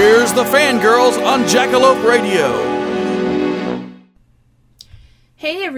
Here's 0.00 0.32
the 0.32 0.44
fangirls 0.44 1.22
on 1.26 1.42
Jackalope 1.42 2.02
Radio. 2.08 2.69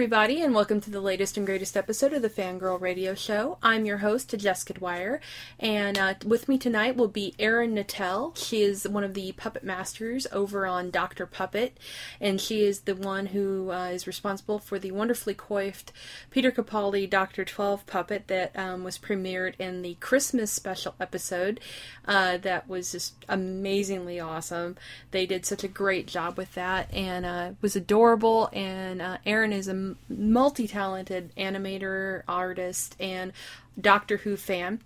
Everybody, 0.03 0.41
and 0.41 0.53
welcome 0.53 0.81
to 0.81 0.89
the 0.89 0.99
latest 0.99 1.37
and 1.37 1.45
greatest 1.45 1.77
episode 1.77 2.11
of 2.11 2.21
the 2.21 2.29
Fangirl 2.29 2.81
Radio 2.81 3.15
Show. 3.15 3.57
I'm 3.63 3.85
your 3.85 3.99
host, 3.99 4.37
Jessica 4.37 4.73
Dwyer, 4.73 5.21
and 5.61 5.97
uh, 5.97 6.15
with 6.25 6.49
me 6.49 6.57
tonight 6.57 6.97
will 6.97 7.07
be 7.07 7.33
Erin 7.39 7.73
Nattell. 7.73 8.35
She 8.35 8.63
is 8.63 8.85
one 8.85 9.05
of 9.05 9.13
the 9.13 9.31
puppet 9.31 9.63
masters 9.63 10.27
over 10.33 10.67
on 10.67 10.91
Dr. 10.91 11.25
Puppet, 11.25 11.77
and 12.19 12.41
she 12.41 12.65
is 12.65 12.81
the 12.81 12.97
one 12.97 13.27
who 13.27 13.71
uh, 13.71 13.91
is 13.93 14.05
responsible 14.05 14.59
for 14.59 14.77
the 14.77 14.91
wonderfully 14.91 15.33
coiffed 15.33 15.93
Peter 16.31 16.51
Capaldi 16.51 17.09
Dr. 17.09 17.45
12 17.45 17.85
puppet 17.85 18.27
that 18.27 18.51
um, 18.59 18.83
was 18.83 18.97
premiered 18.97 19.53
in 19.57 19.83
the 19.83 19.93
Christmas 20.01 20.51
special 20.51 20.95
episode. 20.99 21.61
Uh, 22.05 22.35
that 22.39 22.67
was 22.67 22.91
just 22.91 23.13
amazingly 23.29 24.19
awesome. 24.19 24.75
They 25.11 25.25
did 25.25 25.45
such 25.45 25.63
a 25.63 25.69
great 25.69 26.07
job 26.07 26.37
with 26.37 26.53
that, 26.55 26.93
and 26.93 27.25
uh, 27.25 27.51
was 27.61 27.77
adorable. 27.77 28.49
And 28.51 29.01
uh, 29.01 29.19
Erin 29.25 29.53
is 29.53 29.69
a 29.69 29.92
multi 30.09 30.67
talented 30.67 31.31
animator, 31.35 32.23
artist, 32.27 32.95
and 32.99 33.33
Doctor 33.79 34.17
Who 34.17 34.37
fan. 34.37 34.81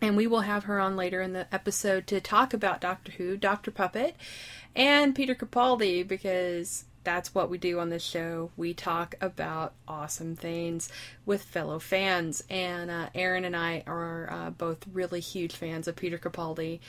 And 0.00 0.16
we 0.16 0.26
will 0.26 0.40
have 0.40 0.64
her 0.64 0.80
on 0.80 0.96
later 0.96 1.20
in 1.20 1.32
the 1.32 1.46
episode 1.54 2.06
to 2.08 2.20
talk 2.20 2.52
about 2.52 2.80
Doctor 2.80 3.12
Who, 3.12 3.36
Dr. 3.36 3.70
Puppet, 3.70 4.16
and 4.74 5.14
Peter 5.14 5.34
Capaldi 5.34 6.06
because 6.06 6.84
that's 7.04 7.34
what 7.34 7.50
we 7.50 7.58
do 7.58 7.78
on 7.78 7.90
this 7.90 8.02
show. 8.02 8.50
We 8.56 8.74
talk 8.74 9.14
about 9.20 9.72
awesome 9.88 10.36
things 10.36 10.88
with 11.26 11.42
fellow 11.42 11.78
fans. 11.78 12.42
And 12.48 12.90
uh, 12.90 13.08
Erin 13.14 13.44
and 13.44 13.56
I 13.56 13.82
are 13.86 14.30
uh, 14.30 14.50
both 14.50 14.86
really 14.92 15.20
huge 15.20 15.54
fans 15.54 15.88
of 15.88 15.96
Peter 15.96 16.18
Capaldi. 16.18 16.80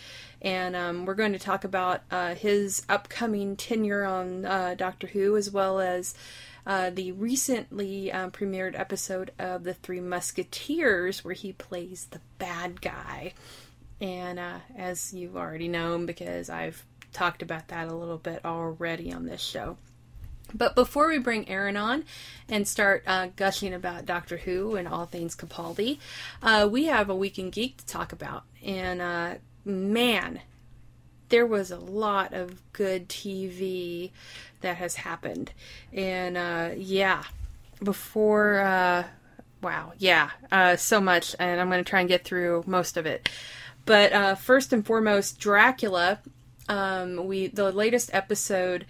And 0.42 0.76
um, 0.76 1.06
we're 1.06 1.16
going 1.16 1.34
to 1.34 1.40
talk 1.40 1.64
about 1.64 2.02
uh, 2.12 2.36
his 2.36 2.86
upcoming 2.90 3.56
tenure 3.56 4.06
on 4.06 4.46
uh, 4.46 4.76
Doctor 4.78 5.08
Who 5.08 5.36
as 5.36 5.50
well 5.50 5.80
as 5.80 6.14
uh, 6.66 6.90
the 6.90 7.12
recently 7.12 8.12
um, 8.12 8.32
premiered 8.32 8.80
episode 8.80 9.32
of 9.38 9.64
The 9.64 9.74
Three 9.74 10.00
Musketeers, 10.00 11.24
where 11.24 11.34
he 11.34 11.54
plays 11.54 12.08
the 12.10 12.22
bad 12.38 12.82
guy. 12.82 13.34
And 14.00 14.40
uh, 14.40 14.60
as 14.78 15.14
you've 15.14 15.38
already 15.38 15.68
known, 15.68 16.06
because 16.06 16.50
I've 16.50 16.86
talked 17.14 17.42
about 17.42 17.70
that 17.70 17.88
a 17.88 17.96
little 17.96 18.18
bit 18.18 18.44
already 18.44 19.14
on 19.14 19.26
this 19.26 19.42
show. 19.42 19.78
But 20.54 20.76
before 20.76 21.08
we 21.08 21.18
bring 21.20 21.50
Erin 21.50 21.78
on 21.78 22.06
and 22.48 22.68
start 22.68 23.04
uh, 23.08 23.28
gushing 23.36 23.74
about 23.74 24.06
Doctor 24.06 24.38
Who 24.38 24.76
and 24.76 24.88
all 24.88 25.06
things 25.06 25.36
Capaldi, 25.36 26.00
uh, 26.42 26.68
we 26.70 26.86
have 26.86 27.10
a 27.10 27.16
Week 27.16 27.40
in 27.40 27.50
Geek 27.50 27.78
to 27.78 27.86
talk 27.86 28.12
about. 28.12 28.44
And 28.64 29.02
uh, 29.02 29.36
man, 29.66 30.42
there 31.30 31.46
was 31.46 31.72
a 31.72 31.78
lot 31.78 32.34
of 32.34 32.62
good 32.74 33.10
TV 33.10 34.12
that 34.62 34.78
has 34.78 34.96
happened. 34.96 35.52
And 35.92 36.38
uh, 36.38 36.72
yeah, 36.76 37.24
before, 37.84 38.60
uh, 38.60 39.04
wow, 39.62 39.94
yeah, 39.98 40.32
uh, 40.52 40.76
so 40.76 41.02
much. 41.02 41.36
And 41.40 41.60
I'm 41.60 41.70
going 41.70 41.84
to 41.84 41.90
try 41.90 42.00
and 42.00 42.10
get 42.10 42.24
through 42.24 42.64
most 42.68 42.98
of 42.98 43.06
it. 43.06 43.30
But 43.86 44.14
uh, 44.14 44.36
first 44.36 44.74
and 44.74 44.86
foremost, 44.86 45.40
Dracula. 45.40 46.20
Um, 46.70 47.28
we 47.28 47.48
the 47.48 47.74
latest 47.74 48.10
episode 48.14 48.86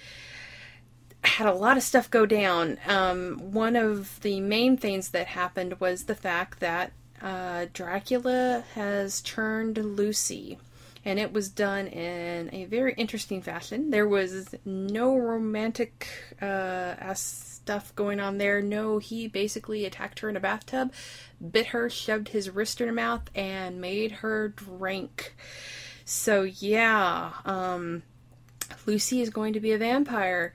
had 1.24 1.48
a 1.48 1.54
lot 1.54 1.78
of 1.78 1.84
stuff 1.84 2.10
go 2.10 2.26
down. 2.26 2.78
Um, 2.88 3.40
one 3.52 3.76
of 3.76 4.20
the 4.22 4.42
main 4.42 4.78
things 4.78 5.10
that 5.10 5.28
happened 5.28 5.80
was 5.80 6.04
the 6.04 6.16
fact 6.16 6.60
that 6.60 6.92
uh, 7.22 7.68
Dracula 7.74 8.64
has 8.76 9.22
turned 9.22 9.78
Lucy, 9.78 10.60
and 11.06 11.20
it 11.20 11.34
was 11.34 11.50
done 11.50 11.88
in 11.88 12.50
a 12.54 12.66
very 12.66 12.94
interesting 12.94 13.42
fashion. 13.42 13.90
There 13.90 14.08
was 14.08 14.56
no 14.66 15.16
romantic 15.18 16.08
uh, 16.42 17.14
stuff 17.14 17.94
going 17.96 18.20
on 18.20 18.38
there. 18.38 18.62
No, 18.62 19.00
he 19.00 19.28
basically 19.28 19.86
attacked 19.86 20.20
her 20.20 20.30
in 20.30 20.38
a 20.38 20.42
bathtub, 20.42 20.94
bit 21.52 21.68
her, 21.68 21.90
shoved 21.90 22.30
his 22.30 22.50
wrist 22.50 22.82
in 22.82 22.88
her 22.88 22.94
mouth, 22.94 23.30
and 23.36 23.82
made 23.82 24.12
her 24.12 24.50
drink. 24.50 25.36
So 26.06 26.44
yeah, 26.44 27.32
um, 27.46 28.04
Lucy 28.86 29.22
is 29.22 29.30
going 29.30 29.54
to 29.54 29.60
be 29.60 29.72
a 29.72 29.78
vampire. 29.78 30.54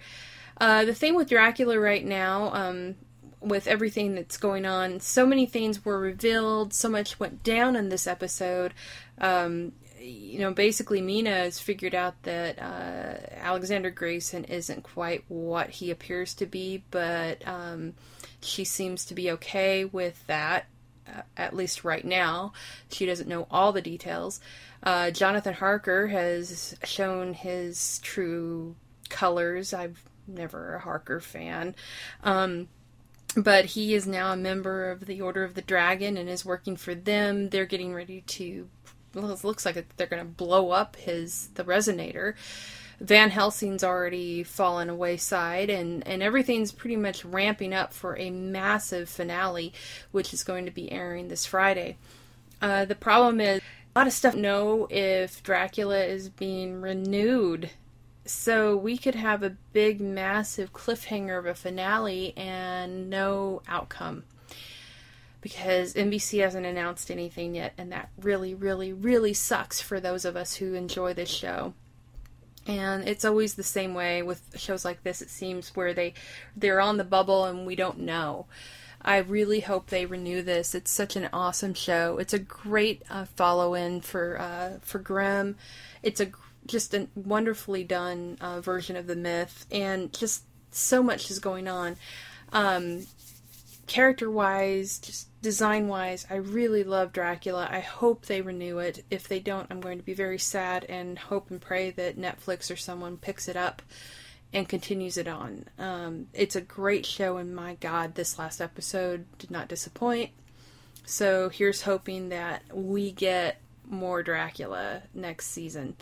Uh, 0.61 0.85
the 0.85 0.95
thing 0.95 1.15
with 1.15 1.29
Dracula 1.29 1.79
right 1.79 2.05
now, 2.05 2.53
um, 2.53 2.97
with 3.41 3.67
everything 3.67 4.15
that's 4.15 4.37
going 4.37 4.67
on, 4.67 5.01
so 5.01 5.25
many 5.25 5.47
things 5.47 5.85
were 5.85 5.99
revealed, 5.99 6.75
so 6.75 6.89
much 6.89 7.21
went 7.21 7.43
down 7.43 7.77
in 7.77 7.89
this 7.89 8.07
episode. 8.07 8.75
Um, 9.19 9.73
you 10.09 10.39
know, 10.41 10.53
basically, 10.53 11.01
Mina 11.01 11.31
has 11.31 11.59
figured 11.59 11.95
out 11.95 12.23
that 12.23 12.59
uh, 12.59 13.35
Alexander 13.41 13.91
Grayson 13.91 14.45
isn't 14.45 14.83
quite 14.83 15.25
what 15.29 15.71
he 15.71 15.91
appears 15.91 16.35
to 16.35 16.47
be, 16.47 16.85
but 16.91 17.47
um, 17.47 17.95
she 18.41 18.65
seems 18.65 19.05
to 19.07 19.15
be 19.15 19.31
okay 19.33 19.85
with 19.85 20.27
that, 20.27 20.67
uh, 21.07 21.23
at 21.37 21.55
least 21.55 21.85
right 21.85 22.05
now. 22.05 22.53
She 22.91 23.07
doesn't 23.07 23.29
know 23.29 23.47
all 23.51 23.73
the 23.73 23.83
details. 23.83 24.41
Uh, 24.83 25.11
Jonathan 25.11 25.55
Harker 25.55 26.09
has 26.09 26.77
shown 26.85 27.35
his 27.35 27.99
true 28.01 28.77
colors. 29.09 29.75
I've 29.75 30.03
never 30.27 30.75
a 30.75 30.81
Harker 30.81 31.21
fan. 31.21 31.75
Um, 32.23 32.69
but 33.37 33.67
he 33.67 33.95
is 33.95 34.07
now 34.07 34.33
a 34.33 34.37
member 34.37 34.91
of 34.91 35.07
the 35.07 35.21
Order 35.21 35.45
of 35.45 35.55
the 35.55 35.63
Dragon 35.63 36.17
and 36.17 36.29
is 36.29 36.45
working 36.45 36.77
for 36.77 36.95
them. 36.95 37.51
They're 37.51 37.67
getting 37.67 37.95
ready 37.95 38.23
to. 38.23 38.69
Looks 39.15 39.65
like 39.65 39.97
they're 39.97 40.07
going 40.07 40.25
to 40.25 40.29
blow 40.29 40.71
up 40.71 40.97
his 40.97 41.49
the 41.55 41.65
resonator. 41.65 42.35
Van 43.01 43.31
Helsing's 43.31 43.85
already 43.85 44.43
fallen 44.43 44.99
wayside, 44.99 45.71
and 45.71 46.07
and 46.07 46.23
everything's 46.23 46.73
pretty 46.73 46.97
much 46.97 47.25
ramping 47.25 47.73
up 47.73 47.93
for 47.93 48.19
a 48.19 48.31
massive 48.31 49.09
finale, 49.09 49.73
which 50.11 50.35
is 50.35 50.43
going 50.43 50.65
to 50.65 50.71
be 50.71 50.91
airing 50.91 51.29
this 51.29 51.47
Friday. 51.47 51.97
Uh, 52.61 52.85
the 52.85 52.95
problem 52.95 53.41
is 53.41 53.61
a 53.95 53.99
lot 53.99 54.07
of 54.07 54.13
stuff 54.13 54.35
know 54.35 54.87
if 54.91 55.43
Dracula 55.43 56.05
is 56.05 56.29
being 56.29 56.81
renewed 56.81 57.71
so 58.29 58.77
we 58.77 58.99
could 58.99 59.15
have 59.15 59.43
a 59.43 59.57
big, 59.73 60.01
massive 60.01 60.73
cliffhanger 60.73 61.39
of 61.39 61.47
a 61.47 61.55
finale 61.55 62.35
and 62.37 63.09
no 63.09 63.63
outcome. 63.67 64.25
Because 65.41 65.95
NBC 65.95 66.41
hasn't 66.43 66.67
announced 66.67 67.11
anything 67.11 67.55
yet, 67.55 67.73
and 67.79 67.93
that 67.93 68.11
really, 68.21 68.55
really, 68.55 68.93
really 68.93 69.33
sucks 69.33 69.81
for 69.81 70.01
those 70.01 70.25
of 70.25 70.37
us 70.37 70.57
who 70.57 70.75
enjoy 70.75 71.15
this 71.15 71.31
show. 71.31 71.75
And 72.67 73.09
it's 73.09 73.25
always 73.25 73.55
the 73.55 73.63
same 73.63 73.95
way 73.95 74.23
with 74.23 74.59
shows 74.59 74.85
like 74.85 75.03
this, 75.03 75.23
it 75.23 75.31
seems, 75.31 75.75
where 75.77 75.95
they 75.95 76.15
they're 76.57 76.81
on 76.81 76.99
the 76.99 77.05
bubble 77.05 77.45
and 77.45 77.67
we 77.67 77.77
don't 77.77 78.01
know. 78.01 78.47
I 79.01 79.19
really 79.19 79.61
hope 79.61 79.87
they 79.87 80.07
renew 80.07 80.43
this. 80.43 80.75
It's 80.75 80.91
such 80.91 81.15
an 81.17 81.29
awesome 81.33 81.73
show. 81.73 82.19
It's 82.19 82.35
a 82.35 82.39
great 82.39 83.03
uh, 83.09 83.25
follow-in 83.37 84.01
for 84.01 84.39
uh, 84.41 84.79
for 84.83 84.99
Grimm. 84.99 85.57
It's 86.03 86.21
a 86.21 86.31
just 86.67 86.93
a 86.95 87.09
wonderfully 87.15 87.85
done 87.85 88.37
uh, 88.41 88.61
version 88.61 88.97
of 88.97 89.07
the 89.07 89.17
myth, 89.17 89.67
and 89.71 90.13
just 90.13 90.43
so 90.71 91.03
much 91.03 91.31
is 91.31 91.39
going 91.39 91.69
on. 91.69 91.97
Um, 92.53 93.07
character 93.87 94.31
wise, 94.31 94.99
just 94.99 95.28
design 95.43 95.89
wise, 95.89 96.27
I 96.29 96.37
really 96.37 96.85
love 96.85 97.13
Dracula. 97.13 97.69
I 97.71 97.81
hope 97.81 98.27
they 98.27 98.41
renew 98.41 98.79
it. 98.79 99.05
If 99.11 99.29
they 99.29 99.41
don't, 99.41 99.67
I'm 99.71 99.81
going 99.81 99.99
to 99.99 100.05
be 100.05 100.15
very 100.15 100.39
sad 100.39 100.85
and 100.89 101.19
hope 101.19 101.51
and 101.51 101.61
pray 101.61 101.91
that 101.93 102.19
Netflix 102.19 102.71
or 102.71 102.77
someone 102.77 103.17
picks 103.17 103.49
it 103.49 103.57
up 103.57 103.83
and 104.53 104.69
continues 104.69 105.17
it 105.17 105.29
on. 105.29 105.67
Um, 105.79 106.27
it's 106.33 106.57
a 106.57 106.61
great 106.61 107.05
show, 107.05 107.37
and 107.37 107.55
my 107.55 107.75
God, 107.75 108.15
this 108.15 108.39
last 108.39 108.61
episode 108.61 109.27
did 109.39 109.51
not 109.51 109.69
disappoint. 109.69 110.31
So 111.05 111.49
here's 111.49 111.83
hoping 111.83 112.31
that 112.31 112.63
we 112.75 113.13
get 113.13 113.61
more 113.87 114.23
Dracula 114.23 115.03
next 115.15 115.49
season. 115.49 115.97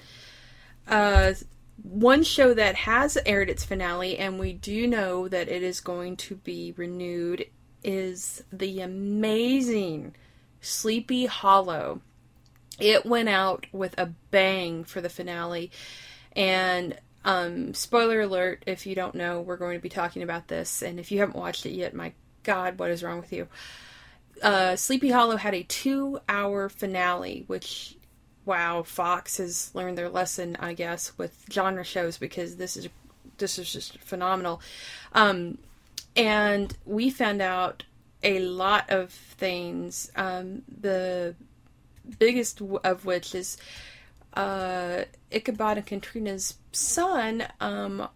Uh, 0.87 1.35
one 1.83 2.23
show 2.23 2.55
that 2.55 2.75
has 2.75 3.19
aired 3.27 3.50
its 3.50 3.65
finale, 3.65 4.17
and 4.19 4.38
we 4.38 4.53
do 4.53 4.87
know 4.87 5.29
that 5.29 5.49
it 5.49 5.62
is 5.62 5.81
going 5.81 6.17
to 6.17 6.37
be 6.37 6.73
renewed, 6.77 7.47
is 7.82 8.43
the 8.52 8.81
amazing 8.81 10.14
Sleepy 10.61 11.26
Hollow. 11.26 12.00
It 12.78 13.06
went 13.06 13.28
out 13.28 13.67
with 13.73 13.99
a 13.99 14.06
bang 14.31 14.84
for 14.84 15.00
the 15.00 15.08
finale, 15.08 15.70
and 16.34 16.99
um, 17.25 17.75
spoiler 17.75 18.20
alert 18.20 18.62
if 18.67 18.87
you 18.87 18.94
don't 18.94 19.14
know, 19.14 19.40
we're 19.40 19.56
going 19.56 19.78
to 19.78 19.82
be 19.82 19.88
talking 19.88 20.23
about 20.23 20.49
this, 20.49 20.82
and 20.82 21.00
if 21.00 21.11
you 21.11 21.20
haven't 21.20 21.38
watched 21.38 21.67
it 21.67 21.73
yet, 21.73 21.94
my 21.94 22.12
God, 22.43 22.78
what 22.78 22.90
is 22.90 23.02
wrong 23.02 23.20
with 23.20 23.32
you? 23.32 23.49
Uh, 24.43 24.76
Sleepy 24.76 25.11
Hollow 25.11 25.37
had 25.37 25.55
a 25.55 25.62
two 25.62 26.20
hour 26.28 26.69
finale, 26.69 27.44
which 27.46 27.96
wow, 28.46 28.82
Fox 28.84 29.38
has 29.38 29.75
learned 29.75 29.99
their 29.99 30.08
lesson, 30.08 30.56
I 30.61 30.73
guess, 30.73 31.19
with 31.19 31.44
genre 31.50 31.84
shows 31.84 32.17
because 32.17 32.56
this 32.56 32.76
is 32.76 32.88
this 33.38 33.58
is 33.58 33.70
just 33.70 33.99
phenomenal. 33.99 34.62
Um, 35.12 35.58
and 36.16 36.76
we 36.84 37.10
found 37.10 37.42
out 37.42 37.84
a 38.22 38.38
lot 38.40 38.88
of 38.88 39.10
things. 39.10 40.10
Um, 40.16 40.62
the 40.80 41.34
biggest 42.18 42.60
of 42.60 43.04
which 43.04 43.34
is 43.34 43.56
uh, 44.34 45.02
Ichabod 45.30 45.78
and 45.78 45.86
Katrina's 45.86 46.54
son 46.72 47.46
um, 47.60 48.08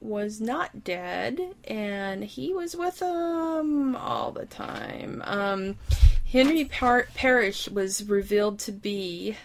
was 0.00 0.40
not 0.40 0.84
dead, 0.84 1.40
and 1.64 2.24
he 2.24 2.52
was 2.54 2.76
with 2.76 2.98
them 3.00 3.96
all 3.96 4.32
the 4.32 4.46
time. 4.46 5.22
Um, 5.26 5.76
Henry 6.30 6.64
Par- 6.64 7.08
Parrish 7.14 7.68
was 7.68 8.04
revealed 8.04 8.58
to 8.60 8.72
be 8.72 9.36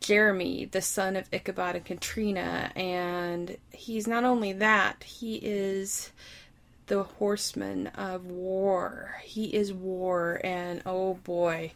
Jeremy, 0.00 0.66
the 0.66 0.82
son 0.82 1.16
of 1.16 1.28
Ichabod 1.32 1.76
and 1.76 1.84
Katrina, 1.84 2.72
and 2.76 3.56
he's 3.70 4.06
not 4.06 4.24
only 4.24 4.52
that, 4.52 5.04
he 5.04 5.36
is 5.36 6.10
the 6.90 7.04
horseman 7.04 7.86
of 7.86 8.26
war. 8.26 9.14
He 9.22 9.54
is 9.54 9.72
war, 9.72 10.40
and 10.42 10.82
oh 10.84 11.14
boy, 11.14 11.72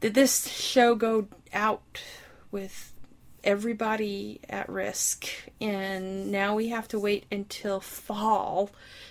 did 0.00 0.14
this 0.14 0.48
show 0.48 0.94
go 0.94 1.28
out 1.52 2.02
with 2.50 2.94
everybody 3.44 4.40
at 4.48 4.70
risk. 4.70 5.26
And 5.60 6.32
now 6.32 6.54
we 6.54 6.68
have 6.68 6.88
to 6.88 6.98
wait 6.98 7.26
until 7.30 7.78
fall 7.78 8.70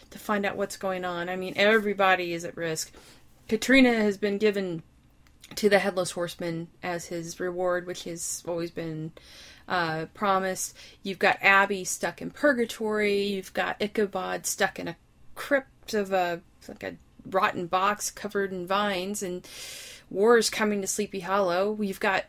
to 0.10 0.18
find 0.18 0.44
out 0.44 0.58
what's 0.58 0.76
going 0.76 1.06
on. 1.06 1.30
I 1.30 1.36
mean, 1.36 1.54
everybody 1.56 2.34
is 2.34 2.44
at 2.44 2.58
risk. 2.58 2.92
Katrina 3.48 3.94
has 3.94 4.18
been 4.18 4.40
given 4.40 4.82
to 5.56 5.70
the 5.70 5.80
Headless 5.80 6.12
Horseman 6.12 6.68
as 6.84 7.06
his 7.06 7.40
reward, 7.40 7.88
which 7.88 8.04
has 8.04 8.44
always 8.48 8.72
been 8.72 9.12
uh, 9.68 10.06
promised. 10.14 10.76
You've 11.04 11.20
got 11.20 11.38
Abby 11.42 11.84
stuck 11.84 12.22
in 12.22 12.32
purgatory. 12.32 13.24
You've 13.24 13.54
got 13.54 13.82
Ichabod 13.82 14.46
stuck 14.46 14.80
in 14.80 14.88
a 14.88 14.98
crypt 15.36 15.94
of 15.94 16.12
a 16.12 16.42
like 16.68 16.84
a 16.84 16.96
rotten 17.26 17.68
box 17.68 18.12
covered 18.12 18.52
in 18.52 18.68
vines, 18.68 19.24
and 19.24 19.48
War's 20.10 20.50
coming 20.50 20.82
to 20.82 20.88
Sleepy 20.88 21.22
Hollow. 21.22 21.78
You've 21.80 22.00
got 22.00 22.26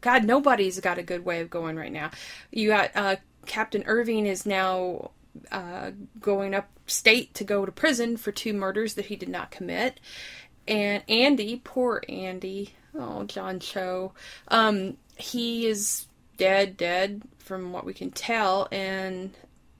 God. 0.00 0.24
Nobody's 0.24 0.80
got 0.80 0.98
a 0.98 1.02
good 1.02 1.24
way 1.24 1.40
of 1.40 1.50
going 1.50 1.76
right 1.76 1.92
now. 1.92 2.10
You 2.50 2.68
got 2.68 2.90
uh, 2.94 3.16
Captain 3.46 3.82
Irving 3.86 4.26
is 4.26 4.46
now 4.46 5.10
uh, 5.50 5.90
going 6.20 6.54
upstate 6.54 7.34
to 7.34 7.44
go 7.44 7.66
to 7.66 7.72
prison 7.72 8.16
for 8.16 8.32
two 8.32 8.52
murders 8.52 8.94
that 8.94 9.06
he 9.06 9.16
did 9.16 9.28
not 9.28 9.50
commit. 9.50 10.00
And 10.66 11.02
Andy, 11.08 11.60
poor 11.62 12.02
Andy, 12.08 12.74
oh 12.98 13.24
John 13.24 13.60
Cho, 13.60 14.12
um, 14.48 14.96
he 15.16 15.66
is 15.66 16.06
dead, 16.36 16.76
dead 16.76 17.22
from 17.38 17.72
what 17.72 17.84
we 17.84 17.92
can 17.92 18.10
tell, 18.10 18.68
and 18.72 19.34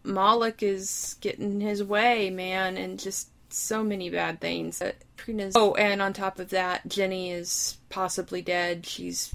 Moloch 0.04 0.62
is 0.62 1.16
getting 1.20 1.60
his 1.60 1.82
way, 1.82 2.30
man, 2.30 2.76
and 2.76 2.98
just 2.98 3.30
so 3.48 3.82
many 3.82 4.10
bad 4.10 4.40
things. 4.40 4.82
Trina's 5.16 5.54
oh, 5.56 5.74
and 5.74 6.02
on 6.02 6.12
top 6.12 6.38
of 6.38 6.50
that, 6.50 6.86
Jenny 6.88 7.30
is 7.30 7.78
possibly 7.88 8.42
dead. 8.42 8.84
She's 8.84 9.34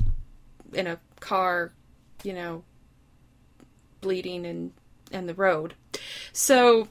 in 0.73 0.87
a 0.87 0.99
car, 1.19 1.71
you 2.23 2.33
know, 2.33 2.63
bleeding 4.01 4.45
and 4.45 4.73
and 5.11 5.27
the 5.27 5.33
road. 5.33 5.73
So 6.31 6.87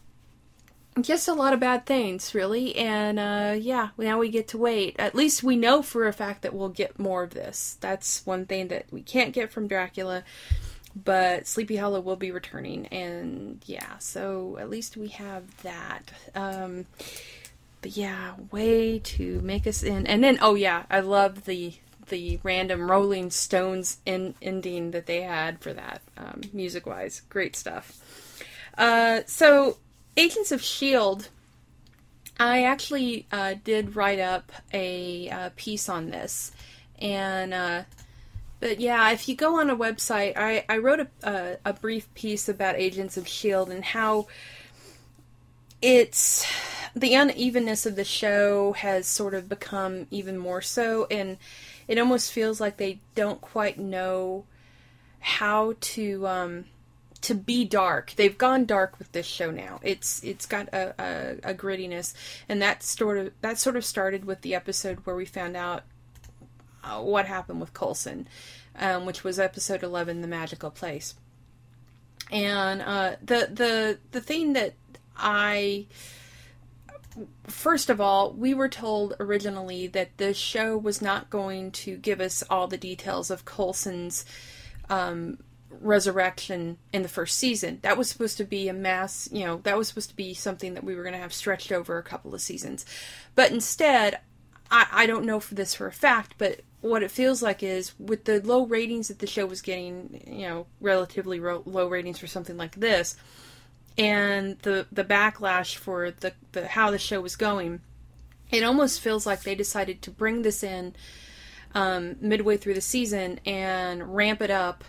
just 1.02 1.28
a 1.28 1.34
lot 1.34 1.52
of 1.52 1.60
bad 1.60 1.86
things, 1.86 2.34
really. 2.34 2.76
And 2.76 3.18
uh, 3.18 3.54
yeah, 3.58 3.90
now 3.98 4.18
we 4.18 4.28
get 4.30 4.48
to 4.48 4.58
wait. 4.58 4.96
At 4.98 5.14
least 5.14 5.42
we 5.42 5.56
know 5.56 5.82
for 5.82 6.06
a 6.06 6.12
fact 6.12 6.42
that 6.42 6.54
we'll 6.54 6.68
get 6.68 6.98
more 6.98 7.22
of 7.22 7.30
this. 7.30 7.76
That's 7.80 8.24
one 8.26 8.46
thing 8.46 8.68
that 8.68 8.86
we 8.90 9.02
can't 9.02 9.32
get 9.32 9.52
from 9.52 9.68
Dracula. 9.68 10.24
But 11.04 11.46
Sleepy 11.46 11.76
Hollow 11.76 12.00
will 12.00 12.16
be 12.16 12.32
returning, 12.32 12.86
and 12.88 13.62
yeah, 13.66 13.98
so 13.98 14.56
at 14.58 14.68
least 14.68 14.96
we 14.96 15.08
have 15.08 15.62
that. 15.62 16.10
Um, 16.34 16.86
but 17.82 17.96
yeah, 17.96 18.34
way 18.50 18.98
to 18.98 19.40
make 19.42 19.66
us 19.66 19.84
in. 19.84 20.06
And 20.06 20.24
then, 20.24 20.38
oh 20.40 20.56
yeah, 20.56 20.84
I 20.90 21.00
love 21.00 21.44
the 21.44 21.74
the 22.08 22.40
random 22.42 22.90
Rolling 22.90 23.30
Stones 23.30 23.98
in, 24.06 24.34
ending 24.40 24.92
that 24.92 25.06
they 25.06 25.22
had 25.22 25.60
for 25.60 25.72
that, 25.72 26.00
um, 26.16 26.40
music 26.52 26.86
wise. 26.86 27.22
Great 27.28 27.54
stuff. 27.54 28.00
Uh, 28.76 29.20
so, 29.26 29.76
Agents 30.18 30.50
of 30.50 30.60
S.H.I.E.L.D., 30.60 31.26
I 32.40 32.64
actually 32.64 33.26
uh, 33.30 33.54
did 33.62 33.94
write 33.94 34.18
up 34.18 34.50
a 34.72 35.30
uh, 35.30 35.50
piece 35.54 35.88
on 35.88 36.10
this. 36.10 36.50
And, 36.98 37.54
uh, 37.54 37.82
but 38.58 38.80
yeah, 38.80 39.12
if 39.12 39.28
you 39.28 39.36
go 39.36 39.60
on 39.60 39.70
a 39.70 39.76
website, 39.76 40.36
I, 40.36 40.64
I 40.68 40.78
wrote 40.78 40.98
a, 40.98 41.08
a, 41.22 41.56
a 41.66 41.72
brief 41.72 42.12
piece 42.14 42.48
about 42.48 42.74
Agents 42.74 43.16
of 43.16 43.26
S.H.I.E.L.D. 43.26 43.72
and 43.72 43.84
how 43.84 44.26
it's 45.80 46.44
the 46.96 47.14
unevenness 47.14 47.86
of 47.86 47.94
the 47.94 48.04
show 48.04 48.72
has 48.72 49.06
sort 49.06 49.34
of 49.34 49.48
become 49.48 50.08
even 50.10 50.36
more 50.36 50.62
so, 50.62 51.06
and 51.12 51.38
it 51.86 51.96
almost 51.96 52.32
feels 52.32 52.60
like 52.60 52.76
they 52.76 52.98
don't 53.14 53.40
quite 53.40 53.78
know 53.78 54.46
how 55.20 55.74
to 55.80 56.26
um, 56.26 56.64
to 57.22 57.34
be 57.34 57.64
dark. 57.64 58.12
They've 58.16 58.36
gone 58.36 58.64
dark 58.64 58.98
with 58.98 59.12
this 59.12 59.26
show 59.26 59.50
now. 59.50 59.80
It's 59.82 60.22
it's 60.22 60.46
got 60.46 60.68
a, 60.68 60.94
a, 60.98 61.50
a 61.50 61.54
grittiness, 61.54 62.14
and 62.48 62.62
that 62.62 62.82
sort 62.82 63.18
of 63.18 63.32
that 63.40 63.58
sort 63.58 63.76
of 63.76 63.84
started 63.84 64.24
with 64.24 64.42
the 64.42 64.54
episode 64.54 64.98
where 65.04 65.16
we 65.16 65.24
found 65.24 65.56
out 65.56 65.82
uh, 66.84 67.00
what 67.00 67.26
happened 67.26 67.60
with 67.60 67.74
Coulson, 67.74 68.28
um, 68.76 69.06
which 69.06 69.24
was 69.24 69.38
episode 69.38 69.82
eleven, 69.82 70.20
the 70.20 70.28
magical 70.28 70.70
place. 70.70 71.14
And 72.30 72.82
uh, 72.82 73.16
the 73.20 73.48
the 73.52 73.98
the 74.12 74.20
thing 74.20 74.52
that 74.52 74.74
I 75.16 75.86
first 77.46 77.90
of 77.90 78.00
all, 78.00 78.32
we 78.32 78.54
were 78.54 78.68
told 78.68 79.14
originally 79.18 79.86
that 79.88 80.16
the 80.18 80.34
show 80.34 80.76
was 80.76 81.02
not 81.02 81.30
going 81.30 81.70
to 81.72 81.96
give 81.96 82.20
us 82.20 82.44
all 82.48 82.68
the 82.68 82.76
details 82.76 83.30
of 83.30 83.44
Coulson's 83.44 84.24
um, 84.88 85.38
resurrection 85.80 86.78
in 86.92 87.02
the 87.02 87.08
first 87.08 87.38
season. 87.38 87.78
That 87.82 87.96
was 87.96 88.08
supposed 88.08 88.36
to 88.38 88.44
be 88.44 88.68
a 88.68 88.72
mass, 88.72 89.28
you 89.32 89.44
know, 89.44 89.58
that 89.64 89.76
was 89.76 89.88
supposed 89.88 90.10
to 90.10 90.16
be 90.16 90.34
something 90.34 90.74
that 90.74 90.84
we 90.84 90.94
were 90.94 91.02
going 91.02 91.14
to 91.14 91.20
have 91.20 91.32
stretched 91.32 91.72
over 91.72 91.98
a 91.98 92.02
couple 92.02 92.34
of 92.34 92.40
seasons. 92.40 92.84
But 93.34 93.50
instead, 93.50 94.20
I, 94.70 94.86
I 94.90 95.06
don't 95.06 95.26
know 95.26 95.40
for 95.40 95.54
this 95.54 95.74
for 95.74 95.86
a 95.86 95.92
fact, 95.92 96.34
but 96.38 96.60
what 96.80 97.02
it 97.02 97.10
feels 97.10 97.42
like 97.42 97.62
is 97.62 97.92
with 97.98 98.24
the 98.24 98.40
low 98.40 98.66
ratings 98.66 99.08
that 99.08 99.18
the 99.18 99.26
show 99.26 99.46
was 99.46 99.62
getting, 99.62 100.22
you 100.26 100.46
know, 100.46 100.66
relatively 100.80 101.40
ro- 101.40 101.62
low 101.66 101.88
ratings 101.88 102.18
for 102.18 102.26
something 102.26 102.56
like 102.56 102.76
this 102.76 103.16
and 103.98 104.58
the 104.60 104.86
the 104.92 105.04
backlash 105.04 105.74
for 105.74 106.12
the, 106.12 106.32
the 106.52 106.68
how 106.68 106.90
the 106.90 106.98
show 106.98 107.20
was 107.20 107.36
going, 107.36 107.80
it 108.50 108.62
almost 108.62 109.00
feels 109.00 109.26
like 109.26 109.42
they 109.42 109.56
decided 109.56 110.00
to 110.02 110.10
bring 110.10 110.42
this 110.42 110.62
in 110.62 110.94
um, 111.74 112.16
midway 112.20 112.56
through 112.56 112.74
the 112.74 112.80
season 112.80 113.40
and 113.44 114.14
ramp 114.14 114.40
it 114.40 114.50
up 114.50 114.84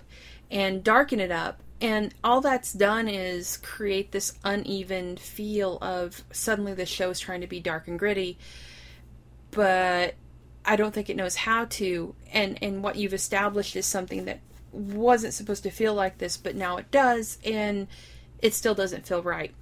and 0.51 0.83
darken 0.83 1.19
it 1.19 1.31
up. 1.31 1.61
And 1.81 2.13
all 2.23 2.41
that's 2.41 2.73
done 2.73 3.07
is 3.07 3.57
create 3.57 4.11
this 4.11 4.33
uneven 4.43 5.17
feel 5.17 5.77
of 5.81 6.23
suddenly 6.31 6.73
the 6.73 6.85
show 6.85 7.09
is 7.09 7.19
trying 7.19 7.41
to 7.41 7.47
be 7.47 7.59
dark 7.61 7.87
and 7.87 7.97
gritty, 7.97 8.37
but 9.51 10.15
I 10.65 10.75
don't 10.75 10.93
think 10.93 11.09
it 11.09 11.15
knows 11.15 11.35
how 11.35 11.65
to. 11.65 12.15
And 12.33 12.57
and 12.61 12.83
what 12.83 12.97
you've 12.97 13.13
established 13.13 13.75
is 13.75 13.85
something 13.85 14.25
that 14.25 14.39
wasn't 14.71 15.33
supposed 15.33 15.63
to 15.63 15.71
feel 15.71 15.93
like 15.93 16.17
this, 16.17 16.37
but 16.37 16.55
now 16.55 16.77
it 16.77 16.91
does. 16.91 17.37
And 17.45 17.87
it 18.41 18.53
still 18.53 18.75
doesn't 18.75 19.07
feel 19.07 19.23
right. 19.23 19.53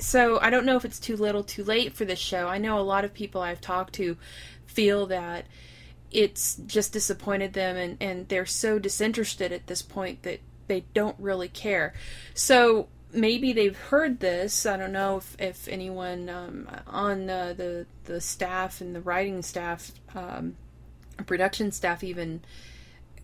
so 0.00 0.38
I 0.40 0.50
don't 0.50 0.66
know 0.66 0.76
if 0.76 0.84
it's 0.84 1.00
too 1.00 1.16
little, 1.16 1.42
too 1.42 1.64
late 1.64 1.94
for 1.94 2.04
this 2.04 2.18
show. 2.18 2.48
I 2.48 2.58
know 2.58 2.78
a 2.78 2.80
lot 2.82 3.04
of 3.04 3.14
people 3.14 3.40
I've 3.40 3.60
talked 3.60 3.94
to 3.94 4.16
feel 4.66 5.06
that 5.06 5.46
it's 6.10 6.56
just 6.66 6.92
disappointed 6.92 7.52
them, 7.52 7.76
and 7.76 7.96
and 8.00 8.28
they're 8.28 8.46
so 8.46 8.78
disinterested 8.78 9.52
at 9.52 9.66
this 9.66 9.82
point 9.82 10.22
that 10.22 10.40
they 10.68 10.84
don't 10.94 11.16
really 11.18 11.48
care. 11.48 11.94
So 12.34 12.88
maybe 13.12 13.52
they've 13.52 13.76
heard 13.76 14.20
this. 14.20 14.66
I 14.66 14.76
don't 14.76 14.92
know 14.92 15.18
if, 15.18 15.36
if 15.38 15.68
anyone 15.68 16.28
um, 16.28 16.68
on 16.86 17.26
the 17.26 17.86
the 18.04 18.20
staff 18.20 18.80
and 18.80 18.94
the 18.94 19.00
writing 19.00 19.42
staff, 19.42 19.90
um, 20.14 20.56
production 21.26 21.72
staff, 21.72 22.04
even 22.04 22.42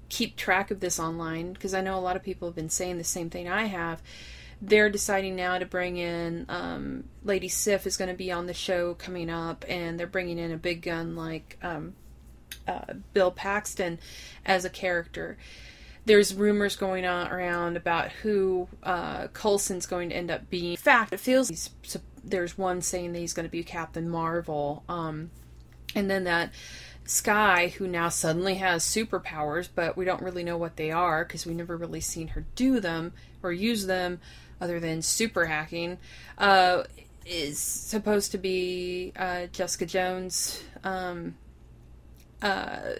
keep 0.08 0.36
track 0.36 0.70
of 0.70 0.80
this 0.80 1.00
online 1.00 1.52
because 1.52 1.72
I 1.72 1.80
know 1.80 1.98
a 1.98 2.00
lot 2.00 2.16
of 2.16 2.22
people 2.22 2.48
have 2.48 2.54
been 2.54 2.68
saying 2.68 2.98
the 2.98 3.04
same 3.04 3.30
thing 3.30 3.48
I 3.48 3.64
have. 3.64 4.02
They're 4.60 4.90
deciding 4.90 5.34
now 5.34 5.58
to 5.58 5.66
bring 5.66 5.96
in 5.96 6.46
um, 6.48 7.04
Lady 7.24 7.48
Sif 7.48 7.86
is 7.86 7.96
going 7.96 8.10
to 8.10 8.16
be 8.16 8.30
on 8.30 8.46
the 8.46 8.54
show 8.54 8.94
coming 8.94 9.28
up, 9.28 9.64
and 9.68 9.98
they're 9.98 10.06
bringing 10.06 10.38
in 10.38 10.52
a 10.52 10.56
big 10.56 10.82
gun 10.82 11.16
like 11.16 11.58
um, 11.62 11.94
uh, 12.66 12.94
Bill 13.12 13.30
Paxton 13.30 13.98
as 14.44 14.64
a 14.64 14.70
character 14.70 15.36
there's 16.04 16.34
rumors 16.34 16.76
going 16.76 17.04
on 17.04 17.28
around 17.28 17.76
about 17.76 18.10
who 18.10 18.68
uh, 18.82 19.28
Coulson's 19.28 19.86
going 19.86 20.10
to 20.10 20.16
end 20.16 20.30
up 20.30 20.50
being. 20.50 20.72
In 20.72 20.76
fact, 20.76 21.12
it 21.12 21.20
feels 21.20 21.70
there's 22.24 22.58
one 22.58 22.80
saying 22.82 23.12
that 23.12 23.18
he's 23.18 23.32
going 23.32 23.46
to 23.46 23.50
be 23.50 23.62
Captain 23.62 24.08
Marvel, 24.08 24.82
um, 24.88 25.30
and 25.94 26.10
then 26.10 26.24
that 26.24 26.52
Skye, 27.04 27.68
who 27.78 27.86
now 27.86 28.08
suddenly 28.08 28.56
has 28.56 28.84
superpowers, 28.84 29.68
but 29.72 29.96
we 29.96 30.04
don't 30.04 30.22
really 30.22 30.44
know 30.44 30.56
what 30.56 30.76
they 30.76 30.90
are 30.90 31.24
because 31.24 31.46
we 31.46 31.54
never 31.54 31.76
really 31.76 32.00
seen 32.00 32.28
her 32.28 32.44
do 32.54 32.80
them 32.80 33.12
or 33.42 33.52
use 33.52 33.86
them, 33.86 34.20
other 34.60 34.80
than 34.80 35.02
super 35.02 35.46
hacking. 35.46 35.98
Uh, 36.38 36.84
is 37.24 37.58
supposed 37.58 38.32
to 38.32 38.38
be 38.38 39.12
uh, 39.16 39.46
Jessica 39.46 39.86
Jones. 39.86 40.62
Um, 40.82 41.36
uh, 42.42 42.94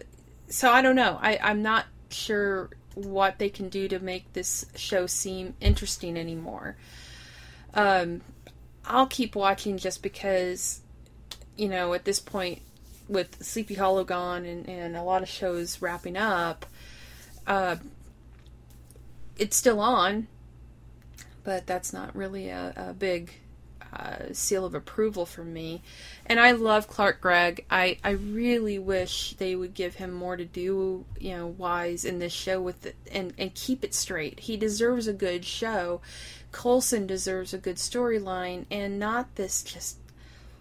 so 0.49 0.71
I 0.71 0.83
don't 0.83 0.97
know. 0.97 1.19
I, 1.21 1.39
I'm 1.43 1.63
not 1.63 1.87
sure 2.11 2.71
what 2.95 3.39
they 3.39 3.49
can 3.49 3.69
do 3.69 3.89
to 3.89 3.99
make 3.99 4.33
this 4.33 4.67
show 4.77 5.07
seem 5.07 5.55
interesting 5.61 6.17
anymore. 6.17 6.77
Um, 7.75 8.21
I'll 8.85 9.07
keep 9.07 9.35
watching 9.35 9.79
just 9.79 10.03
because, 10.03 10.81
you 11.57 11.69
know, 11.69 11.95
at 11.95 12.05
this 12.05 12.21
point, 12.21 12.63
with 13.09 13.43
Sleepy 13.43 13.75
Hollow 13.75 14.05
gone 14.05 14.45
and, 14.45 14.69
and 14.69 14.97
a 14.97 15.03
lot 15.03 15.23
of 15.23 15.29
shows 15.29 15.83
wrapping 15.83 16.17
up, 16.17 16.67
uh, 17.47 17.77
it's 19.39 19.57
still 19.57 19.81
on, 19.81 20.29
but 21.45 21.67
that's 21.67 21.93
not 21.93 22.15
really 22.15 22.49
a, 22.49 22.73
a 22.77 22.93
big 22.93 23.33
uh, 23.93 24.33
seal 24.33 24.65
of 24.65 24.75
approval 24.75 25.27
from 25.27 25.53
me. 25.53 25.83
And 26.27 26.41
I 26.41 26.53
love 26.53 26.89
Clark 26.89 27.21
Gregg. 27.21 27.65
I, 27.71 27.99
I 28.03 28.11
really 28.11 28.79
wish 28.79 29.35
they 29.35 29.55
would 29.55 29.75
give 29.75 29.97
him 29.97 30.13
more 30.13 30.37
to 30.37 30.45
do, 30.45 31.05
you 31.19 31.37
know, 31.37 31.47
wise 31.47 32.05
in 32.05 32.19
this 32.19 32.33
show 32.33 32.61
with 32.61 32.87
it 32.87 32.97
and, 33.11 33.35
and 33.39 33.55
keep 33.55 33.85
it 33.85 33.95
straight. 33.95 34.41
He 34.41 34.57
deserves 34.57 35.07
a 35.07 35.13
good 35.13 35.45
show. 35.45 36.01
Coulson 36.53 37.07
deserves 37.07 37.53
a 37.53 37.59
good 37.59 37.77
storyline 37.77 38.67
and 38.71 38.99
not 38.99 39.35
this 39.35 39.63
just 39.63 39.99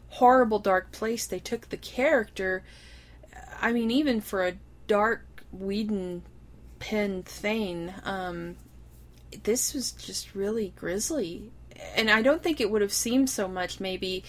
horrible 0.09 0.59
dark 0.59 0.91
place 0.91 1.25
they 1.25 1.39
took 1.39 1.69
the 1.69 1.77
character. 1.77 2.63
I 3.61 3.71
mean, 3.71 3.91
even 3.91 4.19
for 4.19 4.45
a 4.45 4.57
dark 4.87 5.25
Whedon 5.51 6.23
pen 6.79 7.23
thing, 7.23 7.93
um, 8.03 8.57
this 9.43 9.73
was 9.73 9.91
just 9.91 10.35
really 10.35 10.73
grisly 10.75 11.51
and 11.95 12.09
I 12.09 12.21
don't 12.21 12.41
think 12.41 12.59
it 12.59 12.69
would 12.69 12.81
have 12.81 12.93
seemed 12.93 13.29
so 13.29 13.47
much 13.47 13.79
maybe 13.79 14.23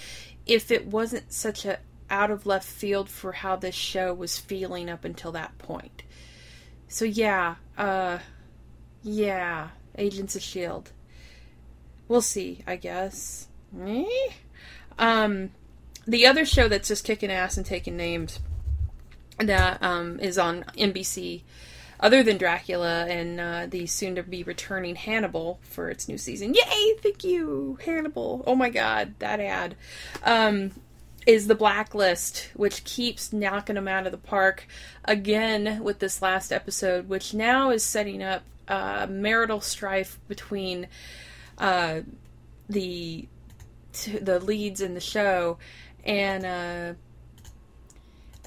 if 0.47 0.71
it 0.71 0.87
wasn't 0.87 1.32
such 1.32 1.64
a 1.64 1.78
out 2.11 2.30
of 2.30 2.44
left 2.44 2.68
field 2.68 3.09
for 3.09 3.32
how 3.32 3.56
this 3.56 3.75
show 3.75 4.12
was 4.12 4.38
feeling 4.38 4.90
up 4.90 5.04
until 5.04 5.32
that 5.32 5.56
point. 5.59 6.02
So 6.88 7.04
yeah, 7.04 7.56
uh 7.78 8.18
yeah, 9.02 9.68
Agents 9.97 10.37
of 10.37 10.42
Shield. 10.42 10.92
We'll 12.06 12.23
see, 12.23 12.62
I 12.66 12.76
guess. 12.76 13.49
Eh? 13.80 14.04
Um 14.99 15.50
the 16.06 16.26
other 16.26 16.44
show 16.44 16.68
that's 16.68 16.88
just 16.88 17.04
kicking 17.04 17.30
ass 17.30 17.56
and 17.56 17.64
taking 17.64 17.97
names 17.97 18.40
that 19.38 19.82
um 19.82 20.21
is 20.21 20.38
on 20.38 20.64
NBC 20.76 21.42
other 22.02 22.23
than 22.23 22.37
Dracula 22.37 23.06
and 23.06 23.40
uh, 23.40 23.66
the 23.66 23.87
soon 23.87 24.16
to 24.16 24.23
be 24.25 24.42
returning 24.42 24.97
Hannibal 24.97 25.61
for 25.62 25.88
its 25.88 26.09
new 26.09 26.18
season. 26.18 26.52
Yay! 26.52 26.94
Thank 27.00 27.23
you, 27.23 27.78
Hannibal. 27.85 28.42
Oh 28.47 28.56
my 28.56 28.68
god, 28.68 29.14
that 29.21 29.40
ad. 29.40 29.76
Um, 30.25 30.73
is 31.25 31.47
the 31.47 31.54
blacklist, 31.54 32.50
which 32.54 32.82
keeps 32.82 33.32
knocking 33.32 33.76
them 33.76 33.87
out 33.87 34.06
of 34.06 34.12
the 34.12 34.18
park 34.18 34.66
again 35.04 35.82
with 35.82 36.00
this 36.00 36.21
last 36.21 36.52
episode, 36.52 37.09
which 37.09 37.32
now 37.32 37.71
is 37.71 37.85
setting 37.85 38.23
up 38.23 38.42
uh, 38.66 39.06
marital 39.09 39.61
strife 39.61 40.18
between 40.26 40.88
uh, 41.59 42.00
the 42.68 43.28
t- 43.92 44.18
the 44.18 44.40
leads 44.40 44.80
in 44.80 44.94
the 44.94 45.00
show, 45.00 45.59
and 46.04 46.44
uh, 46.44 46.94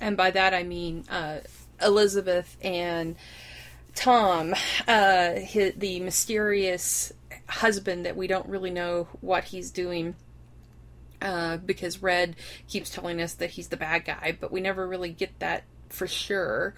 and 0.01 0.17
by 0.17 0.31
that 0.31 0.53
I 0.53 0.63
mean 0.63 1.05
uh, 1.09 1.39
Elizabeth 1.81 2.57
and 2.61 3.15
Tom, 3.95 4.53
uh, 4.87 5.31
his, 5.31 5.73
the 5.75 5.99
mysterious 6.01 7.13
husband 7.47 8.05
that 8.05 8.15
we 8.15 8.27
don't 8.27 8.47
really 8.47 8.71
know 8.71 9.07
what 9.21 9.45
he's 9.45 9.71
doing. 9.71 10.15
Uh, 11.21 11.57
because 11.57 12.03
Red 12.03 12.35
keeps 12.67 12.89
telling 12.89 13.21
us 13.21 13.33
that 13.35 13.51
he's 13.51 13.69
the 13.69 13.77
bad 13.77 14.05
guy, 14.05 14.37
but 14.39 14.51
we 14.51 14.59
never 14.61 14.87
really 14.87 15.09
get 15.09 15.39
that 15.39 15.63
for 15.89 16.07
sure. 16.07 16.75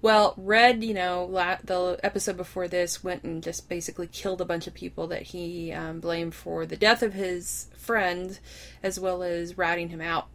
Well, 0.00 0.34
Red, 0.36 0.84
you 0.84 0.94
know, 0.94 1.24
la- 1.24 1.58
the 1.64 1.98
episode 2.02 2.36
before 2.36 2.68
this 2.68 3.02
went 3.02 3.24
and 3.24 3.42
just 3.42 3.68
basically 3.68 4.06
killed 4.06 4.40
a 4.40 4.44
bunch 4.44 4.66
of 4.66 4.74
people 4.74 5.06
that 5.08 5.22
he 5.22 5.72
um, 5.72 6.00
blamed 6.00 6.34
for 6.34 6.66
the 6.66 6.76
death 6.76 7.02
of 7.02 7.14
his 7.14 7.68
friend, 7.76 8.38
as 8.82 9.00
well 9.00 9.22
as 9.22 9.58
ratting 9.58 9.88
him 9.88 10.00
out. 10.00 10.28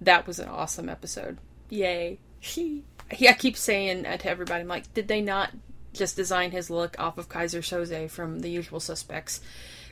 That 0.00 0.26
was 0.26 0.38
an 0.38 0.48
awesome 0.48 0.88
episode. 0.88 1.38
Yay. 1.70 2.18
he, 3.12 3.28
I 3.28 3.32
keep 3.34 3.56
saying 3.56 4.04
to 4.04 4.26
everybody, 4.28 4.62
I'm 4.62 4.68
like, 4.68 4.92
did 4.94 5.08
they 5.08 5.20
not 5.20 5.50
just 5.92 6.16
design 6.16 6.50
his 6.50 6.70
look 6.70 6.98
off 6.98 7.18
of 7.18 7.28
Keyser 7.28 7.60
Söze 7.60 8.10
from 8.10 8.40
The 8.40 8.50
Usual 8.50 8.80
Suspects? 8.80 9.40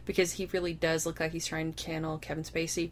Because 0.05 0.33
he 0.33 0.47
really 0.47 0.73
does 0.73 1.07
look 1.07 1.21
like 1.21 1.33
he's 1.33 1.47
trying 1.47 1.73
to 1.73 1.85
channel 1.85 2.19
Kevin 2.19 2.45
Spacey. 2.45 2.91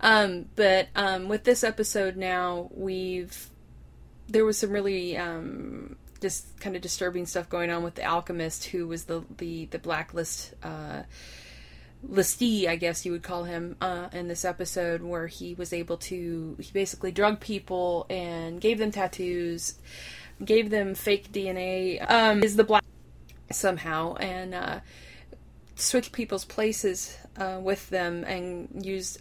Um, 0.00 0.46
but 0.54 0.88
um, 0.94 1.28
with 1.28 1.44
this 1.44 1.64
episode 1.64 2.16
now, 2.16 2.70
we've 2.74 3.50
there 4.28 4.44
was 4.44 4.58
some 4.58 4.70
really 4.70 5.16
um, 5.16 5.96
just 6.20 6.58
kind 6.60 6.76
of 6.76 6.82
disturbing 6.82 7.26
stuff 7.26 7.48
going 7.48 7.70
on 7.70 7.82
with 7.82 7.94
the 7.94 8.04
alchemist, 8.04 8.66
who 8.66 8.86
was 8.86 9.04
the 9.04 9.24
the 9.38 9.66
the 9.66 9.78
blacklist. 9.78 10.54
Uh, 10.62 11.02
listee, 12.10 12.68
I 12.68 12.76
guess 12.76 13.04
you 13.04 13.12
would 13.12 13.22
call 13.22 13.44
him, 13.44 13.76
uh, 13.80 14.08
in 14.12 14.28
this 14.28 14.44
episode 14.44 15.02
where 15.02 15.26
he 15.26 15.54
was 15.54 15.72
able 15.72 15.96
to, 15.98 16.56
he 16.58 16.70
basically 16.72 17.12
drugged 17.12 17.40
people 17.40 18.06
and 18.08 18.60
gave 18.60 18.78
them 18.78 18.90
tattoos, 18.90 19.74
gave 20.44 20.70
them 20.70 20.94
fake 20.94 21.32
DNA, 21.32 22.08
um, 22.10 22.42
is 22.42 22.56
the 22.56 22.64
black 22.64 22.84
somehow, 23.50 24.14
and 24.16 24.54
uh, 24.54 24.80
switched 25.74 26.12
people's 26.12 26.44
places 26.44 27.16
uh, 27.36 27.58
with 27.62 27.90
them 27.90 28.24
and 28.24 28.84
used 28.84 29.20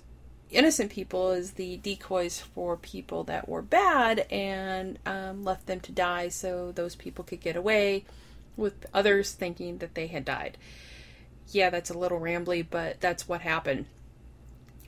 innocent 0.51 0.91
people 0.91 1.29
as 1.29 1.51
the 1.51 1.77
decoys 1.77 2.39
for 2.39 2.77
people 2.77 3.23
that 3.25 3.49
were 3.49 3.61
bad 3.61 4.25
and 4.31 4.99
um, 5.05 5.43
left 5.43 5.65
them 5.65 5.79
to 5.81 5.91
die 5.91 6.29
so 6.29 6.71
those 6.71 6.95
people 6.95 7.23
could 7.23 7.41
get 7.41 7.55
away 7.55 8.05
with 8.55 8.85
others 8.93 9.33
thinking 9.33 9.79
that 9.79 9.95
they 9.95 10.07
had 10.07 10.23
died 10.23 10.57
yeah, 11.49 11.69
that's 11.69 11.89
a 11.89 11.97
little 11.97 12.19
rambly, 12.19 12.65
but 12.69 12.99
that's 13.01 13.27
what 13.27 13.41
happened. 13.41 13.85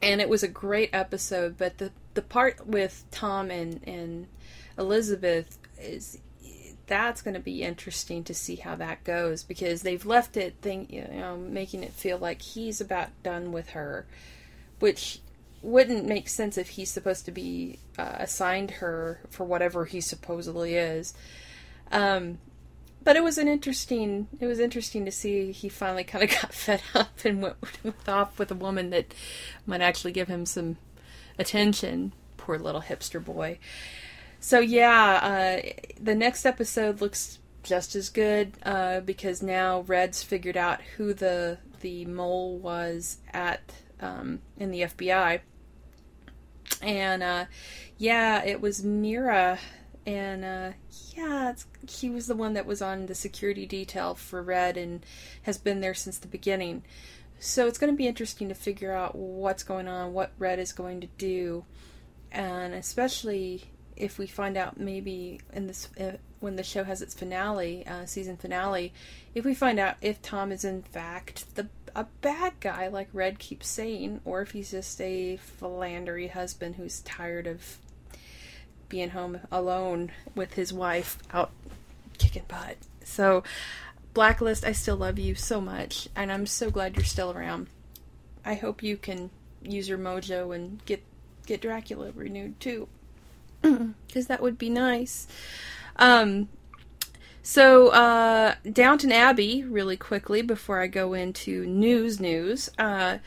And 0.01 0.21
it 0.21 0.29
was 0.29 0.43
a 0.43 0.47
great 0.47 0.89
episode, 0.93 1.57
but 1.57 1.77
the 1.77 1.91
the 2.13 2.21
part 2.21 2.65
with 2.65 3.05
Tom 3.11 3.51
and 3.51 3.81
and 3.87 4.27
Elizabeth 4.77 5.57
is 5.79 6.19
that's 6.87 7.21
going 7.21 7.33
to 7.33 7.39
be 7.39 7.63
interesting 7.63 8.23
to 8.23 8.33
see 8.33 8.55
how 8.55 8.75
that 8.75 9.03
goes 9.03 9.43
because 9.43 9.81
they've 9.81 10.05
left 10.05 10.37
it 10.37 10.55
think 10.61 10.91
you 10.91 11.05
know 11.05 11.35
making 11.35 11.83
it 11.83 11.91
feel 11.91 12.17
like 12.17 12.41
he's 12.41 12.79
about 12.79 13.09
done 13.23 13.51
with 13.51 13.71
her, 13.71 14.05
which 14.79 15.19
wouldn't 15.61 16.05
make 16.05 16.29
sense 16.29 16.57
if 16.57 16.69
he's 16.69 16.89
supposed 16.89 17.25
to 17.25 17.31
be 17.31 17.79
uh, 17.97 18.15
assigned 18.19 18.71
her 18.71 19.19
for 19.29 19.43
whatever 19.43 19.85
he 19.85 19.99
supposedly 19.99 20.75
is. 20.75 21.13
Um, 21.91 22.37
but 23.07 23.15
it 23.15 23.23
was 23.23 23.37
an 23.37 23.47
interesting 23.47 24.27
it 24.41 24.45
was 24.45 24.59
interesting 24.59 25.05
to 25.05 25.11
see 25.11 25.53
he 25.53 25.69
finally 25.69 26.03
kind 26.03 26.25
of 26.25 26.29
got 26.41 26.53
fed 26.53 26.81
up 26.93 27.23
and 27.23 27.41
went, 27.41 27.55
off 28.05 28.37
with 28.37 28.51
a 28.51 28.55
woman 28.55 28.89
that 28.89 29.13
might 29.65 29.79
actually 29.79 30.11
give 30.11 30.27
him 30.27 30.45
some 30.45 30.75
attention 31.39 32.11
poor 32.35 32.59
little 32.59 32.81
hipster 32.81 33.23
boy 33.23 33.57
so 34.41 34.59
yeah 34.59 35.61
uh, 35.63 35.69
the 36.01 36.15
next 36.15 36.45
episode 36.45 36.99
looks 36.99 37.39
just 37.63 37.95
as 37.95 38.09
good 38.09 38.51
uh, 38.63 38.99
because 38.99 39.41
now 39.41 39.85
red's 39.87 40.21
figured 40.21 40.57
out 40.57 40.81
who 40.97 41.13
the 41.13 41.57
the 41.79 42.03
mole 42.03 42.57
was 42.57 43.19
at 43.33 43.61
um, 44.01 44.39
in 44.57 44.71
the 44.71 44.81
FBI. 44.81 45.39
And 46.81 47.23
uh, 47.23 47.45
yeah, 47.97 48.43
it 48.43 48.61
was 48.61 48.83
Mira, 48.83 49.59
and 50.07 50.45
uh, 50.45 50.71
yeah, 51.15 51.53
he 51.87 52.09
was 52.09 52.27
the 52.27 52.35
one 52.35 52.53
that 52.53 52.65
was 52.65 52.81
on 52.81 53.07
the 53.07 53.13
security 53.13 53.65
detail 53.65 54.15
for 54.15 54.41
Red 54.41 54.77
and 54.77 55.05
has 55.43 55.57
been 55.57 55.81
there 55.81 55.93
since 55.93 56.17
the 56.17 56.29
beginning. 56.29 56.83
So 57.39 57.67
it's 57.67 57.77
going 57.77 57.91
to 57.91 57.97
be 57.97 58.07
interesting 58.07 58.47
to 58.47 58.55
figure 58.55 58.93
out 58.93 59.15
what's 59.15 59.63
going 59.63 59.89
on, 59.89 60.13
what 60.13 60.31
Red 60.39 60.59
is 60.59 60.71
going 60.71 61.01
to 61.01 61.07
do, 61.17 61.65
and 62.31 62.73
especially 62.73 63.65
if 63.97 64.17
we 64.17 64.27
find 64.27 64.55
out 64.55 64.79
maybe 64.79 65.41
in 65.51 65.67
this 65.67 65.89
uh, 65.99 66.13
when 66.39 66.55
the 66.55 66.63
show 66.63 66.85
has 66.85 67.01
its 67.01 67.13
finale, 67.13 67.85
uh, 67.85 68.05
season 68.05 68.37
finale, 68.37 68.93
if 69.35 69.43
we 69.43 69.53
find 69.53 69.77
out 69.77 69.97
if 70.01 70.21
Tom 70.21 70.53
is 70.53 70.63
in 70.63 70.83
fact 70.83 71.53
the 71.55 71.67
a 71.95 72.05
bad 72.21 72.53
guy 72.61 72.87
like 72.87 73.09
Red 73.11 73.39
keeps 73.39 73.67
saying, 73.67 74.21
or 74.23 74.41
if 74.41 74.51
he's 74.51 74.71
just 74.71 75.01
a 75.01 75.37
philandery 75.37 76.29
husband 76.29 76.75
who's 76.75 77.01
tired 77.01 77.47
of 77.47 77.79
being 78.89 79.09
home 79.09 79.39
alone 79.51 80.11
with 80.35 80.53
his 80.53 80.73
wife 80.73 81.17
out 81.31 81.51
kicking 82.17 82.43
butt. 82.47 82.77
So, 83.03 83.43
Blacklist, 84.13 84.65
I 84.65 84.71
still 84.71 84.97
love 84.97 85.19
you 85.19 85.35
so 85.35 85.61
much, 85.61 86.09
and 86.15 86.31
I'm 86.31 86.45
so 86.45 86.69
glad 86.69 86.95
you're 86.95 87.05
still 87.05 87.31
around. 87.31 87.67
I 88.43 88.55
hope 88.55 88.81
you 88.81 88.97
can 88.97 89.29
use 89.61 89.89
your 89.89 89.97
mojo 89.97 90.55
and 90.55 90.83
get 90.85 91.03
get 91.45 91.61
Dracula 91.61 92.11
renewed 92.13 92.59
too, 92.59 92.87
because 93.61 94.27
that 94.27 94.41
would 94.41 94.57
be 94.57 94.69
nice. 94.69 95.27
Um, 95.95 96.49
so, 97.41 97.89
uh, 97.89 98.55
Downton 98.69 99.11
Abbey, 99.11 99.63
really 99.63 99.95
quickly 99.95 100.41
before 100.41 100.81
I 100.81 100.87
go 100.87 101.13
into 101.13 101.65
news 101.65 102.19
news, 102.19 102.69
uh, 102.77 103.19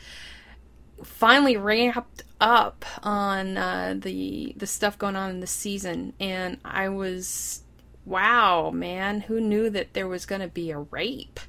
finally 1.03 1.57
ramped 1.57 2.23
up 2.41 2.83
on 3.03 3.55
uh, 3.55 3.95
the 3.97 4.53
the 4.57 4.67
stuff 4.67 4.97
going 4.97 5.15
on 5.15 5.29
in 5.29 5.39
the 5.39 5.47
season, 5.47 6.13
and 6.19 6.57
I 6.65 6.89
was, 6.89 7.61
wow, 8.05 8.71
man, 8.71 9.21
who 9.21 9.39
knew 9.39 9.69
that 9.69 9.93
there 9.93 10.07
was 10.07 10.25
going 10.25 10.41
to 10.41 10.47
be 10.47 10.71
a 10.71 10.79
rape? 10.79 11.39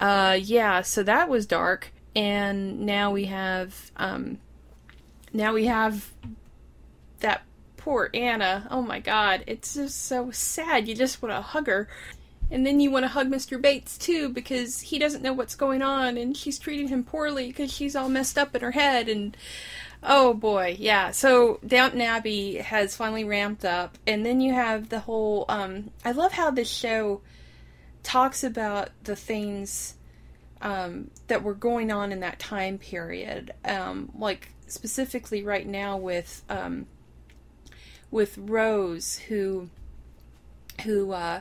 Uh, 0.00 0.38
yeah, 0.40 0.82
so 0.82 1.02
that 1.04 1.28
was 1.28 1.46
dark, 1.46 1.92
and 2.14 2.80
now 2.80 3.12
we 3.12 3.26
have, 3.26 3.92
um, 3.96 4.38
now 5.32 5.54
we 5.54 5.66
have 5.66 6.12
that 7.20 7.42
poor 7.76 8.10
Anna. 8.12 8.66
Oh 8.70 8.82
my 8.82 8.98
god, 8.98 9.44
it's 9.46 9.74
just 9.74 10.04
so 10.04 10.30
sad. 10.32 10.88
You 10.88 10.94
just 10.94 11.22
want 11.22 11.34
to 11.34 11.40
hug 11.40 11.68
her. 11.68 11.88
And 12.50 12.66
then 12.66 12.80
you 12.80 12.90
want 12.90 13.04
to 13.04 13.08
hug 13.08 13.28
Mr. 13.28 13.60
Bates 13.60 13.98
too 13.98 14.30
because 14.30 14.80
he 14.80 14.98
doesn't 14.98 15.22
know 15.22 15.34
what's 15.34 15.54
going 15.54 15.82
on 15.82 16.16
and 16.16 16.34
she's 16.34 16.58
treating 16.58 16.88
him 16.88 17.04
poorly 17.04 17.48
because 17.48 17.70
she's 17.70 17.94
all 17.94 18.08
messed 18.08 18.38
up 18.38 18.54
in 18.54 18.62
her 18.62 18.70
head 18.70 19.06
and 19.06 19.36
oh 20.02 20.34
boy, 20.34 20.76
yeah. 20.78 21.10
So 21.10 21.60
Downton 21.66 22.00
Abbey 22.00 22.56
has 22.56 22.96
finally 22.96 23.24
ramped 23.24 23.64
up 23.64 23.98
and 24.06 24.24
then 24.24 24.40
you 24.40 24.52
have 24.54 24.88
the 24.88 25.00
whole 25.00 25.44
um 25.48 25.90
I 26.04 26.12
love 26.12 26.32
how 26.32 26.50
this 26.50 26.70
show 26.70 27.20
talks 28.02 28.42
about 28.42 28.90
the 29.04 29.16
things 29.16 29.94
um, 30.60 31.10
that 31.28 31.42
were 31.42 31.54
going 31.54 31.90
on 31.90 32.12
in 32.12 32.20
that 32.20 32.38
time 32.38 32.78
period. 32.78 33.52
Um, 33.64 34.10
like 34.16 34.52
specifically 34.66 35.42
right 35.42 35.66
now 35.66 35.96
with 35.96 36.44
um, 36.48 36.86
with 38.10 38.36
Rose, 38.38 39.18
who 39.18 39.68
who 40.84 41.12
uh, 41.12 41.40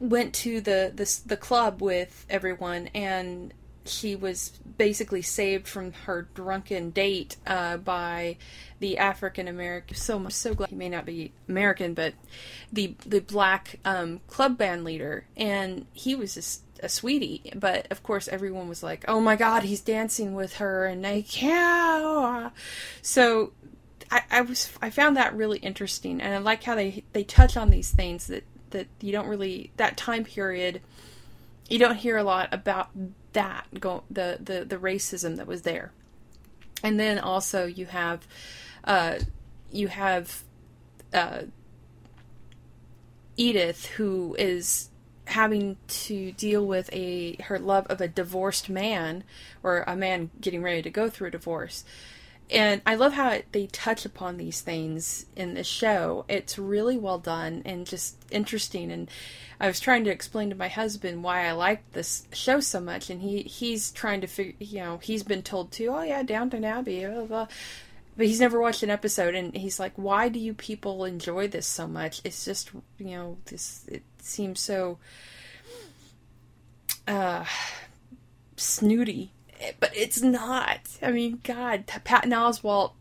went 0.00 0.34
to 0.34 0.60
the, 0.60 0.92
the 0.94 1.20
the 1.26 1.36
club 1.36 1.82
with 1.82 2.26
everyone, 2.28 2.88
and 2.94 3.52
she 3.88 4.16
was 4.16 4.52
basically 4.78 5.22
saved 5.22 5.66
from 5.66 5.92
her 5.92 6.28
drunken 6.34 6.90
date 6.90 7.36
uh, 7.46 7.76
by 7.76 8.36
the 8.80 8.98
African 8.98 9.48
American. 9.48 9.96
So 9.96 10.18
much, 10.18 10.32
so 10.32 10.54
glad 10.54 10.70
he 10.70 10.76
may 10.76 10.88
not 10.88 11.06
be 11.06 11.32
American, 11.48 11.94
but 11.94 12.14
the 12.72 12.94
the 13.04 13.20
black 13.20 13.78
um, 13.84 14.20
club 14.28 14.58
band 14.58 14.84
leader, 14.84 15.26
and 15.36 15.86
he 15.92 16.14
was 16.14 16.34
just 16.34 16.62
a 16.82 16.88
sweetie. 16.88 17.52
But 17.54 17.86
of 17.90 18.02
course, 18.02 18.28
everyone 18.28 18.68
was 18.68 18.82
like, 18.82 19.04
"Oh 19.08 19.20
my 19.20 19.36
God, 19.36 19.62
he's 19.62 19.80
dancing 19.80 20.34
with 20.34 20.56
her," 20.56 20.86
and 20.86 21.04
they 21.04 21.22
can't. 21.22 22.52
So 23.02 23.52
I, 24.10 24.22
I 24.30 24.40
was 24.42 24.70
I 24.80 24.90
found 24.90 25.16
that 25.16 25.34
really 25.34 25.58
interesting, 25.58 26.20
and 26.20 26.34
I 26.34 26.38
like 26.38 26.64
how 26.64 26.74
they 26.74 27.04
they 27.12 27.24
touch 27.24 27.56
on 27.56 27.70
these 27.70 27.90
things 27.90 28.26
that 28.28 28.44
that 28.70 28.88
you 29.00 29.12
don't 29.12 29.28
really 29.28 29.72
that 29.76 29.96
time 29.96 30.24
period. 30.24 30.80
You 31.68 31.78
don't 31.78 31.96
hear 31.96 32.16
a 32.16 32.22
lot 32.22 32.48
about 32.52 32.90
that 33.36 33.66
go 33.78 34.02
the 34.10 34.38
the 34.42 34.64
the 34.64 34.78
racism 34.78 35.36
that 35.36 35.46
was 35.46 35.62
there, 35.62 35.92
and 36.82 36.98
then 36.98 37.18
also 37.18 37.66
you 37.66 37.84
have, 37.84 38.26
uh, 38.84 39.18
you 39.70 39.88
have, 39.88 40.42
uh, 41.12 41.42
Edith 43.36 43.86
who 43.96 44.34
is 44.38 44.88
having 45.26 45.76
to 45.88 46.32
deal 46.32 46.66
with 46.66 46.88
a 46.94 47.36
her 47.42 47.58
love 47.58 47.86
of 47.88 48.00
a 48.00 48.08
divorced 48.08 48.70
man 48.70 49.22
or 49.62 49.84
a 49.86 49.94
man 49.94 50.30
getting 50.40 50.62
ready 50.62 50.80
to 50.80 50.90
go 50.90 51.10
through 51.10 51.28
a 51.28 51.32
divorce 51.32 51.84
and 52.50 52.80
I 52.86 52.94
love 52.94 53.14
how 53.14 53.30
it, 53.30 53.46
they 53.52 53.66
touch 53.66 54.04
upon 54.04 54.36
these 54.36 54.60
things 54.60 55.26
in 55.34 55.54
the 55.54 55.64
show. 55.64 56.24
It's 56.28 56.58
really 56.58 56.96
well 56.96 57.18
done 57.18 57.62
and 57.64 57.86
just 57.86 58.16
interesting. 58.30 58.92
And 58.92 59.10
I 59.58 59.66
was 59.66 59.80
trying 59.80 60.04
to 60.04 60.10
explain 60.10 60.50
to 60.50 60.56
my 60.56 60.68
husband 60.68 61.24
why 61.24 61.46
I 61.46 61.52
liked 61.52 61.92
this 61.92 62.28
show 62.32 62.60
so 62.60 62.80
much, 62.80 63.10
and 63.10 63.20
he 63.20 63.42
he's 63.42 63.90
trying 63.90 64.20
to 64.20 64.26
figure. 64.28 64.54
You 64.60 64.78
know, 64.80 64.98
he's 64.98 65.24
been 65.24 65.42
told 65.42 65.72
to, 65.72 65.86
oh 65.86 66.02
yeah, 66.02 66.22
Downton 66.22 66.64
Abbey, 66.64 67.04
blah, 67.04 67.14
blah, 67.14 67.24
blah. 67.24 67.46
but 68.16 68.26
he's 68.26 68.40
never 68.40 68.60
watched 68.60 68.82
an 68.84 68.90
episode. 68.90 69.34
And 69.34 69.56
he's 69.56 69.80
like, 69.80 69.94
why 69.96 70.28
do 70.28 70.38
you 70.38 70.54
people 70.54 71.04
enjoy 71.04 71.48
this 71.48 71.66
so 71.66 71.88
much? 71.88 72.20
It's 72.24 72.44
just 72.44 72.70
you 72.98 73.06
know 73.16 73.38
this. 73.46 73.84
It 73.88 74.02
seems 74.20 74.60
so 74.60 74.98
uh 77.08 77.44
snooty 78.56 79.32
but 79.80 79.90
it's 79.94 80.22
not. 80.22 80.80
I 81.02 81.10
mean, 81.10 81.40
God, 81.42 81.86
Patton 81.86 82.30
Oswalt 82.30 82.92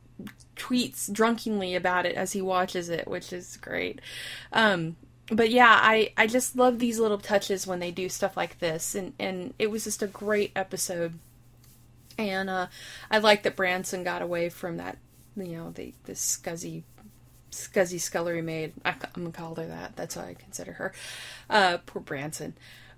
tweets 0.55 1.11
drunkenly 1.11 1.75
about 1.75 2.05
it 2.05 2.15
as 2.15 2.31
he 2.31 2.41
watches 2.41 2.89
it, 2.89 3.07
which 3.07 3.33
is 3.33 3.57
great. 3.57 3.99
Um, 4.51 4.95
but 5.31 5.49
yeah, 5.49 5.79
I, 5.81 6.13
I 6.17 6.27
just 6.27 6.55
love 6.55 6.79
these 6.79 6.99
little 6.99 7.17
touches 7.17 7.65
when 7.65 7.79
they 7.79 7.91
do 7.91 8.09
stuff 8.09 8.37
like 8.37 8.59
this, 8.59 8.95
and, 8.95 9.13
and 9.19 9.53
it 9.57 9.71
was 9.71 9.83
just 9.83 10.03
a 10.03 10.07
great 10.07 10.51
episode. 10.55 11.17
And 12.17 12.49
uh, 12.49 12.67
I 13.09 13.17
like 13.17 13.43
that 13.43 13.55
Branson 13.55 14.03
got 14.03 14.21
away 14.21 14.49
from 14.49 14.77
that, 14.77 14.97
you 15.35 15.57
know, 15.57 15.71
the 15.71 15.93
the 16.05 16.13
scuzzy, 16.13 16.83
scuzzy 17.51 17.99
scullery 17.99 18.41
maid. 18.41 18.73
I, 18.85 18.91
am 18.91 18.97
gonna 19.15 19.31
call 19.31 19.55
her 19.55 19.65
that. 19.65 19.95
That's 19.95 20.15
how 20.15 20.21
I 20.21 20.35
consider 20.35 20.73
her. 20.73 20.93
Uh, 21.49 21.79
poor 21.85 22.01
Branson. 22.01 22.53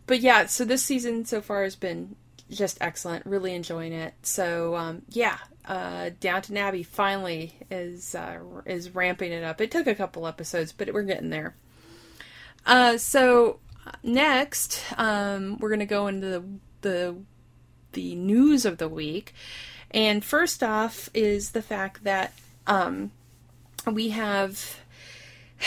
But 0.06 0.20
yeah, 0.20 0.46
so 0.46 0.66
this 0.66 0.84
season 0.84 1.26
so 1.26 1.42
far 1.42 1.64
has 1.64 1.76
been 1.76 2.16
just 2.50 2.78
excellent. 2.82 3.26
Really 3.26 3.54
enjoying 3.54 3.94
it. 3.94 4.14
So 4.24 4.76
um, 4.76 5.02
yeah, 5.10 5.38
uh, 5.66 6.12
Downton 6.20 6.58
Abbey 6.58 6.84
finally 6.84 7.56
is 7.70 8.16
uh, 8.16 8.40
is 8.66 8.96
ramping 8.96 9.32
it 9.32 9.44
up. 9.44 9.60
It 9.62 9.72
took 9.72 9.88
a 9.88 9.96
couple 9.96 10.28
episodes, 10.28 10.72
but 10.72 10.94
we're 10.94 11.04
getting 11.04 11.30
there. 11.30 11.56
Uh, 12.66 12.98
so 12.98 13.60
next, 14.04 14.84
um, 14.98 15.58
we're 15.60 15.70
gonna 15.70 15.86
go 15.86 16.08
into 16.08 16.28
the, 16.28 16.44
the 16.82 17.16
the 17.94 18.16
news 18.16 18.66
of 18.66 18.78
the 18.78 18.90
week, 18.90 19.34
and 19.92 20.24
first 20.24 20.64
off 20.64 21.10
is 21.14 21.52
the 21.52 21.62
fact 21.62 22.04
that 22.04 22.34
um, 22.66 23.12
we 23.86 24.10
have 24.10 24.80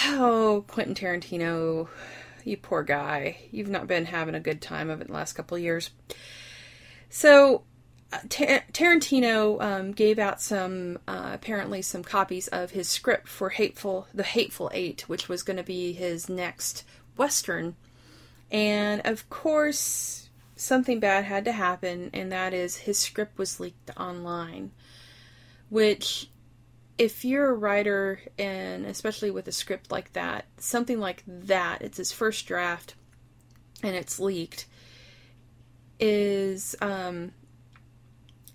oh 0.07 0.65
Quentin 0.69 0.95
Tarantino. 0.95 1.89
You 2.43 2.57
poor 2.57 2.83
guy. 2.83 3.37
You've 3.51 3.69
not 3.69 3.87
been 3.87 4.07
having 4.07 4.35
a 4.35 4.41
good 4.41 4.63
time 4.63 4.89
of 4.89 5.03
it 5.03 5.09
the 5.09 5.13
last 5.13 5.35
couple 5.35 5.59
years. 5.59 5.91
So 7.11 7.65
uh, 8.13 8.19
Tarantino 8.29 9.61
um, 9.61 9.93
gave 9.93 10.19
out 10.19 10.41
some 10.41 10.99
uh, 11.07 11.33
apparently 11.35 11.83
some 11.83 12.03
copies 12.03 12.49
of 12.49 12.71
his 12.71 12.89
script 12.89 13.29
for 13.29 13.51
Hateful 13.51 14.07
the 14.15 14.23
Hateful 14.23 14.71
Eight, 14.73 15.09
which 15.09 15.29
was 15.29 15.43
going 15.43 15.57
to 15.57 15.63
be 15.63 15.93
his 15.93 16.29
next 16.29 16.85
western, 17.17 17.77
and 18.51 19.03
of 19.05 19.29
course 19.29 20.31
something 20.57 21.01
bad 21.01 21.25
had 21.25 21.45
to 21.45 21.53
happen, 21.53 22.11
and 22.13 22.31
that 22.33 22.55
is 22.55 22.77
his 22.77 22.99
script 22.99 23.37
was 23.37 23.61
leaked 23.61 23.91
online, 23.99 24.71
which. 25.69 26.29
If 26.99 27.25
you're 27.25 27.49
a 27.49 27.55
writer, 27.55 28.21
and 28.39 28.85
especially 28.85 29.31
with 29.31 29.49
a 29.49 29.53
script 29.53 29.91
like 29.91 30.13
that, 30.13 30.45
something 30.59 31.01
like 31.01 31.23
that, 31.27 31.81
it's 31.81 31.97
his 31.97 32.13
first 32.13 32.45
draft, 32.45 32.95
and 33.83 33.97
it's 33.97 34.21
leaked 34.21 34.67
is 36.01 36.75
um, 36.81 37.33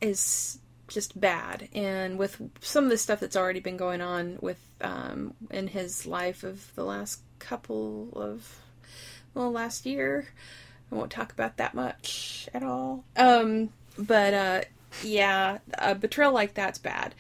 is 0.02 0.60
just 0.88 1.20
bad. 1.20 1.70
And 1.74 2.18
with 2.18 2.42
some 2.62 2.84
of 2.86 2.90
the 2.90 2.98
stuff 2.98 3.20
that's 3.20 3.36
already 3.36 3.60
been 3.60 3.78
going 3.78 4.02
on 4.02 4.38
with 4.42 4.60
um, 4.82 5.34
in 5.50 5.68
his 5.68 6.06
life 6.06 6.44
of 6.44 6.74
the 6.76 6.84
last 6.84 7.22
couple 7.40 8.10
of 8.16 8.60
well 9.34 9.52
last 9.52 9.86
year, 9.86 10.28
I 10.92 10.96
won't 10.96 11.12
talk 11.12 11.32
about 11.32 11.58
that 11.58 11.74
much 11.74 12.50
at 12.54 12.64
all. 12.64 13.04
Um, 13.16 13.70
but 13.98 14.34
uh, 14.34 14.62
yeah, 15.04 15.60
a 15.78 15.96
betrayal 15.96 16.34
like 16.34 16.54
that's 16.54 16.80
bad. 16.80 17.16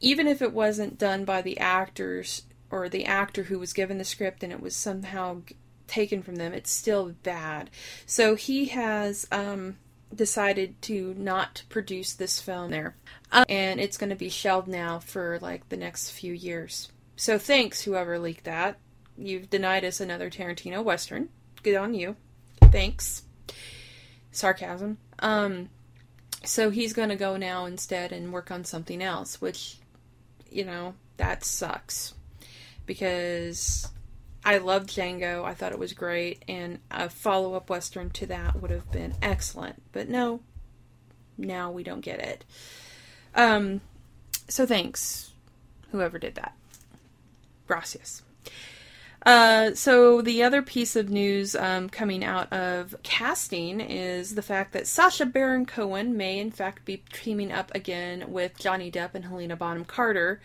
Even 0.00 0.28
if 0.28 0.40
it 0.40 0.52
wasn't 0.52 0.98
done 0.98 1.24
by 1.24 1.42
the 1.42 1.58
actors 1.58 2.42
or 2.70 2.88
the 2.88 3.04
actor 3.04 3.44
who 3.44 3.58
was 3.58 3.72
given 3.72 3.98
the 3.98 4.04
script 4.04 4.42
and 4.42 4.52
it 4.52 4.60
was 4.60 4.76
somehow 4.76 5.40
taken 5.88 6.22
from 6.22 6.36
them, 6.36 6.52
it's 6.52 6.70
still 6.70 7.14
bad. 7.22 7.70
So 8.06 8.34
he 8.34 8.66
has 8.66 9.26
um, 9.32 9.76
decided 10.14 10.80
to 10.82 11.14
not 11.16 11.62
produce 11.68 12.12
this 12.12 12.40
film 12.40 12.70
there. 12.70 12.94
Uh, 13.32 13.44
and 13.48 13.80
it's 13.80 13.98
going 13.98 14.10
to 14.10 14.16
be 14.16 14.28
shelved 14.28 14.68
now 14.68 14.98
for 14.98 15.38
like 15.40 15.68
the 15.68 15.76
next 15.76 16.10
few 16.10 16.32
years. 16.32 16.90
So 17.16 17.38
thanks, 17.38 17.82
whoever 17.82 18.18
leaked 18.18 18.44
that. 18.44 18.78
You've 19.16 19.50
denied 19.50 19.84
us 19.84 20.00
another 20.00 20.30
Tarantino 20.30 20.82
Western. 20.84 21.28
Good 21.62 21.74
on 21.74 21.94
you. 21.94 22.16
Thanks. 22.62 23.24
Sarcasm. 24.30 24.98
Um, 25.18 25.70
so 26.44 26.70
he's 26.70 26.92
going 26.92 27.08
to 27.08 27.16
go 27.16 27.36
now 27.36 27.64
instead 27.64 28.12
and 28.12 28.32
work 28.32 28.50
on 28.50 28.64
something 28.64 29.02
else, 29.02 29.40
which, 29.40 29.78
you 30.50 30.64
know, 30.64 30.94
that 31.16 31.44
sucks. 31.44 32.14
Because 32.86 33.88
I 34.44 34.58
loved 34.58 34.90
Django. 34.90 35.44
I 35.44 35.54
thought 35.54 35.72
it 35.72 35.78
was 35.78 35.92
great. 35.92 36.44
And 36.48 36.78
a 36.90 37.10
follow 37.10 37.54
up 37.54 37.70
Western 37.70 38.10
to 38.10 38.26
that 38.26 38.60
would 38.60 38.70
have 38.70 38.90
been 38.90 39.14
excellent. 39.20 39.82
But 39.92 40.08
no, 40.08 40.40
now 41.36 41.70
we 41.70 41.82
don't 41.82 42.00
get 42.00 42.20
it. 42.20 42.44
Um, 43.34 43.80
so 44.48 44.66
thanks, 44.66 45.32
whoever 45.92 46.18
did 46.18 46.34
that. 46.36 46.54
Gracias. 47.66 48.22
Uh, 49.26 49.74
so 49.74 50.22
the 50.22 50.42
other 50.42 50.62
piece 50.62 50.96
of 50.96 51.10
news 51.10 51.54
um, 51.56 51.88
coming 51.88 52.24
out 52.24 52.50
of 52.52 52.94
casting 53.02 53.80
is 53.80 54.34
the 54.34 54.42
fact 54.42 54.72
that 54.72 54.86
Sacha 54.86 55.26
Baron 55.26 55.66
Cohen 55.66 56.16
may 56.16 56.38
in 56.38 56.50
fact 56.50 56.84
be 56.84 57.02
teaming 57.12 57.52
up 57.52 57.70
again 57.74 58.32
with 58.32 58.58
Johnny 58.58 58.90
Depp 58.90 59.14
and 59.14 59.24
Helena 59.24 59.56
Bonham 59.56 59.84
Carter 59.84 60.40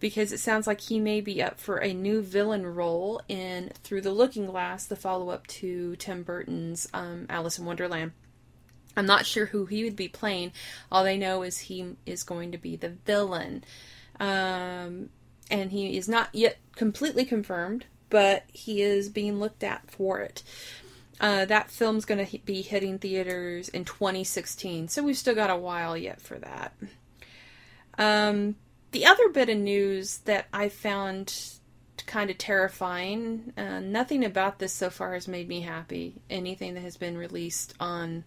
because 0.00 0.32
it 0.32 0.38
sounds 0.38 0.66
like 0.66 0.80
he 0.80 1.00
may 1.00 1.20
be 1.20 1.42
up 1.42 1.58
for 1.58 1.78
a 1.78 1.92
new 1.92 2.22
villain 2.22 2.66
role 2.66 3.20
in 3.28 3.70
Through 3.82 4.02
the 4.02 4.12
Looking 4.12 4.46
Glass, 4.46 4.86
the 4.86 4.96
follow-up 4.96 5.46
to 5.48 5.96
Tim 5.96 6.22
Burton's 6.22 6.88
um, 6.94 7.26
Alice 7.28 7.58
in 7.58 7.64
Wonderland. 7.64 8.12
I'm 8.96 9.06
not 9.06 9.26
sure 9.26 9.46
who 9.46 9.66
he 9.66 9.84
would 9.84 9.96
be 9.96 10.08
playing. 10.08 10.52
All 10.90 11.04
they 11.04 11.16
know 11.16 11.42
is 11.42 11.58
he 11.58 11.96
is 12.04 12.22
going 12.22 12.52
to 12.52 12.58
be 12.58 12.76
the 12.76 12.90
villain. 12.90 13.64
Um, 14.18 15.10
and 15.50 15.70
he 15.70 15.96
is 15.96 16.08
not 16.08 16.28
yet 16.32 16.58
completely 16.74 17.24
confirmed, 17.24 17.86
but 18.10 18.44
he 18.52 18.82
is 18.82 19.08
being 19.08 19.38
looked 19.38 19.62
at 19.62 19.90
for 19.90 20.20
it. 20.20 20.42
Uh, 21.20 21.44
that 21.44 21.70
film's 21.70 22.04
going 22.04 22.24
to 22.24 22.38
be 22.38 22.62
hitting 22.62 22.98
theaters 22.98 23.68
in 23.68 23.84
2016, 23.84 24.88
so 24.88 25.02
we've 25.02 25.16
still 25.16 25.34
got 25.34 25.50
a 25.50 25.56
while 25.56 25.96
yet 25.96 26.20
for 26.20 26.38
that. 26.38 26.72
Um, 27.98 28.54
the 28.90 29.06
other 29.06 29.28
bit 29.28 29.48
of 29.48 29.58
news 29.58 30.18
that 30.18 30.46
I 30.52 30.68
found 30.68 31.58
kind 32.06 32.30
of 32.30 32.38
terrifying, 32.38 33.52
uh, 33.56 33.80
nothing 33.80 34.24
about 34.24 34.58
this 34.58 34.72
so 34.72 34.90
far 34.90 35.14
has 35.14 35.28
made 35.28 35.48
me 35.48 35.60
happy. 35.60 36.14
Anything 36.30 36.74
that 36.74 36.80
has 36.80 36.96
been 36.96 37.18
released 37.18 37.74
on 37.78 38.24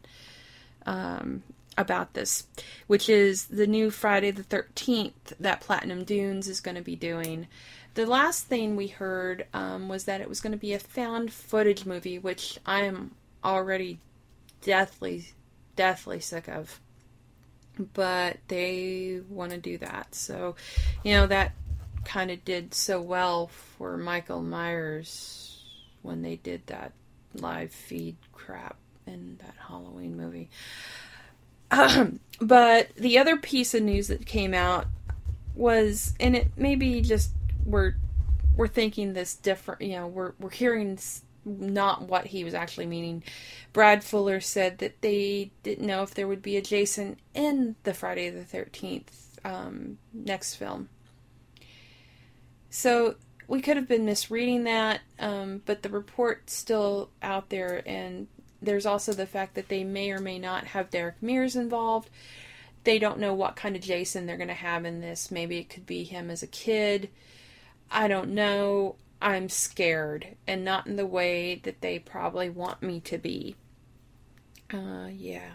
um, 0.85 1.43
about 1.77 2.13
this, 2.13 2.47
which 2.87 3.09
is 3.09 3.45
the 3.45 3.67
new 3.67 3.89
Friday 3.89 4.31
the 4.31 4.43
13th 4.43 5.33
that 5.39 5.61
Platinum 5.61 6.03
Dunes 6.03 6.47
is 6.47 6.61
going 6.61 6.75
to 6.75 6.81
be 6.81 6.95
doing. 6.95 7.47
The 7.95 8.05
last 8.05 8.45
thing 8.45 8.75
we 8.75 8.87
heard 8.87 9.47
um, 9.53 9.89
was 9.89 10.05
that 10.05 10.21
it 10.21 10.29
was 10.29 10.39
going 10.39 10.53
to 10.53 10.57
be 10.57 10.73
a 10.73 10.79
found 10.79 11.33
footage 11.33 11.85
movie, 11.85 12.19
which 12.19 12.57
I 12.65 12.81
am 12.81 13.15
already 13.43 13.99
deathly, 14.61 15.25
deathly 15.75 16.19
sick 16.19 16.47
of. 16.47 16.79
But 17.93 18.37
they 18.47 19.21
want 19.29 19.51
to 19.51 19.57
do 19.57 19.77
that. 19.79 20.13
So, 20.15 20.55
you 21.03 21.13
know, 21.13 21.27
that 21.27 21.53
kind 22.05 22.31
of 22.31 22.43
did 22.43 22.73
so 22.73 23.01
well 23.01 23.47
for 23.47 23.97
Michael 23.97 24.41
Myers 24.41 25.63
when 26.01 26.21
they 26.21 26.35
did 26.37 26.65
that 26.67 26.93
live 27.33 27.71
feed 27.71 28.17
crap 28.33 28.77
in 29.05 29.37
that 29.41 29.55
Halloween 29.67 30.17
movie. 30.17 30.49
But 32.41 32.95
the 32.95 33.19
other 33.19 33.37
piece 33.37 33.75
of 33.75 33.83
news 33.83 34.07
that 34.07 34.25
came 34.25 34.55
out 34.55 34.87
was, 35.53 36.15
and 36.19 36.35
it 36.35 36.47
maybe 36.57 37.01
just 37.01 37.29
we're 37.63 37.93
we're 38.55 38.67
thinking 38.67 39.13
this 39.13 39.35
different. 39.35 39.81
You 39.81 39.97
know, 39.97 40.07
we're 40.07 40.33
we're 40.39 40.49
hearing 40.49 40.97
not 41.45 42.03
what 42.03 42.27
he 42.27 42.43
was 42.43 42.53
actually 42.53 42.85
meaning. 42.85 43.23
Brad 43.73 44.03
Fuller 44.03 44.39
said 44.39 44.77
that 44.79 45.01
they 45.01 45.51
didn't 45.63 45.87
know 45.87 46.03
if 46.03 46.13
there 46.13 46.27
would 46.27 46.41
be 46.41 46.57
a 46.57 46.61
Jason 46.61 47.17
in 47.33 47.75
the 47.83 47.93
Friday 47.93 48.29
the 48.29 48.43
Thirteenth 48.43 49.39
um, 49.43 49.97
next 50.13 50.55
film. 50.55 50.89
So 52.69 53.15
we 53.47 53.61
could 53.61 53.75
have 53.75 53.87
been 53.87 54.05
misreading 54.05 54.63
that, 54.63 55.01
um, 55.19 55.61
but 55.65 55.83
the 55.83 55.89
report's 55.89 56.55
still 56.55 57.09
out 57.21 57.49
there, 57.49 57.83
and 57.85 58.27
there's 58.61 58.85
also 58.85 59.11
the 59.11 59.25
fact 59.25 59.55
that 59.55 59.67
they 59.67 59.83
may 59.83 60.11
or 60.11 60.19
may 60.19 60.39
not 60.39 60.67
have 60.67 60.89
Derek 60.89 61.21
Mears 61.21 61.55
involved. 61.55 62.09
They 62.83 62.97
don't 62.97 63.19
know 63.19 63.33
what 63.33 63.55
kind 63.55 63.75
of 63.75 63.81
Jason 63.81 64.25
they're 64.25 64.37
going 64.37 64.47
to 64.47 64.53
have 64.53 64.85
in 64.85 65.01
this. 65.01 65.31
Maybe 65.31 65.57
it 65.57 65.69
could 65.69 65.85
be 65.85 66.03
him 66.03 66.29
as 66.29 66.43
a 66.43 66.47
kid. 66.47 67.09
I 67.91 68.07
don't 68.07 68.29
know. 68.29 68.95
I'm 69.21 69.49
scared, 69.49 70.35
and 70.47 70.65
not 70.65 70.87
in 70.87 70.95
the 70.95 71.05
way 71.05 71.55
that 71.63 71.81
they 71.81 71.99
probably 71.99 72.49
want 72.49 72.81
me 72.81 72.99
to 73.01 73.17
be. 73.17 73.55
Uh, 74.73 75.07
yeah. 75.11 75.51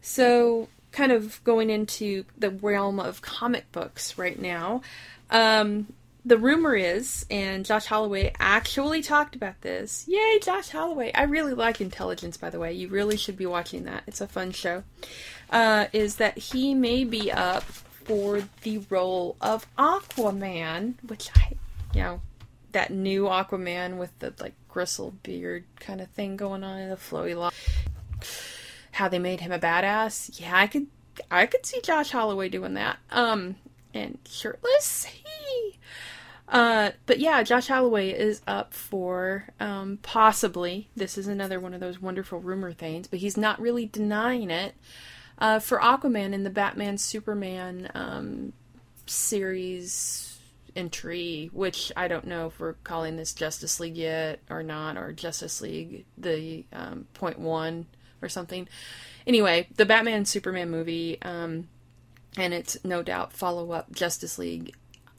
So, 0.00 0.68
kind 0.90 1.12
of 1.12 1.42
going 1.44 1.70
into 1.70 2.24
the 2.36 2.50
realm 2.50 3.00
of 3.00 3.22
comic 3.22 3.70
books 3.72 4.18
right 4.18 4.38
now. 4.38 4.82
Um, 5.30 5.92
the 6.24 6.38
rumor 6.38 6.76
is, 6.76 7.26
and 7.30 7.64
Josh 7.64 7.86
Holloway 7.86 8.32
actually 8.38 9.02
talked 9.02 9.34
about 9.34 9.60
this. 9.62 10.04
Yay, 10.06 10.38
Josh 10.40 10.68
Holloway! 10.68 11.10
I 11.14 11.24
really 11.24 11.54
like 11.54 11.80
Intelligence, 11.80 12.36
by 12.36 12.50
the 12.50 12.60
way. 12.60 12.72
You 12.72 12.88
really 12.88 13.16
should 13.16 13.36
be 13.36 13.46
watching 13.46 13.84
that. 13.84 14.04
It's 14.06 14.20
a 14.20 14.28
fun 14.28 14.52
show. 14.52 14.84
Uh, 15.50 15.86
is 15.92 16.16
that 16.16 16.38
he 16.38 16.74
may 16.74 17.04
be 17.04 17.32
up 17.32 17.64
for 17.64 18.42
the 18.62 18.78
role 18.88 19.36
of 19.40 19.66
Aquaman, 19.76 20.94
which 21.06 21.30
I, 21.34 21.54
you 21.94 22.02
know, 22.02 22.20
that 22.72 22.90
new 22.90 23.24
Aquaman 23.24 23.96
with 23.96 24.18
the 24.18 24.32
like 24.40 24.54
gristle 24.68 25.14
beard 25.22 25.64
kind 25.80 26.00
of 26.00 26.08
thing 26.08 26.36
going 26.36 26.64
on, 26.64 26.78
in 26.78 26.90
the 26.90 26.96
flowy 26.96 27.36
lock. 27.36 27.54
How 28.92 29.08
they 29.08 29.18
made 29.18 29.40
him 29.40 29.52
a 29.52 29.58
badass. 29.58 30.40
Yeah, 30.40 30.56
I 30.56 30.66
could, 30.66 30.86
I 31.30 31.46
could 31.46 31.64
see 31.64 31.80
Josh 31.80 32.10
Holloway 32.10 32.48
doing 32.48 32.74
that. 32.74 32.98
Um, 33.10 33.56
and 33.94 34.18
shirtless. 34.28 35.04
He. 35.04 35.78
Uh, 36.48 36.90
but 37.06 37.18
yeah, 37.18 37.42
Josh 37.42 37.68
Holloway 37.68 38.10
is 38.10 38.42
up 38.46 38.74
for 38.74 39.48
um, 39.58 39.98
possibly. 40.02 40.88
This 40.94 41.16
is 41.16 41.26
another 41.26 41.58
one 41.58 41.72
of 41.72 41.80
those 41.80 42.00
wonderful 42.00 42.40
rumor 42.40 42.72
things, 42.72 43.06
but 43.06 43.20
he's 43.20 43.36
not 43.36 43.60
really 43.60 43.86
denying 43.86 44.50
it. 44.50 44.74
Uh, 45.38 45.58
for 45.58 45.78
Aquaman 45.78 46.34
in 46.34 46.44
the 46.44 46.50
Batman 46.50 46.98
Superman 46.98 47.90
um, 47.94 48.52
series 49.06 50.31
entry, 50.74 51.50
which 51.52 51.92
I 51.96 52.08
don't 52.08 52.26
know 52.26 52.46
if 52.46 52.58
we're 52.58 52.74
calling 52.84 53.16
this 53.16 53.32
Justice 53.32 53.80
League 53.80 53.96
yet 53.96 54.40
or 54.48 54.62
not, 54.62 54.96
or 54.96 55.12
Justice 55.12 55.60
League 55.60 56.06
the 56.16 56.64
um, 56.72 57.06
point 57.14 57.38
one 57.38 57.86
or 58.20 58.28
something. 58.28 58.68
Anyway, 59.26 59.68
the 59.76 59.86
Batman 59.86 60.24
Superman 60.24 60.70
movie, 60.70 61.18
um, 61.22 61.68
and 62.36 62.54
it's 62.54 62.76
no 62.84 63.02
doubt 63.02 63.32
follow 63.32 63.72
up 63.72 63.92
Justice 63.92 64.38
League. 64.38 64.74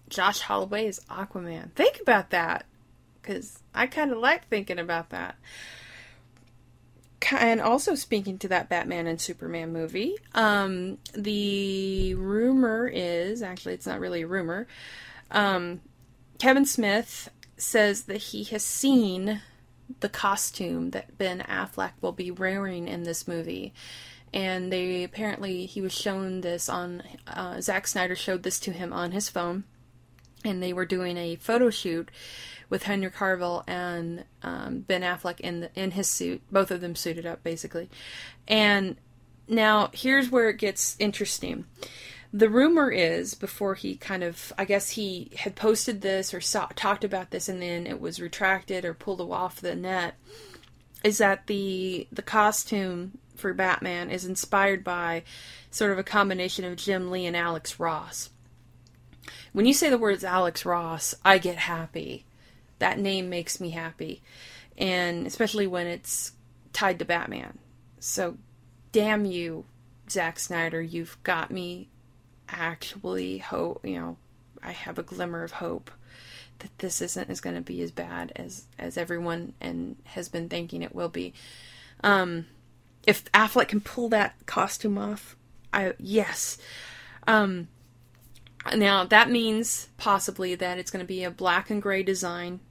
Josh 0.10 0.42
Holloway 0.42 0.88
is 0.88 1.00
Aquaman. 1.10 1.72
Think 1.74 2.00
about 2.02 2.32
that, 2.32 2.66
because 3.22 3.60
I 3.74 3.88
kind 3.88 4.12
of 4.12 4.18
like 4.18 4.48
thinking 4.48 4.80
about 4.80 5.10
that. 5.10 5.36
And 7.32 7.62
also 7.62 7.96
speaking 7.96 8.38
to 8.40 8.50
that 8.50 8.68
Batman 8.68 9.08
and 9.08 9.20
Superman 9.20 9.72
movie, 9.72 10.18
um, 10.36 10.98
the 11.14 12.16
rumor 12.16 12.86
is 12.86 13.42
actually 13.42 13.76
it's 13.76 13.88
not 13.88 14.02
really 14.02 14.24
a 14.24 14.28
rumor. 14.28 14.68
Um, 15.34 15.82
Kevin 16.40 16.66
Smith 16.66 17.30
says 17.58 18.04
that 18.04 18.18
he 18.18 18.44
has 18.46 18.64
seen 18.64 19.42
the 20.00 20.10
costume 20.10 20.92
that 20.92 21.18
Ben 21.18 21.42
Affleck 21.42 21.92
will 22.02 22.12
be 22.12 22.32
wearing 22.32 22.88
in 22.88 23.04
this 23.04 23.28
movie. 23.28 23.74
And 24.34 24.72
they 24.72 25.04
apparently, 25.04 25.66
he 25.66 25.82
was 25.82 25.94
shown 25.94 26.42
this 26.42 26.70
on, 26.70 27.04
uh, 27.28 27.62
Zack 27.62 27.88
Snyder 27.88 28.16
showed 28.16 28.44
this 28.44 28.60
to 28.62 28.72
him 28.72 28.92
on 28.92 29.12
his 29.12 29.30
phone. 29.30 29.66
And 30.44 30.62
they 30.62 30.74
were 30.74 30.86
doing 30.86 31.18
a 31.18 31.36
photo 31.36 31.70
shoot 31.70 32.10
with 32.70 32.84
Henry 32.84 33.12
Cavill 33.12 33.64
and 33.68 34.26
um, 34.42 34.80
Ben 34.80 35.04
Affleck 35.04 35.40
in 35.40 35.62
the, 35.62 35.70
in 35.76 35.92
his 35.92 36.08
suit, 36.08 36.42
both 36.52 36.72
of 36.72 36.82
them 36.82 36.96
suited 36.96 37.26
up 37.26 37.44
basically. 37.44 37.90
And 38.48 38.98
now 39.48 39.90
here's 39.94 40.32
where 40.32 40.50
it 40.50 40.58
gets 40.58 40.96
interesting. 41.00 41.66
The 42.36 42.50
rumor 42.50 42.90
is 42.90 43.36
before 43.36 43.76
he 43.76 43.96
kind 43.96 44.24
of, 44.24 44.52
I 44.58 44.66
guess 44.66 44.90
he 44.90 45.30
had 45.38 45.56
posted 45.56 46.02
this 46.02 46.34
or 46.34 46.42
saw, 46.42 46.68
talked 46.76 47.04
about 47.04 47.30
this, 47.30 47.48
and 47.48 47.62
then 47.62 47.86
it 47.86 48.02
was 48.02 48.20
retracted 48.20 48.86
or 48.86 48.96
pulled 48.96 49.22
off 49.22 49.62
the 49.62 49.76
net. 49.76 50.16
is 51.04 51.20
that 51.20 51.46
the 51.48 52.08
the 52.12 52.22
costume 52.24 53.20
for 53.36 53.54
Batman 53.54 54.10
is 54.10 54.26
inspired 54.26 54.84
by 54.84 55.24
sort 55.70 55.92
of 55.92 56.00
a 56.00 56.04
combination 56.04 56.66
of 56.66 56.78
Jim 56.78 57.12
Lee 57.12 57.26
and 57.26 57.36
Alex 57.36 57.80
Ross. 57.80 58.30
When 59.52 59.66
you 59.66 59.74
say 59.74 59.90
the 59.90 59.98
words 59.98 60.24
Alex 60.24 60.66
Ross, 60.66 61.14
I 61.24 61.38
get 61.38 61.58
happy. 61.58 62.26
That 62.80 63.00
name 63.00 63.30
makes 63.30 63.60
me 63.60 63.72
happy. 63.72 64.24
And 64.78 65.28
especially 65.28 65.68
when 65.68 65.86
it's 65.88 66.32
tied 66.74 67.00
to 67.00 67.06
Batman. 67.06 67.60
So, 68.00 68.38
damn 68.92 69.26
you, 69.26 69.66
Zack 70.10 70.40
Snyder, 70.40 70.82
you've 70.82 71.22
got 71.24 71.52
me 71.52 71.90
actually 72.54 73.40
hope, 73.40 73.86
you 73.86 74.00
know, 74.00 74.18
I 74.62 74.72
have 74.72 74.98
a 74.98 75.04
glimmer 75.04 75.44
of 75.44 75.52
hope 75.52 75.92
that 76.60 76.78
this 76.80 77.02
isn't 77.02 77.30
is 77.30 77.42
going 77.42 77.56
to 77.56 77.62
be 77.62 77.82
as 77.82 77.92
bad 77.92 78.32
as 78.36 78.66
as 78.80 78.98
everyone 78.98 79.54
and 79.60 79.98
has 80.06 80.30
been 80.30 80.50
thinking 80.50 80.82
it 80.82 80.96
will 80.96 81.10
be. 81.10 81.34
Um 82.04 82.46
if 83.06 83.26
Affleck 83.34 83.68
can 83.68 83.82
pull 83.82 84.10
that 84.10 84.36
costume 84.46 84.98
off, 84.98 85.36
I 85.74 85.94
yes. 86.00 86.58
Um 87.28 87.68
now 88.76 89.04
that 89.06 89.30
means 89.30 89.90
possibly 89.98 90.56
that 90.56 90.78
it's 90.78 90.92
going 90.92 91.04
to 91.04 91.08
be 91.08 91.24
a 91.24 91.32
black 91.32 91.70
and 91.70 91.82
gray 91.82 92.04
design. 92.04 92.62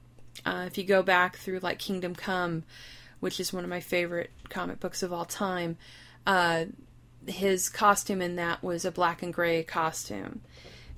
Uh, 0.45 0.63
if 0.65 0.77
you 0.77 0.83
go 0.83 1.03
back 1.03 1.37
through 1.37 1.59
like 1.59 1.77
Kingdom 1.77 2.15
Come, 2.15 2.63
which 3.19 3.39
is 3.39 3.53
one 3.53 3.63
of 3.63 3.69
my 3.69 3.79
favorite 3.79 4.31
comic 4.49 4.79
books 4.79 5.03
of 5.03 5.13
all 5.13 5.25
time, 5.25 5.77
uh, 6.25 6.65
his 7.27 7.69
costume 7.69 8.21
in 8.21 8.35
that 8.35 8.63
was 8.63 8.85
a 8.85 8.91
black 8.91 9.23
and 9.23 9.33
gray 9.33 9.63
costume. 9.63 10.41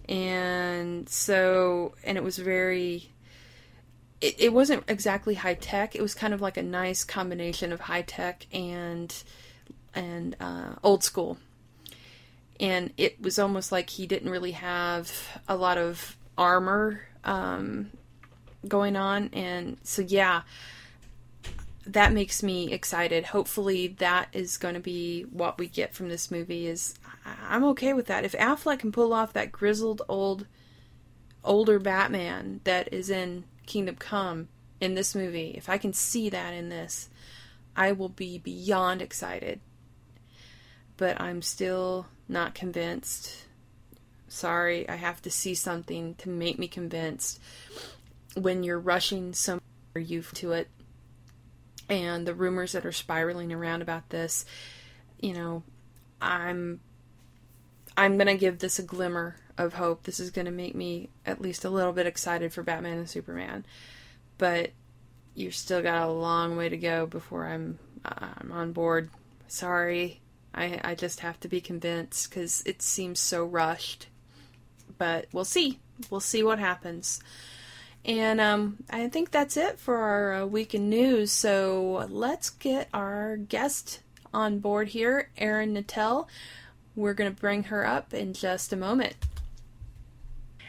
And 0.07 1.09
so, 1.09 1.95
and 2.03 2.17
it 2.17 2.23
was 2.23 2.37
very, 2.37 3.11
it, 4.21 4.35
it 4.37 4.53
wasn't 4.53 4.83
exactly 4.87 5.35
high 5.35 5.55
tech. 5.55 5.95
It 5.95 6.01
was 6.01 6.13
kind 6.13 6.33
of 6.33 6.41
like 6.41 6.57
a 6.57 6.63
nice 6.63 7.03
combination 7.03 7.71
of 7.71 7.79
high 7.81 8.03
tech 8.03 8.45
and, 8.53 9.13
and 9.93 10.35
uh, 10.39 10.75
old 10.83 11.03
school. 11.03 11.37
And 12.59 12.93
it 12.97 13.21
was 13.21 13.39
almost 13.39 13.71
like 13.71 13.89
he 13.89 14.07
didn't 14.07 14.29
really 14.29 14.51
have 14.51 15.11
a 15.47 15.57
lot 15.57 15.77
of 15.77 16.15
armor 16.37 17.01
um, 17.23 17.91
going 18.67 18.95
on. 18.95 19.29
And 19.33 19.77
so, 19.83 20.01
yeah, 20.01 20.43
that 21.85 22.13
makes 22.13 22.41
me 22.41 22.71
excited. 22.71 23.25
Hopefully, 23.25 23.87
that 23.99 24.29
is 24.33 24.57
going 24.57 24.73
to 24.73 24.79
be 24.79 25.23
what 25.23 25.57
we 25.57 25.67
get 25.67 25.93
from 25.93 26.09
this 26.09 26.31
movie. 26.31 26.67
Is 26.67 26.95
I'm 27.47 27.63
okay 27.65 27.93
with 27.93 28.07
that. 28.07 28.25
If 28.25 28.33
Affleck 28.33 28.79
can 28.79 28.91
pull 28.91 29.13
off 29.13 29.33
that 29.33 29.51
grizzled 29.51 30.01
old, 30.07 30.47
older 31.43 31.79
Batman 31.79 32.61
that 32.63 32.91
is 32.91 33.09
in 33.09 33.45
Kingdom 33.65 33.95
Come 33.95 34.47
in 34.81 34.95
this 34.95 35.15
movie, 35.15 35.53
if 35.55 35.69
I 35.69 35.77
can 35.77 35.93
see 35.93 36.29
that 36.29 36.53
in 36.53 36.69
this, 36.69 37.09
I 37.75 37.91
will 37.91 38.09
be 38.09 38.37
beyond 38.37 39.01
excited. 39.01 39.59
But 40.97 41.19
I'm 41.19 41.41
still 41.41 42.07
not 42.27 42.55
convinced. 42.55 43.45
Sorry, 44.27 44.87
I 44.89 44.95
have 44.95 45.21
to 45.23 45.29
see 45.29 45.53
something 45.53 46.15
to 46.15 46.29
make 46.29 46.57
me 46.57 46.67
convinced. 46.67 47.39
When 48.35 48.63
you're 48.63 48.79
rushing 48.79 49.33
some 49.33 49.61
youth 49.95 50.33
to 50.35 50.51
it, 50.53 50.67
and 51.89 52.25
the 52.25 52.33
rumors 52.33 52.71
that 52.71 52.85
are 52.85 52.91
spiraling 52.91 53.51
around 53.51 53.81
about 53.81 54.09
this, 54.09 54.45
you 55.19 55.33
know, 55.33 55.63
I'm 56.21 56.79
I'm 57.97 58.17
going 58.17 58.27
to 58.27 58.37
give 58.37 58.59
this 58.59 58.79
a 58.79 58.83
glimmer 58.83 59.37
of 59.57 59.75
hope. 59.75 60.03
This 60.03 60.19
is 60.19 60.31
going 60.31 60.45
to 60.45 60.51
make 60.51 60.75
me 60.75 61.09
at 61.25 61.41
least 61.41 61.63
a 61.63 61.69
little 61.69 61.93
bit 61.93 62.07
excited 62.07 62.51
for 62.51 62.63
Batman 62.63 62.97
and 62.97 63.09
Superman. 63.09 63.65
But 64.37 64.71
you've 65.33 65.55
still 65.55 65.81
got 65.81 66.07
a 66.07 66.11
long 66.11 66.57
way 66.57 66.69
to 66.69 66.77
go 66.77 67.05
before 67.05 67.45
I'm 67.45 67.79
I'm 68.03 68.51
on 68.51 68.73
board. 68.73 69.09
Sorry. 69.47 70.21
I 70.53 70.79
I 70.83 70.95
just 70.95 71.21
have 71.21 71.39
to 71.41 71.47
be 71.47 71.61
convinced 71.61 72.31
cuz 72.31 72.63
it 72.65 72.81
seems 72.81 73.19
so 73.19 73.45
rushed. 73.45 74.07
But 74.97 75.27
we'll 75.31 75.45
see. 75.45 75.79
We'll 76.09 76.19
see 76.19 76.43
what 76.43 76.59
happens. 76.59 77.21
And 78.05 78.39
um, 78.39 78.77
I 78.89 79.09
think 79.09 79.31
that's 79.31 79.57
it 79.57 79.79
for 79.79 79.97
our 79.97 80.33
uh, 80.33 80.45
week 80.45 80.75
in 80.75 80.89
news. 80.89 81.31
So 81.31 82.07
let's 82.09 82.51
get 82.51 82.87
our 82.93 83.35
guest 83.37 84.01
on 84.33 84.59
board 84.59 84.89
here, 84.89 85.29
Erin 85.37 85.73
Nattel. 85.73 86.27
We're 86.95 87.15
going 87.15 87.33
to 87.33 87.41
bring 87.41 87.63
her 87.63 87.85
up 87.85 88.13
in 88.13 88.33
just 88.33 88.71
a 88.71 88.77
moment. 88.77 89.15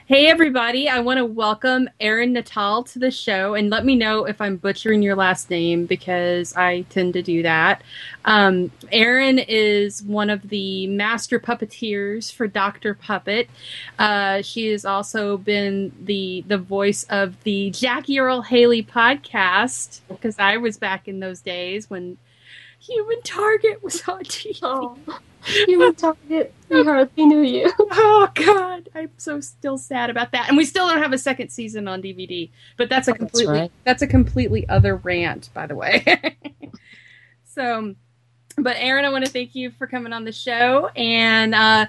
Hey, 0.09 0.29
everybody. 0.29 0.89
I 0.89 1.01
want 1.01 1.19
to 1.19 1.25
welcome 1.25 1.91
Erin 1.99 2.33
Natal 2.33 2.85
to 2.85 3.01
the 3.01 3.11
show 3.11 3.55
and 3.55 3.71
let 3.71 3.85
me 3.85 3.97
know 3.97 4.25
if 4.25 4.41
I'm 4.41 4.57
butchering 4.57 5.03
your 5.03 5.17
last 5.17 5.51
name 5.51 5.85
because 5.85 6.55
I 6.55 6.83
tend 6.91 7.15
to 7.15 7.23
do 7.23 7.43
that. 7.43 7.83
Um, 8.25 8.71
Erin 8.93 9.41
is 9.41 10.05
one 10.05 10.31
of 10.31 10.49
the 10.49 10.87
master 10.87 11.41
puppeteers 11.41 12.33
for 12.33 12.47
Dr. 12.47 12.95
Puppet. 12.95 13.51
Uh, 13.99 14.43
she 14.43 14.69
has 14.69 14.85
also 14.85 15.39
been 15.39 15.91
the, 16.05 16.45
the 16.47 16.59
voice 16.59 17.03
of 17.11 17.43
the 17.43 17.71
Jackie 17.71 18.21
Earle 18.21 18.43
Haley 18.43 18.85
podcast 18.85 20.03
because 20.07 20.37
I 20.39 20.59
was 20.59 20.77
back 20.79 21.09
in 21.09 21.19
those 21.19 21.41
days 21.41 21.91
when 21.91 22.17
Human 22.81 23.21
Target 23.23 23.83
was 23.83 24.07
on 24.09 24.25
TV. 24.25 24.59
Oh, 24.63 24.97
Human 25.67 25.95
Target. 25.95 26.53
We 26.69 26.85
hardly 26.85 27.25
knew 27.25 27.43
you. 27.43 27.73
Oh 27.91 28.29
God, 28.35 28.89
I'm 28.95 29.11
so 29.17 29.41
still 29.41 29.79
sad 29.79 30.11
about 30.11 30.33
that. 30.33 30.49
And 30.49 30.57
we 30.57 30.65
still 30.65 30.89
don't 30.89 31.03
have 31.03 31.13
a 31.13 31.19
second 31.19 31.51
season 31.51 31.87
on 31.89 32.03
DVD. 32.03 32.51
But 32.77 32.89
that's 32.89 33.09
a 33.09 33.13
That's 33.13 33.19
completely 33.19 33.59
right. 33.61 33.73
that's 33.85 34.03
a 34.03 34.07
completely 34.07 34.69
other 34.69 34.97
rant, 34.97 35.51
by 35.55 35.67
the 35.67 35.75
way. 35.75 36.05
so, 37.45 37.95
but 38.59 38.77
Erin, 38.79 39.05
I 39.05 39.11
want 39.11 39.25
to 39.25 39.31
thank 39.31 39.55
you 39.55 39.71
for 39.71 39.87
coming 39.87 40.13
on 40.13 40.25
the 40.25 40.33
show 40.33 40.89
and 40.97 41.55
uh, 41.55 41.87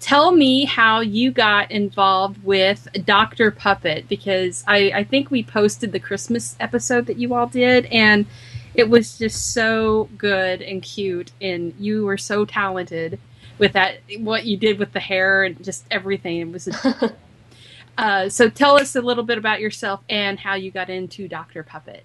tell 0.00 0.32
me 0.32 0.64
how 0.64 1.00
you 1.00 1.30
got 1.30 1.70
involved 1.70 2.42
with 2.44 2.88
Doctor 3.04 3.50
Puppet 3.50 4.08
because 4.08 4.64
I, 4.66 4.92
I 4.94 5.04
think 5.04 5.30
we 5.30 5.42
posted 5.42 5.92
the 5.92 6.00
Christmas 6.00 6.56
episode 6.60 7.06
that 7.06 7.18
you 7.18 7.34
all 7.34 7.46
did 7.46 7.86
and 7.86 8.26
it 8.78 8.90
was 8.90 9.18
just 9.18 9.54
so 9.54 10.10
good 10.18 10.62
and 10.62 10.82
cute 10.82 11.32
and 11.42 11.74
you 11.78 12.06
were 12.06 12.18
so 12.18 12.46
talented 12.46 13.20
with 13.58 13.74
that 13.74 13.98
what 14.20 14.46
you 14.46 14.58
did 14.58 14.78
with 14.80 14.92
the 14.92 15.00
hair 15.00 15.44
and 15.44 15.64
just 15.64 15.86
everything 15.92 16.38
it 16.38 16.52
was 16.52 16.68
uh, 17.98 18.28
so 18.28 18.50
tell 18.50 18.76
us 18.76 18.96
a 18.96 19.02
little 19.02 19.24
bit 19.24 19.38
about 19.38 19.60
yourself 19.60 20.02
and 20.10 20.40
how 20.40 20.54
you 20.54 20.70
got 20.72 20.90
into 20.90 21.28
dr 21.28 21.62
puppet 21.64 22.04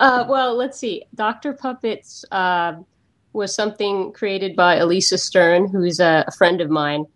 Uh, 0.00 0.24
well, 0.28 0.56
let's 0.56 0.78
see. 0.78 1.04
Dr. 1.14 1.54
Puppets 1.54 2.24
uh, 2.30 2.74
was 3.32 3.54
something 3.54 4.12
created 4.12 4.56
by 4.56 4.76
Alisa 4.78 5.18
Stern, 5.18 5.68
who's 5.68 6.00
a, 6.00 6.24
a 6.28 6.32
friend 6.32 6.60
of 6.60 6.70
mine. 6.70 7.06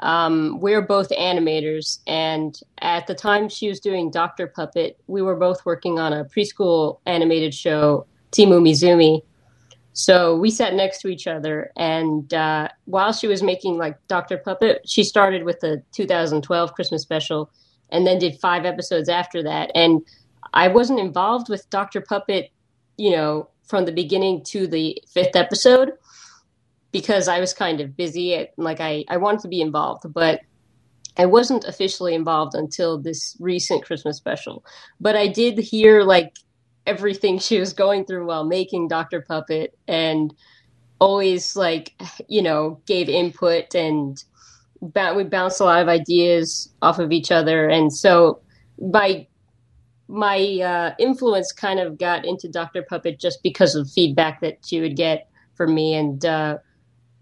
Um, 0.00 0.60
we're 0.60 0.82
both 0.82 1.08
animators, 1.10 2.00
and 2.06 2.58
at 2.78 3.06
the 3.06 3.14
time 3.14 3.48
she 3.48 3.68
was 3.68 3.80
doing 3.80 4.10
Dr. 4.10 4.46
Puppet, 4.48 4.98
we 5.06 5.22
were 5.22 5.36
both 5.36 5.64
working 5.64 5.98
on 5.98 6.12
a 6.12 6.24
preschool 6.24 6.98
animated 7.06 7.54
show, 7.54 8.06
Team 8.30 8.50
Umizoomi. 8.50 9.22
So 9.92 10.36
we 10.36 10.50
sat 10.50 10.74
next 10.74 11.00
to 11.02 11.08
each 11.08 11.28
other, 11.28 11.70
and 11.76 12.32
uh, 12.34 12.68
while 12.86 13.12
she 13.12 13.28
was 13.28 13.42
making 13.42 13.78
like 13.78 13.96
Dr. 14.08 14.38
Puppet, 14.38 14.82
she 14.84 15.04
started 15.04 15.44
with 15.44 15.60
the 15.60 15.82
2012 15.92 16.74
Christmas 16.74 17.02
special, 17.02 17.50
and 17.90 18.04
then 18.04 18.18
did 18.18 18.40
five 18.40 18.64
episodes 18.64 19.08
after 19.08 19.44
that. 19.44 19.70
And 19.76 20.02
I 20.52 20.66
wasn't 20.68 20.98
involved 20.98 21.48
with 21.48 21.70
Dr. 21.70 22.00
Puppet, 22.00 22.50
you 22.96 23.12
know, 23.12 23.48
from 23.62 23.84
the 23.84 23.92
beginning 23.92 24.42
to 24.44 24.66
the 24.66 25.00
fifth 25.08 25.36
episode 25.36 25.92
because 26.94 27.26
I 27.26 27.40
was 27.40 27.52
kind 27.52 27.80
of 27.80 27.96
busy. 27.96 28.46
Like 28.56 28.80
I, 28.80 29.04
I 29.08 29.16
wanted 29.16 29.40
to 29.40 29.48
be 29.48 29.60
involved, 29.60 30.04
but 30.14 30.42
I 31.16 31.26
wasn't 31.26 31.64
officially 31.64 32.14
involved 32.14 32.54
until 32.54 33.00
this 33.00 33.36
recent 33.40 33.84
Christmas 33.84 34.16
special. 34.16 34.64
But 35.00 35.16
I 35.16 35.26
did 35.26 35.58
hear 35.58 36.04
like 36.04 36.36
everything 36.86 37.38
she 37.40 37.58
was 37.58 37.72
going 37.72 38.04
through 38.04 38.26
while 38.26 38.44
making 38.44 38.86
Dr. 38.86 39.22
Puppet 39.22 39.76
and 39.88 40.32
always 41.00 41.56
like, 41.56 42.00
you 42.28 42.40
know, 42.40 42.80
gave 42.86 43.08
input 43.08 43.74
and 43.74 44.22
ba- 44.80 45.14
we 45.16 45.24
bounced 45.24 45.60
a 45.60 45.64
lot 45.64 45.82
of 45.82 45.88
ideas 45.88 46.72
off 46.80 47.00
of 47.00 47.10
each 47.10 47.32
other. 47.32 47.68
And 47.68 47.92
so 47.92 48.40
by 48.78 49.26
my 50.06 50.38
uh, 50.62 50.94
influence 51.00 51.50
kind 51.50 51.80
of 51.80 51.98
got 51.98 52.24
into 52.24 52.48
Dr. 52.48 52.84
Puppet 52.88 53.18
just 53.18 53.42
because 53.42 53.74
of 53.74 53.90
feedback 53.90 54.40
that 54.42 54.58
she 54.64 54.80
would 54.80 54.94
get 54.94 55.28
from 55.56 55.74
me. 55.74 55.94
And 55.94 56.24
uh, 56.24 56.58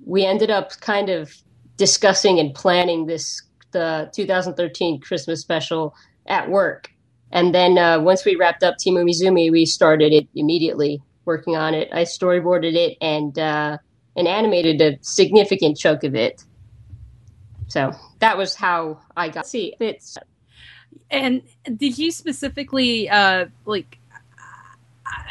we 0.04 0.24
ended 0.24 0.50
up 0.50 0.72
kind 0.80 1.08
of 1.08 1.34
discussing 1.76 2.38
and 2.38 2.54
planning 2.54 3.06
this, 3.06 3.42
the 3.72 4.10
2013 4.14 5.00
Christmas 5.00 5.40
special 5.40 5.94
at 6.26 6.50
work. 6.50 6.90
And 7.30 7.54
then 7.54 7.78
uh, 7.78 8.00
once 8.00 8.24
we 8.24 8.36
wrapped 8.36 8.62
up 8.62 8.76
Team 8.76 8.94
Umizoomi, 8.94 9.50
we 9.50 9.64
started 9.64 10.12
it 10.12 10.28
immediately 10.34 11.02
working 11.24 11.56
on 11.56 11.74
it. 11.74 11.88
I 11.92 12.02
storyboarded 12.02 12.74
it 12.74 12.98
and, 13.00 13.38
uh, 13.38 13.78
and 14.16 14.28
animated 14.28 14.80
a 14.82 14.98
significant 15.02 15.78
chunk 15.78 16.04
of 16.04 16.14
it. 16.14 16.44
So 17.68 17.92
that 18.18 18.36
was 18.36 18.54
how 18.54 19.00
I 19.16 19.30
got. 19.30 19.46
See, 19.46 19.74
it's 19.80 20.18
and 21.10 21.42
did 21.76 21.96
you 21.96 22.10
specifically 22.10 23.08
uh 23.08 23.46
like 23.64 23.98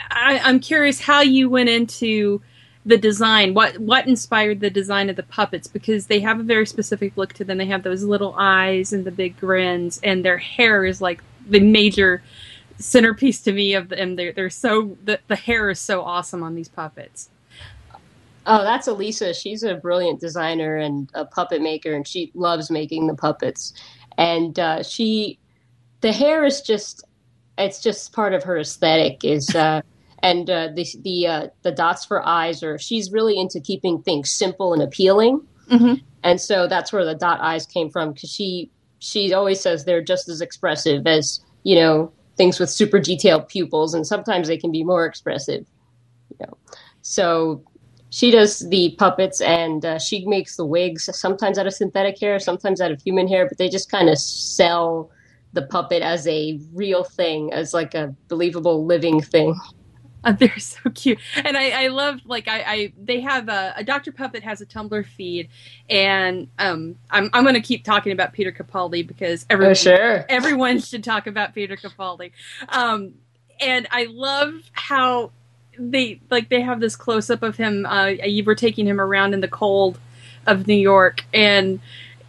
I, 0.09 0.39
I'm 0.43 0.59
curious 0.59 0.99
how 0.99 1.21
you 1.21 1.49
went 1.49 1.69
into 1.69 2.41
the 2.85 2.97
design. 2.97 3.53
What 3.53 3.77
what 3.77 4.07
inspired 4.07 4.59
the 4.59 4.69
design 4.69 5.09
of 5.09 5.15
the 5.15 5.23
puppets? 5.23 5.67
Because 5.67 6.07
they 6.07 6.19
have 6.21 6.39
a 6.39 6.43
very 6.43 6.65
specific 6.65 7.15
look 7.17 7.33
to 7.33 7.43
them. 7.43 7.57
They 7.57 7.65
have 7.67 7.83
those 7.83 8.03
little 8.03 8.35
eyes 8.37 8.93
and 8.93 9.05
the 9.05 9.11
big 9.11 9.39
grins, 9.39 9.99
and 10.03 10.25
their 10.25 10.37
hair 10.37 10.85
is 10.85 11.01
like 11.01 11.21
the 11.47 11.59
major 11.59 12.23
centerpiece 12.77 13.41
to 13.41 13.51
me 13.51 13.73
of 13.75 13.89
them. 13.89 14.15
They're 14.15 14.31
they're 14.31 14.49
so 14.49 14.97
the 15.03 15.19
the 15.27 15.35
hair 15.35 15.69
is 15.69 15.79
so 15.79 16.01
awesome 16.01 16.43
on 16.43 16.55
these 16.55 16.69
puppets. 16.69 17.29
Oh, 18.45 18.63
that's 18.63 18.87
Alisa. 18.87 19.39
She's 19.39 19.63
a 19.63 19.75
brilliant 19.75 20.19
designer 20.19 20.77
and 20.77 21.09
a 21.13 21.25
puppet 21.25 21.61
maker, 21.61 21.93
and 21.93 22.07
she 22.07 22.31
loves 22.33 22.71
making 22.71 23.07
the 23.07 23.15
puppets. 23.15 23.73
And 24.17 24.57
uh, 24.57 24.83
she, 24.83 25.37
the 26.01 26.11
hair 26.11 26.43
is 26.43 26.61
just, 26.61 27.03
it's 27.57 27.81
just 27.81 28.13
part 28.13 28.33
of 28.33 28.43
her 28.43 28.57
aesthetic. 28.57 29.23
Is 29.23 29.55
uh, 29.55 29.81
and 30.23 30.49
uh, 30.49 30.69
the 30.73 30.85
the 31.01 31.27
uh, 31.27 31.47
the 31.63 31.71
dots 31.71 32.05
for 32.05 32.25
eyes 32.25 32.63
are. 32.63 32.77
She's 32.77 33.11
really 33.11 33.37
into 33.39 33.59
keeping 33.59 34.01
things 34.01 34.31
simple 34.31 34.73
and 34.73 34.81
appealing. 34.81 35.41
Mm-hmm. 35.69 35.95
And 36.23 36.39
so 36.39 36.67
that's 36.67 36.93
where 36.93 37.05
the 37.05 37.15
dot 37.15 37.39
eyes 37.41 37.65
came 37.65 37.89
from 37.89 38.13
because 38.13 38.29
she 38.31 38.69
she 38.99 39.33
always 39.33 39.59
says 39.59 39.85
they're 39.85 40.03
just 40.03 40.29
as 40.29 40.41
expressive 40.41 41.07
as 41.07 41.43
you 41.63 41.75
know 41.75 42.11
things 42.37 42.59
with 42.59 42.69
super 42.69 42.99
detailed 42.99 43.47
pupils, 43.47 43.93
and 43.93 44.05
sometimes 44.05 44.47
they 44.47 44.57
can 44.57 44.71
be 44.71 44.83
more 44.83 45.05
expressive. 45.05 45.65
You 46.29 46.45
know, 46.45 46.57
so 47.01 47.63
she 48.11 48.29
does 48.29 48.67
the 48.69 48.93
puppets 48.97 49.39
and 49.41 49.85
uh, 49.85 49.97
she 49.97 50.25
makes 50.25 50.57
the 50.57 50.65
wigs 50.65 51.09
sometimes 51.17 51.57
out 51.57 51.65
of 51.65 51.73
synthetic 51.73 52.19
hair 52.19 52.39
sometimes 52.39 52.81
out 52.81 52.91
of 52.91 53.01
human 53.01 53.27
hair 53.27 53.47
but 53.47 53.57
they 53.57 53.69
just 53.69 53.89
kind 53.89 54.09
of 54.09 54.17
sell 54.17 55.09
the 55.53 55.61
puppet 55.61 56.01
as 56.01 56.27
a 56.27 56.59
real 56.73 57.03
thing 57.03 57.51
as 57.53 57.73
like 57.73 57.95
a 57.95 58.13
believable 58.27 58.85
living 58.85 59.21
thing 59.21 59.55
Uh, 60.25 60.33
they're 60.33 60.59
so 60.59 60.77
cute, 60.93 61.17
and 61.35 61.57
I, 61.57 61.85
I 61.85 61.87
love 61.87 62.19
like 62.25 62.47
I, 62.47 62.61
I 62.61 62.93
they 62.95 63.21
have 63.21 63.49
a, 63.49 63.73
a 63.77 63.83
Dr. 63.83 64.11
Puppet 64.11 64.43
has 64.43 64.61
a 64.61 64.67
Tumblr 64.67 65.03
feed, 65.07 65.49
and 65.89 66.47
um 66.59 66.95
I'm 67.09 67.31
I'm 67.33 67.41
going 67.41 67.55
to 67.55 67.61
keep 67.61 67.83
talking 67.83 68.11
about 68.11 68.31
Peter 68.31 68.51
Capaldi 68.51 69.07
because 69.07 69.47
everyone 69.49 69.71
oh 69.71 69.73
sure 69.73 70.25
everyone 70.29 70.79
should 70.79 71.03
talk 71.03 71.25
about 71.25 71.55
Peter 71.55 71.75
Capaldi, 71.75 72.33
um 72.69 73.15
and 73.59 73.87
I 73.89 74.05
love 74.11 74.53
how 74.73 75.31
they 75.77 76.19
like 76.29 76.49
they 76.49 76.61
have 76.61 76.79
this 76.79 76.95
close 76.95 77.29
up 77.29 77.43
of 77.43 77.57
him. 77.57 77.85
Uh, 77.85 78.07
you 78.07 78.43
were 78.43 78.55
taking 78.55 78.85
him 78.85 78.99
around 78.99 79.33
in 79.33 79.41
the 79.41 79.47
cold 79.47 79.99
of 80.45 80.67
New 80.67 80.75
York, 80.75 81.25
and 81.33 81.79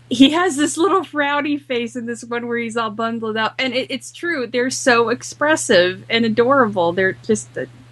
he 0.09 0.31
has 0.31 0.57
this 0.57 0.76
little 0.76 1.02
frowny 1.02 1.61
face 1.61 1.96
in 1.96 2.07
this 2.07 2.22
one 2.24 2.46
where 2.46 2.59
he's 2.59 2.76
all 2.76 2.90
bundled 2.90 3.37
up, 3.37 3.55
and 3.59 3.74
it, 3.74 3.90
it's 3.90 4.12
true. 4.12 4.46
They're 4.46 4.70
so 4.70 5.09
expressive 5.09 6.05
and 6.09 6.24
adorable. 6.24 6.92
They're 6.92 7.12
just 7.12 7.48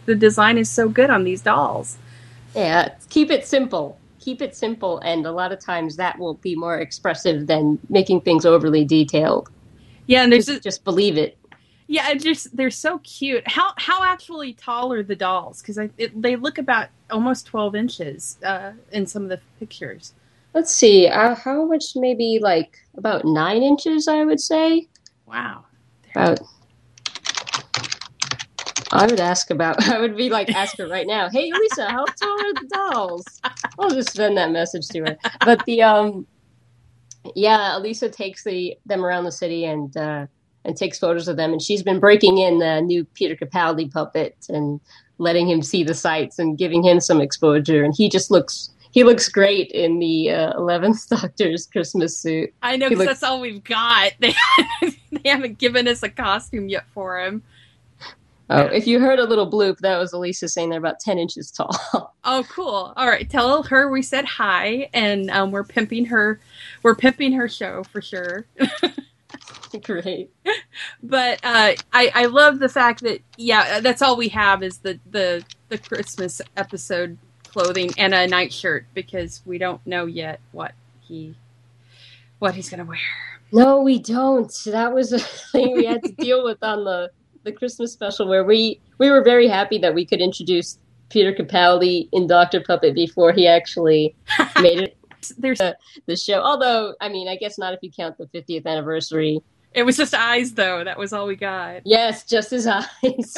the, 0.07 0.15
design 0.15 0.59
is 0.59 0.69
so 0.71 0.89
good 0.89 1.11
on 1.11 1.25
these 1.25 1.43
dolls. 1.43 1.99
yeah 2.55 2.89
keep 3.09 3.31
it 3.31 3.47
simple 3.47 3.99
keep 4.19 4.43
it 4.43 4.55
simple 4.55 4.99
and 4.99 5.25
a 5.27 5.33
lot 5.33 5.51
of 5.53 5.59
times 5.61 5.97
that 5.97 6.19
will 6.19 6.35
be 6.35 6.55
more 6.55 6.79
expressive 6.79 7.47
than 7.47 7.79
making 7.89 8.21
things 8.21 8.45
overly 8.45 8.85
detailed 8.85 9.49
Yeah, 10.07 10.23
and 10.25 10.33
there's 10.33 10.47
just, 10.47 10.63
just 10.63 10.85
believe 10.85 11.17
it 11.17 11.37
yeah, 11.87 12.15
just 12.15 12.57
they're 12.57 12.71
so 12.71 12.99
cute. 12.99 13.43
How 13.49 13.73
how 13.77 14.05
actually 14.05 14.53
tall 14.53 14.93
are 14.93 15.03
the 15.03 15.17
dolls? 15.17 15.61
Because 15.61 15.91
they 16.15 16.37
look 16.37 16.57
about 16.59 16.87
almost 17.11 17.47
twelve 17.47 17.75
inches 17.75 18.39
uh, 18.45 18.73
in 18.93 19.07
some 19.09 19.25
of 19.25 19.29
the 19.29 19.41
pictures. 19.59 20.13
let's 20.55 20.73
see 20.73 21.09
uh, 21.09 21.35
how 21.35 21.65
much 21.65 21.97
maybe 21.97 22.39
like 22.41 22.79
about 22.97 23.25
nine 23.25 23.63
inches 23.63 24.07
i 24.07 24.23
would 24.25 24.41
say 24.41 24.87
Wow. 25.27 25.65
about 26.15 26.39
I 28.93 29.07
would 29.07 29.21
ask 29.21 29.51
about 29.51 29.87
I 29.89 30.01
would 30.01 30.17
be 30.17 30.31
like 30.31 30.51
ask 30.55 30.77
her 30.79 30.89
right 30.89 31.07
now, 31.07 31.29
Hey 31.31 31.51
Lisa, 31.53 31.89
how 31.91 32.05
tall 32.05 32.41
are 32.41 32.55
the 32.55 32.69
dolls? 32.73 33.25
I'll 33.79 33.91
just 33.91 34.13
send 34.13 34.37
that 34.37 34.51
message 34.51 34.89
to 34.89 35.01
her. 35.01 35.17
But 35.45 35.65
the 35.67 35.83
um 35.83 36.27
yeah, 37.37 37.77
Alisa 37.79 38.11
takes 38.11 38.45
the 38.45 38.77
them 38.87 39.05
around 39.05 39.25
the 39.25 39.33
city 39.33 39.65
and 39.65 39.97
uh 39.97 40.27
and 40.65 40.77
takes 40.77 40.99
photos 40.99 41.29
of 41.29 41.37
them 41.37 41.53
and 41.53 41.63
she's 41.63 41.83
been 41.83 42.01
breaking 42.01 42.39
in 42.39 42.59
the 42.59 42.81
new 42.81 43.05
Peter 43.15 43.35
Capaldi 43.37 43.91
puppet 43.91 44.37
and 44.49 44.81
letting 45.19 45.49
him 45.49 45.63
see 45.63 45.85
the 45.85 45.95
sights 45.95 46.39
and 46.39 46.59
giving 46.59 46.83
him 46.83 46.99
some 47.01 47.21
exposure 47.21 47.83
and 47.85 47.95
he 47.97 48.09
just 48.09 48.31
looks 48.31 48.71
he 48.93 49.05
looks 49.05 49.29
great 49.29 49.71
in 49.71 50.01
the 50.01 50.31
uh, 50.31 50.53
11th 50.55 51.09
Doctor's 51.21 51.65
Christmas 51.67 52.19
suit. 52.19 52.53
I 52.61 52.77
know 52.77 52.89
He 52.89 52.97
'cause 52.97 52.99
looks- 53.07 53.21
that's 53.21 53.23
all 53.23 53.41
we've 53.41 53.63
got. 53.63 54.13
They, 54.19 54.35
they 55.13 55.29
haven't 55.31 55.59
given 55.59 55.87
us 55.87 56.03
a 56.03 56.09
costume 56.09 56.69
yet 56.69 56.87
for 56.93 57.21
him. 57.21 57.45
Oh, 58.53 58.63
if 58.67 58.85
you 58.89 58.99
heard 58.99 59.21
a 59.21 59.25
little 59.25 59.49
bloop, 59.49 59.79
that 59.79 59.97
was 59.97 60.13
Alisa 60.13 60.51
saying 60.51 60.71
they're 60.71 60.81
about 60.81 60.99
10 60.99 61.19
inches 61.19 61.51
tall. 61.51 61.71
Oh, 62.23 62.45
cool. 62.51 62.93
All 62.97 63.09
right, 63.09 63.29
tell 63.31 63.63
her 63.63 63.91
we 63.91 64.03
said 64.03 64.27
hi, 64.27 64.91
and 64.93 65.31
um, 65.31 65.53
we're 65.53 65.65
pimping 65.65 66.05
her. 66.05 66.39
We're 66.83 66.95
pimping 66.95 67.33
her 67.33 67.49
show 67.49 67.83
for 67.85 68.03
sure. 68.03 68.45
Great. 69.83 70.31
but 71.03 71.41
uh, 71.43 71.73
I, 71.95 72.13
I 72.15 72.27
love 72.27 72.59
the 72.59 72.69
fact 72.69 73.01
that 73.05 73.23
yeah, 73.39 73.81
that's 73.81 74.03
all 74.03 74.19
we 74.19 74.29
have 74.29 74.63
is 74.63 74.79
the 74.79 75.01
the 75.11 75.43
the 75.71 75.79
Christmas 75.79 76.43
episode 76.59 77.17
clothing 77.49 77.91
and 77.97 78.13
a 78.13 78.27
nightshirt 78.27 78.85
because 78.93 79.41
we 79.47 79.57
don't 79.57 79.85
know 79.87 80.05
yet 80.05 80.41
what 80.53 80.75
he 81.01 81.35
what 82.39 82.55
he's 82.55 82.69
gonna 82.69 82.85
wear. 82.85 82.99
No, 83.51 83.81
we 83.81 83.99
don't. 83.99 84.53
That 84.67 84.93
was 84.93 85.13
a 85.13 85.19
thing 85.19 85.75
we 85.75 85.87
had 85.87 86.05
to 86.05 86.13
deal 86.13 86.45
with 86.45 86.63
on 86.63 86.85
the 86.85 87.11
the 87.45 87.53
Christmas 87.53 87.93
special, 87.93 88.29
where 88.29 88.45
we 88.45 88.81
we 88.99 89.11
were 89.11 89.23
very 89.23 89.49
happy 89.49 89.79
that 89.79 89.95
we 89.95 90.05
could 90.05 90.21
introduce 90.21 90.79
Peter 91.09 91.33
Capaldi 91.33 92.09
in 92.13 92.27
Doctor 92.27 92.61
Puppet 92.61 92.95
before 92.95 93.33
he 93.33 93.47
actually 93.47 94.15
made 94.61 94.81
it 94.81 94.97
There's 95.39 95.61
the 96.07 96.17
show. 96.17 96.41
Although, 96.41 96.95
I 97.01 97.09
mean, 97.09 97.29
I 97.29 97.37
guess 97.37 97.59
not 97.59 97.75
if 97.75 97.81
you 97.83 97.91
count 97.91 98.17
the 98.19 98.27
50th 98.27 98.67
anniversary. 98.67 99.43
It 99.73 99.85
was 99.85 99.97
just 99.97 100.15
eyes 100.15 100.53
though. 100.53 100.83
That 100.85 100.99
was 100.99 101.13
all 101.13 101.27
we 101.27 101.37
got. 101.37 101.83
Yes, 101.85 102.25
just 102.25 102.51
his 102.51 102.67
eyes. 102.67 102.87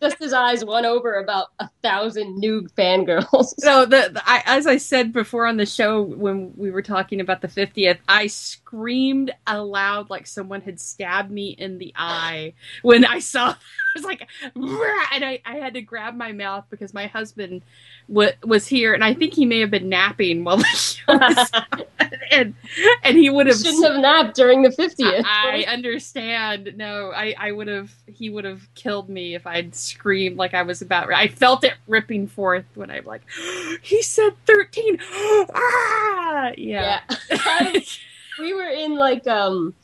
just 0.00 0.18
his 0.18 0.32
eyes 0.32 0.64
won 0.64 0.84
over 0.84 1.14
about 1.14 1.48
a 1.58 1.68
thousand 1.82 2.36
new 2.38 2.62
fangirls. 2.76 3.54
So 3.58 3.84
the, 3.84 4.10
the 4.12 4.22
I, 4.24 4.42
as 4.46 4.66
I 4.66 4.76
said 4.76 5.12
before 5.12 5.46
on 5.46 5.56
the 5.56 5.66
show 5.66 6.02
when 6.02 6.52
we 6.56 6.70
were 6.70 6.82
talking 6.82 7.20
about 7.20 7.40
the 7.40 7.48
50th, 7.48 7.98
I 8.08 8.28
screamed 8.28 9.32
aloud 9.46 10.10
like 10.10 10.26
someone 10.26 10.60
had 10.60 10.80
stabbed 10.80 11.30
me 11.30 11.50
in 11.50 11.78
the 11.78 11.92
eye 11.96 12.54
when 12.82 13.04
I 13.04 13.18
saw. 13.18 13.50
I 13.54 13.56
was 13.96 14.04
like, 14.04 14.28
and 14.54 15.24
I, 15.24 15.40
I 15.44 15.56
had 15.56 15.74
to 15.74 15.80
grab 15.80 16.14
my 16.14 16.32
mouth 16.32 16.66
because 16.68 16.92
my 16.92 17.06
husband 17.06 17.62
w- 18.08 18.32
was 18.44 18.66
here, 18.66 18.92
and 18.92 19.02
I 19.02 19.14
think 19.14 19.32
he 19.32 19.46
may 19.46 19.60
have 19.60 19.70
been 19.70 19.88
napping 19.88 20.44
while 20.44 20.58
the 20.58 20.64
show 20.64 21.16
was 21.16 21.50
on, 21.54 22.10
and 22.30 22.54
and 23.02 23.16
he 23.16 23.30
would 23.30 23.46
have. 23.46 23.56
Shouldn't 23.56 23.84
have 23.84 24.00
napped 24.00 24.36
during 24.36 24.62
the 24.62 24.70
50th. 24.70 25.24
I 25.24 25.64
understand. 25.68 26.74
No, 26.76 27.12
I, 27.14 27.34
I 27.38 27.52
would 27.52 27.68
have. 27.68 27.92
He 28.06 28.30
would 28.30 28.44
have 28.44 28.66
killed 28.74 29.08
me 29.08 29.34
if 29.34 29.46
I'd 29.46 29.74
screamed 29.74 30.36
like 30.36 30.54
I 30.54 30.62
was 30.62 30.82
about. 30.82 31.12
I 31.12 31.28
felt 31.28 31.64
it 31.64 31.74
ripping 31.86 32.26
forth 32.26 32.64
when 32.74 32.90
I'm 32.90 33.04
like, 33.04 33.22
he 33.82 34.02
said 34.02 34.34
thirteen. 34.46 34.98
ah, 35.12 36.52
yeah. 36.56 37.00
yeah. 37.30 37.72
we 38.38 38.52
were 38.52 38.68
in 38.68 38.96
like 38.96 39.26
um 39.26 39.74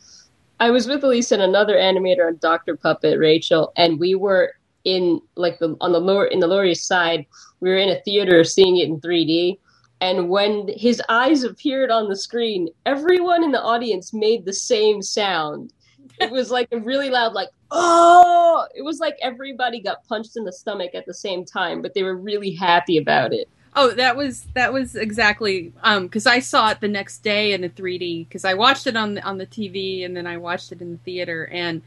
I 0.61 0.71
was 0.71 0.87
with 0.87 1.03
Alisa 1.03 1.33
and 1.33 1.43
another 1.43 1.77
animator 1.77 2.27
on 2.27 2.37
Doctor 2.37 2.77
Puppet, 2.77 3.19
Rachel, 3.19 3.73
and 3.77 3.99
we 3.99 4.15
were 4.15 4.55
in 4.85 5.21
like 5.37 5.59
the 5.59 5.77
on 5.81 5.93
the 5.93 6.01
lower 6.01 6.27
in 6.27 6.41
the 6.41 6.47
Lower 6.47 6.65
East 6.65 6.87
Side. 6.87 7.27
We 7.61 7.71
were 7.71 7.79
in 7.79 7.91
a 7.91 8.01
theater 8.03 8.45
seeing 8.45 8.77
it 8.77 8.89
in 8.89 9.01
3D. 9.01 9.59
And 10.03 10.29
when 10.29 10.67
his 10.67 11.01
eyes 11.09 11.45
appeared 11.45 11.93
on 11.93 12.09
the 12.09 12.17
screen, 12.17 12.69
everyone 12.87 13.45
in 13.45 13.53
the 13.53 13.63
audience 13.63 14.13
made 14.13 14.45
the 14.45 14.53
same 14.53 15.01
sound. 15.01 15.73
It 16.21 16.29
was 16.29 16.51
like 16.51 16.67
a 16.73 16.79
really 16.81 17.09
loud, 17.09 17.35
like, 17.35 17.51
oh! 17.71 18.67
It 18.75 18.83
was 18.83 18.99
like 18.99 19.17
everybody 19.23 19.81
got 19.81 20.05
punched 20.09 20.37
in 20.37 20.45
the 20.45 20.53
stomach 20.53 20.91
at 20.95 21.07
the 21.07 21.15
same 21.15 21.45
time, 21.45 21.83
but 21.83 21.95
they 21.95 22.03
were 22.03 22.17
really 22.17 22.51
happy 22.51 22.99
about 22.99 23.33
it. 23.33 23.49
Oh, 23.77 23.93
that 23.93 24.17
was 24.17 24.47
that 24.55 24.73
was 24.73 24.97
exactly 24.97 25.73
um 25.85 26.07
because 26.09 26.27
I 26.27 26.41
saw 26.41 26.71
it 26.71 26.81
the 26.81 26.89
next 26.89 27.19
day 27.23 27.53
in 27.53 27.63
a 27.63 27.69
3D 27.69 28.29
because 28.29 28.45
I 28.45 28.55
watched 28.55 28.89
it 28.89 28.97
on 28.97 29.15
the 29.15 29.23
on 29.23 29.39
the 29.39 29.47
TV 29.47 30.05
and 30.05 30.17
then 30.17 30.27
I 30.27 30.37
watched 30.37 30.73
it 30.73 30.83
in 30.83 30.91
the 30.91 30.99
theater 30.99 31.47
and 31.47 31.81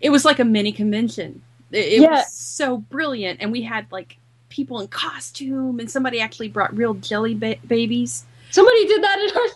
it 0.00 0.10
was 0.10 0.24
like 0.24 0.38
a 0.38 0.44
mini 0.44 0.70
convention. 0.72 1.42
It, 1.72 1.86
it 1.94 2.00
Yeah. 2.02 2.10
was 2.12 2.32
so 2.32 2.78
brilliant 2.78 3.40
and 3.42 3.50
we 3.52 3.62
had 3.62 3.90
like 3.90 4.16
people 4.48 4.80
in 4.80 4.88
costume 4.88 5.80
and 5.80 5.90
somebody 5.90 6.20
actually 6.20 6.48
brought 6.48 6.76
real 6.76 6.94
jelly 6.94 7.34
ba- 7.34 7.58
babies. 7.66 8.24
Somebody 8.50 8.86
did 8.86 9.02
that 9.02 9.18
in 9.18 9.36
our 9.36 9.48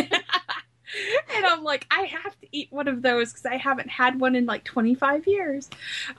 theater. 0.00 0.24
and 1.36 1.46
I'm 1.46 1.64
like, 1.64 1.86
I 1.90 2.02
have 2.02 2.38
to 2.40 2.46
eat 2.52 2.68
one 2.70 2.88
of 2.88 3.02
those 3.02 3.32
because 3.32 3.46
I 3.46 3.56
haven't 3.56 3.88
had 3.88 4.20
one 4.20 4.34
in 4.34 4.46
like 4.46 4.64
25 4.64 5.26
years. 5.26 5.70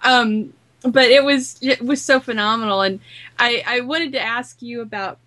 Um, 0.04 0.54
but 0.84 1.06
it 1.06 1.24
was 1.24 1.60
it 1.62 1.82
was 1.82 2.02
so 2.02 2.20
phenomenal, 2.20 2.82
and 2.82 3.00
I 3.38 3.64
I 3.68 3.80
wanted 3.82 4.14
to 4.14 4.20
ask 4.20 4.62
you 4.62 4.82
about 4.82 5.20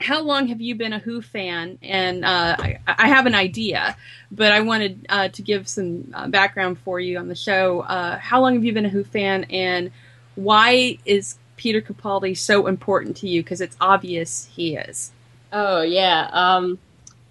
how 0.00 0.20
long 0.20 0.48
have 0.48 0.60
you 0.60 0.74
been 0.74 0.92
a 0.92 0.98
Who 0.98 1.22
fan? 1.22 1.78
And 1.82 2.24
uh, 2.24 2.56
I, 2.58 2.78
I 2.86 3.08
have 3.08 3.26
an 3.26 3.34
idea, 3.34 3.96
but 4.32 4.52
I 4.52 4.60
wanted 4.60 5.06
uh, 5.08 5.28
to 5.28 5.42
give 5.42 5.68
some 5.68 6.12
uh, 6.12 6.26
background 6.26 6.78
for 6.80 6.98
you 6.98 7.18
on 7.18 7.28
the 7.28 7.36
show. 7.36 7.80
Uh, 7.80 8.18
how 8.18 8.40
long 8.40 8.54
have 8.54 8.64
you 8.64 8.72
been 8.72 8.86
a 8.86 8.90
Who 8.90 9.04
fan, 9.04 9.44
and 9.44 9.92
why 10.34 10.98
is 11.04 11.36
Peter 11.56 11.80
Capaldi 11.80 12.36
so 12.36 12.66
important 12.66 13.16
to 13.18 13.28
you? 13.28 13.42
Because 13.42 13.60
it's 13.60 13.76
obvious 13.80 14.48
he 14.54 14.76
is. 14.76 15.12
Oh 15.52 15.82
yeah. 15.82 16.28
Um, 16.32 16.78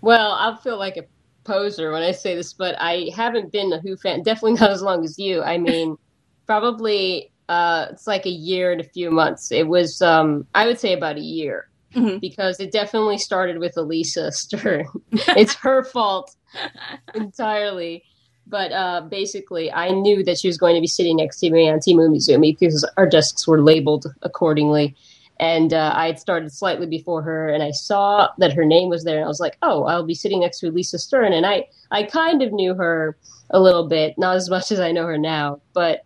well, 0.01 0.31
I 0.31 0.57
feel 0.63 0.77
like 0.77 0.97
a 0.97 1.03
poser 1.43 1.91
when 1.91 2.03
I 2.03 2.11
say 2.11 2.35
this, 2.35 2.53
but 2.53 2.75
I 2.79 3.09
haven't 3.15 3.51
been 3.51 3.73
a 3.73 3.79
Who 3.79 3.97
fan. 3.97 4.23
Definitely 4.23 4.59
not 4.59 4.71
as 4.71 4.81
long 4.81 5.03
as 5.03 5.17
you. 5.17 5.41
I 5.41 5.57
mean, 5.57 5.97
probably 6.45 7.31
uh, 7.49 7.87
it's 7.91 8.07
like 8.07 8.25
a 8.25 8.29
year 8.29 8.71
and 8.71 8.81
a 8.81 8.85
few 8.85 9.11
months. 9.11 9.51
It 9.51 9.67
was, 9.67 10.01
um, 10.01 10.47
I 10.55 10.65
would 10.67 10.79
say, 10.79 10.93
about 10.93 11.17
a 11.17 11.21
year 11.21 11.67
Mhm. 11.93 12.21
because 12.21 12.59
it 12.61 12.71
definitely 12.71 13.17
started 13.17 13.57
with 13.59 13.75
Alisa 13.75 14.31
Stern. 14.31 14.85
it's 15.11 15.55
her 15.55 15.83
fault 15.83 16.33
entirely. 17.15 18.03
But 18.51 18.73
uh, 18.73 19.01
basically, 19.09 19.71
I 19.71 19.91
knew 19.91 20.23
that 20.25 20.37
she 20.37 20.49
was 20.49 20.57
going 20.57 20.75
to 20.75 20.81
be 20.81 20.87
sitting 20.87 21.15
next 21.15 21.39
to 21.39 21.49
me 21.49 21.69
on 21.69 21.79
Team 21.79 21.97
Umizoomi 21.97 22.59
because 22.59 22.87
our 22.97 23.07
desks 23.07 23.47
were 23.47 23.61
labeled 23.61 24.13
accordingly. 24.23 24.93
And 25.39 25.73
uh, 25.73 25.93
I 25.95 26.07
had 26.07 26.19
started 26.19 26.51
slightly 26.51 26.85
before 26.85 27.21
her, 27.23 27.47
and 27.47 27.63
I 27.63 27.71
saw 27.71 28.27
that 28.37 28.53
her 28.53 28.65
name 28.65 28.89
was 28.89 29.05
there, 29.05 29.15
and 29.15 29.25
I 29.25 29.27
was 29.27 29.39
like, 29.39 29.57
"Oh, 29.63 29.85
I'll 29.85 30.05
be 30.05 30.13
sitting 30.13 30.41
next 30.41 30.59
to 30.59 30.69
Lisa 30.69 30.99
Stern." 30.99 31.33
And 31.33 31.47
I, 31.47 31.65
I 31.89 32.03
kind 32.03 32.43
of 32.43 32.51
knew 32.51 32.75
her 32.75 33.17
a 33.49 33.59
little 33.59 33.87
bit, 33.87 34.15
not 34.19 34.35
as 34.35 34.49
much 34.51 34.71
as 34.71 34.79
I 34.79 34.91
know 34.91 35.07
her 35.07 35.17
now, 35.17 35.61
but 35.73 36.01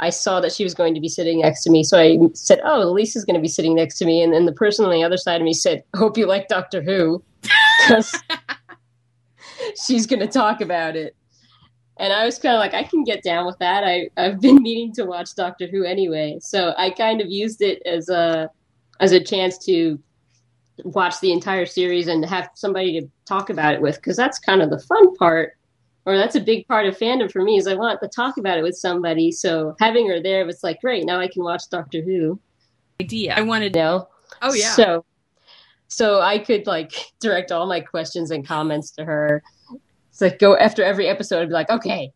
I 0.00 0.10
saw 0.10 0.40
that 0.40 0.52
she 0.52 0.64
was 0.64 0.74
going 0.74 0.94
to 0.94 1.00
be 1.00 1.08
sitting 1.08 1.40
next 1.40 1.62
to 1.62 1.70
me, 1.70 1.82
so 1.84 1.96
I 1.98 2.18
said, 2.34 2.60
"Oh, 2.64 2.90
Lisa's 2.90 3.24
going 3.24 3.36
to 3.36 3.40
be 3.40 3.48
sitting 3.48 3.76
next 3.76 3.98
to 3.98 4.04
me." 4.04 4.20
And 4.20 4.34
then 4.34 4.46
the 4.46 4.52
person 4.52 4.84
on 4.84 4.90
the 4.90 5.04
other 5.04 5.16
side 5.16 5.40
of 5.40 5.44
me 5.44 5.54
said, 5.54 5.84
"Hope 5.96 6.18
you 6.18 6.26
like 6.26 6.48
Doctor 6.48 6.82
Who," 6.82 7.22
because 7.86 8.20
she's 9.86 10.06
going 10.06 10.20
to 10.20 10.26
talk 10.26 10.60
about 10.60 10.96
it. 10.96 11.16
And 11.98 12.12
I 12.12 12.24
was 12.24 12.38
kind 12.38 12.54
of 12.54 12.60
like, 12.60 12.74
I 12.74 12.84
can 12.84 13.02
get 13.02 13.22
down 13.22 13.46
with 13.46 13.58
that. 13.58 13.84
I 13.84 14.08
I've 14.16 14.40
been 14.40 14.56
meaning 14.62 14.92
to 14.94 15.04
watch 15.04 15.34
Doctor 15.34 15.66
Who 15.66 15.84
anyway, 15.84 16.38
so 16.40 16.74
I 16.76 16.90
kind 16.90 17.20
of 17.20 17.28
used 17.28 17.62
it 17.62 17.82
as 17.86 18.08
a 18.08 18.50
as 19.00 19.12
a 19.12 19.22
chance 19.22 19.58
to 19.66 19.98
watch 20.84 21.20
the 21.20 21.32
entire 21.32 21.66
series 21.66 22.06
and 22.06 22.24
have 22.24 22.50
somebody 22.54 23.00
to 23.00 23.08
talk 23.26 23.50
about 23.50 23.74
it 23.74 23.80
with 23.80 23.96
because 23.96 24.16
that's 24.16 24.38
kind 24.38 24.62
of 24.62 24.70
the 24.70 24.78
fun 24.78 25.14
part 25.16 25.58
or 26.08 26.16
that's 26.16 26.36
a 26.36 26.40
big 26.40 26.66
part 26.66 26.86
of 26.86 26.96
fandom 26.96 27.30
for 27.30 27.42
me 27.42 27.58
is 27.58 27.66
I 27.66 27.74
want 27.74 28.00
to 28.00 28.08
talk 28.08 28.38
about 28.38 28.56
it 28.56 28.62
with 28.62 28.74
somebody. 28.74 29.30
So 29.30 29.76
having 29.78 30.08
her 30.08 30.22
there 30.22 30.46
was 30.46 30.62
like, 30.62 30.80
great, 30.80 31.04
now 31.04 31.20
I 31.20 31.28
can 31.28 31.42
watch 31.42 31.64
Doctor 31.70 32.00
Who. 32.00 32.40
Idea. 32.98 33.34
I 33.36 33.42
wanted. 33.42 33.74
to 33.74 33.78
know? 33.78 34.08
Oh 34.40 34.54
yeah. 34.54 34.72
So 34.72 35.04
so 35.88 36.22
I 36.22 36.38
could 36.38 36.66
like 36.66 36.92
direct 37.20 37.52
all 37.52 37.66
my 37.66 37.80
questions 37.80 38.30
and 38.30 38.46
comments 38.46 38.90
to 38.92 39.04
her. 39.04 39.42
It's 40.18 40.22
like 40.32 40.40
go 40.40 40.56
after 40.56 40.82
every 40.82 41.06
episode 41.06 41.42
and 41.42 41.48
be 41.50 41.54
like, 41.54 41.70
okay, 41.70 42.12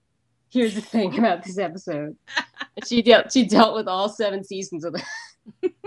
here's 0.50 0.74
the 0.74 0.80
thing 0.80 1.16
about 1.20 1.44
this 1.44 1.57
episode. 1.57 2.16
And 2.74 2.86
she 2.88 3.03
dealt 3.03 3.30
she 3.30 3.44
dealt 3.44 3.74
with 3.76 3.86
all 3.86 4.09
seven 4.09 4.42
seasons 4.42 4.84
of 4.84 4.96
it. 4.96 5.72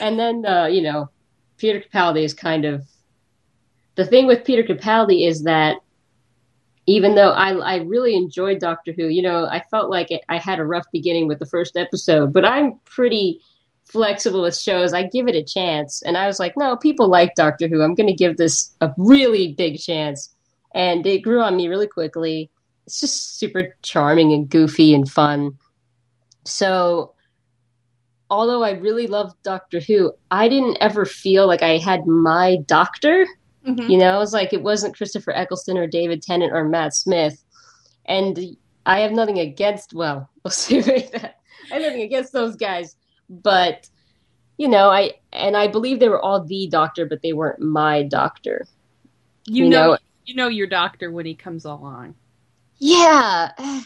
and 0.00 0.18
then 0.18 0.46
uh, 0.46 0.66
you 0.66 0.80
know, 0.80 1.10
Peter 1.58 1.80
Capaldi 1.80 2.22
is 2.22 2.32
kind 2.32 2.64
of 2.64 2.86
the 3.96 4.06
thing 4.06 4.26
with 4.26 4.44
Peter 4.44 4.62
Capaldi 4.62 5.26
is 5.26 5.42
that 5.42 5.78
even 6.86 7.16
though 7.16 7.32
I, 7.32 7.50
I 7.54 7.76
really 7.78 8.14
enjoyed 8.14 8.60
Doctor 8.60 8.92
Who, 8.92 9.08
you 9.08 9.20
know, 9.20 9.46
I 9.46 9.62
felt 9.70 9.90
like 9.90 10.10
it, 10.10 10.22
I 10.28 10.38
had 10.38 10.58
a 10.58 10.64
rough 10.64 10.86
beginning 10.92 11.26
with 11.26 11.40
the 11.40 11.46
first 11.46 11.76
episode, 11.76 12.32
but 12.32 12.44
I'm 12.44 12.78
pretty 12.84 13.40
flexible 13.90 14.42
with 14.42 14.56
shows. 14.58 14.92
I 14.92 15.04
give 15.04 15.28
it 15.28 15.34
a 15.34 15.42
chance. 15.42 16.02
And 16.02 16.16
I 16.16 16.26
was 16.26 16.38
like, 16.38 16.54
no, 16.56 16.76
people 16.76 17.08
like 17.08 17.34
Doctor 17.34 17.68
Who. 17.68 17.82
I'm 17.82 17.94
going 17.94 18.06
to 18.06 18.14
give 18.14 18.36
this 18.36 18.74
a 18.80 18.92
really 18.96 19.52
big 19.52 19.78
chance. 19.78 20.34
And 20.74 21.06
it 21.06 21.22
grew 21.22 21.40
on 21.40 21.56
me 21.56 21.68
really 21.68 21.86
quickly. 21.88 22.50
It's 22.86 23.00
just 23.00 23.38
super 23.38 23.76
charming 23.82 24.32
and 24.32 24.48
goofy 24.48 24.94
and 24.94 25.10
fun. 25.10 25.58
So, 26.44 27.14
although 28.30 28.62
I 28.62 28.72
really 28.72 29.06
loved 29.06 29.34
Doctor 29.42 29.80
Who, 29.80 30.12
I 30.30 30.48
didn't 30.48 30.78
ever 30.80 31.04
feel 31.04 31.46
like 31.46 31.62
I 31.62 31.78
had 31.78 32.06
my 32.06 32.58
doctor. 32.66 33.26
Mhm. 33.66 33.90
You 33.90 33.98
know, 33.98 34.14
it 34.14 34.18
was 34.18 34.32
like 34.32 34.52
it 34.52 34.62
wasn't 34.62 34.96
Christopher 34.96 35.32
Eccleston 35.32 35.76
or 35.76 35.86
David 35.86 36.22
Tennant 36.22 36.52
or 36.52 36.64
Matt 36.64 36.94
Smith. 36.94 37.42
And 38.06 38.56
I 38.86 39.00
have 39.00 39.12
nothing 39.12 39.38
against, 39.38 39.92
well, 39.92 40.28
we'll 40.44 40.50
see 40.50 40.80
that. 40.80 41.36
I 41.70 41.74
have 41.74 41.82
nothing 41.82 42.02
against 42.02 42.32
those 42.32 42.56
guys. 42.56 42.96
But, 43.30 43.88
you 44.58 44.68
know, 44.68 44.90
I, 44.90 45.12
and 45.32 45.56
I 45.56 45.68
believe 45.68 46.00
they 46.00 46.08
were 46.08 46.20
all 46.20 46.44
the 46.44 46.66
doctor, 46.66 47.06
but 47.06 47.22
they 47.22 47.32
weren't 47.32 47.60
my 47.60 48.02
doctor. 48.02 48.66
You, 49.46 49.64
you 49.64 49.70
know, 49.70 49.92
know- 49.92 49.98
you 50.26 50.34
know 50.34 50.48
your 50.48 50.66
doctor 50.66 51.10
when 51.10 51.26
he 51.26 51.34
comes 51.34 51.64
along. 51.64 52.14
Yeah. 52.78 53.52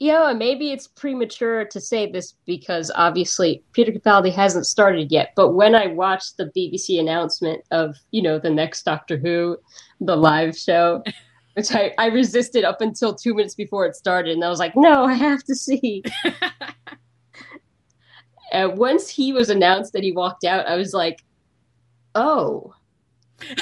You 0.00 0.12
know, 0.12 0.32
maybe 0.32 0.70
it's 0.70 0.86
premature 0.86 1.64
to 1.64 1.80
say 1.80 2.08
this 2.08 2.34
because 2.46 2.88
obviously 2.94 3.64
Peter 3.72 3.90
Capaldi 3.90 4.32
hasn't 4.32 4.64
started 4.66 5.10
yet. 5.10 5.32
But 5.34 5.54
when 5.54 5.74
I 5.74 5.88
watched 5.88 6.36
the 6.36 6.52
BBC 6.56 7.00
announcement 7.00 7.64
of, 7.72 7.96
you 8.12 8.22
know, 8.22 8.38
the 8.38 8.48
next 8.48 8.84
Doctor 8.84 9.16
Who, 9.16 9.58
the 10.00 10.14
live 10.14 10.56
show, 10.56 11.02
which 11.54 11.74
I, 11.74 11.94
I 11.98 12.06
resisted 12.06 12.62
up 12.62 12.80
until 12.80 13.12
two 13.12 13.34
minutes 13.34 13.56
before 13.56 13.86
it 13.86 13.96
started, 13.96 14.34
and 14.34 14.44
I 14.44 14.48
was 14.48 14.60
like, 14.60 14.76
no, 14.76 15.04
I 15.04 15.14
have 15.14 15.42
to 15.42 15.56
see. 15.56 16.04
and 18.52 18.78
once 18.78 19.08
he 19.08 19.32
was 19.32 19.50
announced 19.50 19.92
that 19.92 20.02
he 20.02 20.12
walked 20.12 20.44
out, 20.44 20.66
I 20.66 20.76
was 20.76 20.94
like, 20.94 21.24
oh. 22.14 22.74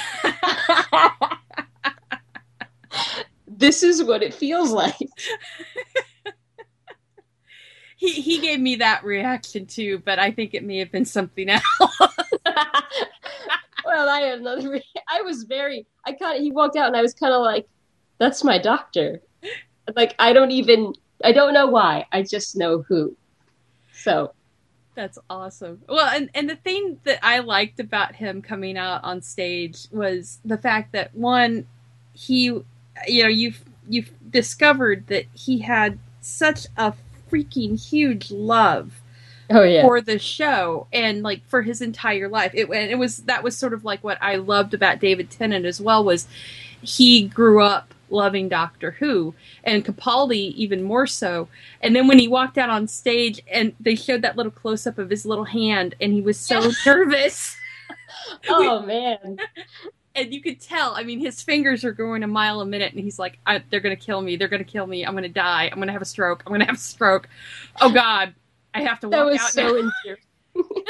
this 3.47 3.83
is 3.83 4.03
what 4.03 4.23
it 4.23 4.33
feels 4.33 4.71
like. 4.71 4.95
he 7.97 8.11
he 8.11 8.39
gave 8.39 8.59
me 8.59 8.75
that 8.77 9.03
reaction 9.03 9.65
too, 9.65 10.01
but 10.05 10.19
I 10.19 10.31
think 10.31 10.53
it 10.53 10.63
may 10.63 10.77
have 10.77 10.91
been 10.91 11.05
something 11.05 11.49
else. 11.49 11.63
well, 13.85 14.09
I 14.09 14.21
have 14.21 14.39
another. 14.39 14.69
Re- 14.69 14.83
I 15.09 15.21
was 15.21 15.43
very. 15.43 15.85
I 16.05 16.13
kind 16.13 16.37
of. 16.37 16.43
He 16.43 16.51
walked 16.51 16.77
out, 16.77 16.87
and 16.87 16.95
I 16.95 17.01
was 17.01 17.13
kind 17.13 17.33
of 17.33 17.41
like, 17.41 17.67
"That's 18.19 18.43
my 18.43 18.57
doctor." 18.57 19.21
Like 19.95 20.15
I 20.19 20.33
don't 20.33 20.51
even. 20.51 20.93
I 21.23 21.31
don't 21.31 21.53
know 21.53 21.67
why. 21.67 22.05
I 22.11 22.21
just 22.21 22.55
know 22.55 22.83
who. 22.87 23.17
So 23.93 24.33
That's 24.97 25.19
awesome. 25.29 25.83
Well, 25.87 26.07
and 26.07 26.31
and 26.33 26.49
the 26.49 26.55
thing 26.55 26.99
that 27.03 27.19
I 27.21 27.37
liked 27.37 27.79
about 27.79 28.15
him 28.15 28.41
coming 28.41 28.79
out 28.79 29.03
on 29.03 29.21
stage 29.21 29.85
was 29.91 30.39
the 30.43 30.57
fact 30.57 30.91
that 30.93 31.13
one, 31.13 31.67
he, 32.13 32.45
you 32.45 33.23
know, 33.23 33.29
you've 33.29 33.63
you've 33.87 34.09
discovered 34.31 35.05
that 35.05 35.25
he 35.33 35.59
had 35.59 35.99
such 36.19 36.65
a 36.77 36.93
freaking 37.29 37.79
huge 37.79 38.31
love 38.31 38.99
oh 39.51 39.61
yeah, 39.61 39.83
for 39.83 40.01
the 40.01 40.17
show 40.17 40.87
and 40.91 41.21
like 41.21 41.45
for 41.45 41.61
his 41.61 41.79
entire 41.79 42.27
life. 42.27 42.53
It 42.55 42.67
and 42.67 42.89
it 42.89 42.97
was 42.97 43.17
that 43.17 43.43
was 43.43 43.55
sort 43.55 43.73
of 43.73 43.85
like 43.85 44.03
what 44.03 44.17
I 44.19 44.37
loved 44.37 44.73
about 44.73 44.99
David 44.99 45.29
Tennant 45.29 45.67
as 45.67 45.79
well 45.79 46.03
was 46.03 46.27
he 46.81 47.27
grew 47.27 47.61
up 47.63 47.93
loving 48.09 48.49
Doctor 48.49 48.91
Who 48.91 49.33
and 49.63 49.85
Capaldi 49.85 50.53
even 50.53 50.83
more 50.83 51.07
so. 51.07 51.47
And 51.81 51.95
then 51.95 52.07
when 52.07 52.19
he 52.19 52.27
walked 52.27 52.57
out 52.57 52.69
on 52.69 52.87
stage 52.87 53.41
and 53.51 53.73
they 53.79 53.95
showed 53.95 54.21
that 54.21 54.37
little 54.37 54.51
close 54.51 54.87
up 54.87 54.97
of 54.97 55.09
his 55.09 55.25
little 55.25 55.45
hand 55.45 55.95
and 55.99 56.13
he 56.13 56.21
was 56.21 56.39
so 56.39 56.71
nervous 56.85 57.57
oh 58.49 58.81
man, 58.81 59.37
and 60.15 60.33
you 60.33 60.41
could 60.41 60.59
tell. 60.59 60.95
I 60.95 61.03
mean, 61.03 61.19
his 61.19 61.41
fingers 61.41 61.83
are 61.83 61.91
going 61.91 62.23
a 62.23 62.27
mile 62.27 62.61
a 62.61 62.65
minute, 62.65 62.93
and 62.93 63.01
he's 63.01 63.19
like, 63.19 63.39
I, 63.45 63.63
"They're 63.69 63.79
gonna 63.79 63.95
kill 63.95 64.21
me. 64.21 64.35
They're 64.35 64.47
gonna 64.47 64.63
kill 64.63 64.87
me. 64.87 65.05
I'm 65.05 65.13
gonna 65.13 65.29
die. 65.29 65.69
I'm 65.71 65.79
gonna 65.79 65.91
have 65.91 66.01
a 66.01 66.05
stroke. 66.05 66.43
I'm 66.45 66.51
gonna 66.51 66.65
have 66.65 66.75
a 66.75 66.79
stroke. 66.79 67.27
Oh 67.81 67.91
God, 67.91 68.33
I 68.73 68.81
have 68.81 68.99
to 69.01 69.09
walk 69.09 69.17
that 69.17 69.25
was 69.25 69.39
out 69.39 69.51
so 69.51 69.61
now." 69.63 69.91
endearing. 70.05 70.23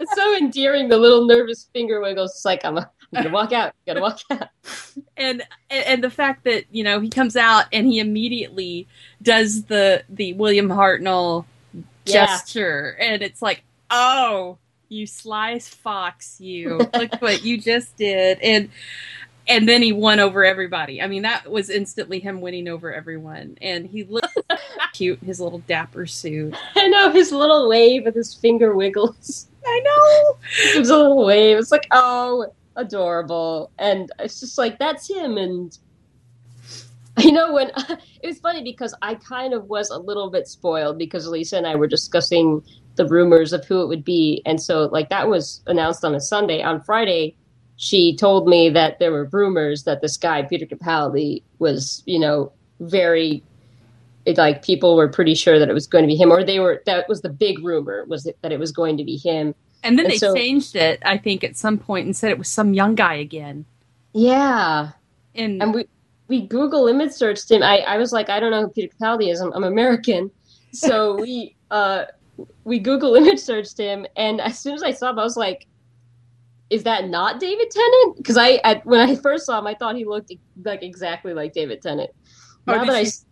it's 0.00 0.14
so 0.14 0.36
endearing. 0.36 0.88
The 0.88 0.98
little 0.98 1.26
nervous 1.26 1.68
finger 1.72 2.00
wiggles. 2.00 2.32
It's 2.32 2.44
like 2.44 2.64
I'm, 2.64 2.78
a, 2.78 2.90
I'm 3.14 3.22
gonna 3.24 3.34
walk 3.34 3.52
out. 3.52 3.74
You 3.86 3.94
Gotta 3.94 4.00
walk 4.00 4.20
out. 4.30 4.48
and 5.16 5.42
and 5.70 5.84
and 5.86 6.04
the 6.04 6.10
fact 6.10 6.44
that 6.44 6.64
you 6.70 6.82
know 6.84 7.00
he 7.00 7.08
comes 7.08 7.36
out 7.36 7.66
and 7.72 7.86
he 7.86 7.98
immediately 7.98 8.86
does 9.22 9.64
the 9.64 10.04
the 10.08 10.32
William 10.34 10.68
Hartnell 10.68 11.44
Yeah. 12.04 12.26
gesture, 12.26 12.96
and 13.00 13.22
it's 13.22 13.42
like, 13.42 13.62
oh, 13.90 14.58
you 14.88 15.06
sly 15.06 15.58
fox, 15.58 16.40
you 16.40 16.78
look 16.94 17.20
what 17.20 17.44
you 17.44 17.58
just 17.58 17.96
did, 17.96 18.38
and 18.40 18.70
and 19.48 19.68
then 19.68 19.82
he 19.82 19.92
won 19.92 20.20
over 20.20 20.44
everybody. 20.44 21.02
I 21.02 21.08
mean, 21.08 21.22
that 21.22 21.50
was 21.50 21.68
instantly 21.68 22.20
him 22.20 22.40
winning 22.40 22.68
over 22.68 22.94
everyone, 22.94 23.58
and 23.60 23.86
he 23.86 24.04
looked 24.04 24.38
cute, 24.92 25.18
his 25.22 25.40
little 25.40 25.58
dapper 25.60 26.06
suit. 26.06 26.54
I 26.76 26.86
know 26.88 27.10
his 27.10 27.32
little 27.32 27.68
wave 27.68 28.04
with 28.04 28.14
his 28.14 28.34
finger 28.34 28.74
wiggles. 28.74 29.48
I 29.66 29.80
know. 29.84 30.36
It 30.74 30.78
was 30.78 30.90
a 30.90 30.96
little 30.96 31.24
wave. 31.24 31.58
It's 31.58 31.72
like, 31.72 31.86
oh, 31.90 32.52
adorable. 32.76 33.70
And 33.78 34.10
it's 34.18 34.40
just 34.40 34.58
like, 34.58 34.78
that's 34.78 35.08
him. 35.08 35.36
And, 35.36 35.76
you 37.18 37.32
know, 37.32 37.52
when 37.52 37.70
it 38.22 38.26
was 38.26 38.38
funny 38.40 38.62
because 38.62 38.94
I 39.02 39.14
kind 39.14 39.54
of 39.54 39.66
was 39.66 39.90
a 39.90 39.98
little 39.98 40.30
bit 40.30 40.46
spoiled 40.46 40.98
because 40.98 41.26
Lisa 41.26 41.56
and 41.56 41.66
I 41.66 41.74
were 41.76 41.86
discussing 41.86 42.62
the 42.96 43.06
rumors 43.06 43.52
of 43.52 43.64
who 43.64 43.82
it 43.82 43.88
would 43.88 44.04
be. 44.04 44.42
And 44.44 44.60
so, 44.60 44.84
like, 44.84 45.08
that 45.08 45.28
was 45.28 45.62
announced 45.66 46.04
on 46.04 46.14
a 46.14 46.20
Sunday. 46.20 46.62
On 46.62 46.82
Friday, 46.82 47.36
she 47.76 48.16
told 48.16 48.46
me 48.46 48.68
that 48.70 48.98
there 48.98 49.12
were 49.12 49.28
rumors 49.32 49.84
that 49.84 50.02
this 50.02 50.16
guy, 50.16 50.42
Peter 50.42 50.66
Capaldi, 50.66 51.42
was, 51.58 52.02
you 52.06 52.18
know, 52.18 52.52
very 52.80 53.42
it, 54.24 54.38
like 54.38 54.64
people 54.64 54.96
were 54.96 55.08
pretty 55.08 55.34
sure 55.34 55.58
that 55.58 55.68
it 55.68 55.72
was 55.72 55.86
going 55.86 56.04
to 56.04 56.08
be 56.08 56.16
him, 56.16 56.30
or 56.30 56.44
they 56.44 56.60
were. 56.60 56.82
That 56.86 57.08
was 57.08 57.22
the 57.22 57.28
big 57.28 57.62
rumor 57.64 58.04
was 58.06 58.24
that, 58.24 58.40
that 58.42 58.52
it 58.52 58.58
was 58.58 58.72
going 58.72 58.96
to 58.98 59.04
be 59.04 59.16
him. 59.16 59.54
And 59.82 59.98
then 59.98 60.06
And 60.06 60.12
they 60.12 60.18
so- 60.18 60.34
changed 60.34 60.76
it, 60.76 61.00
I 61.04 61.18
think, 61.18 61.42
at 61.44 61.56
some 61.56 61.78
point 61.78 62.06
and 62.06 62.16
said 62.16 62.30
it 62.30 62.38
was 62.38 62.48
some 62.48 62.72
young 62.74 62.94
guy 62.94 63.14
again. 63.14 63.64
Yeah, 64.12 64.90
And, 65.34 65.62
and 65.62 65.74
we 65.74 65.86
we 66.28 66.42
Google 66.46 66.86
image 66.88 67.12
searched 67.12 67.50
him. 67.50 67.62
I, 67.62 67.78
I 67.80 67.96
was 67.98 68.12
like, 68.12 68.28
I 68.30 68.40
don't 68.40 68.50
know 68.50 68.62
who 68.62 68.68
Peter 68.68 68.94
Capaldi 69.00 69.30
is. 69.32 69.40
I'm, 69.40 69.52
I'm 69.52 69.64
American, 69.64 70.30
so 70.72 71.14
we 71.20 71.56
uh 71.70 72.04
we 72.64 72.78
Google 72.78 73.14
image 73.16 73.38
searched 73.38 73.76
him, 73.78 74.06
and 74.16 74.40
as 74.40 74.58
soon 74.58 74.74
as 74.74 74.82
I 74.82 74.92
saw 74.92 75.10
him, 75.10 75.18
I 75.18 75.24
was 75.24 75.36
like, 75.36 75.66
is 76.70 76.82
that 76.84 77.08
not 77.08 77.40
David 77.40 77.70
Tennant? 77.70 78.16
Because 78.16 78.36
I 78.36 78.60
at, 78.64 78.84
when 78.86 79.00
I 79.00 79.14
first 79.16 79.46
saw 79.46 79.58
him, 79.58 79.66
I 79.66 79.74
thought 79.74 79.96
he 79.96 80.04
looked 80.04 80.32
like 80.64 80.82
exactly 80.82 81.34
like 81.34 81.52
David 81.52 81.82
Tennant. 81.82 82.10
Oh, 82.68 82.72
Now 82.72 82.78
did 82.80 82.88
that 82.88 82.96
I 82.96 83.00
you? 83.00 83.06
s- 83.06 83.24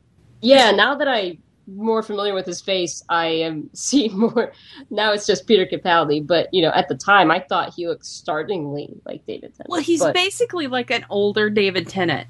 yeah, 0.43 0.71
now 0.73 0.95
that 0.95 1.09
I 1.09 1.39
more 1.75 2.03
familiar 2.03 2.35
with 2.35 2.47
his 2.47 2.61
face, 2.61 3.03
I 3.09 3.27
am 3.27 3.71
seeing 3.75 4.19
more. 4.19 4.53
Now 4.91 5.13
it's 5.13 5.27
just 5.27 5.47
Peter 5.47 5.67
Capaldi, 5.67 6.27
but 6.27 6.53
you 6.53 6.63
know, 6.63 6.71
at 6.71 6.89
the 6.89 6.97
time, 6.97 7.31
I 7.31 7.41
thought 7.41 7.75
he 7.75 7.87
looked 7.87 8.07
startlingly 8.07 9.01
like 9.05 9.25
David 9.27 9.55
Tennant. 9.55 9.71
well, 9.71 9.81
he's 9.81 10.01
but, 10.01 10.15
basically 10.15 10.67
like 10.67 10.91
an 10.91 11.07
older 11.11 11.51
David 11.51 11.89
Tennant. 11.89 12.29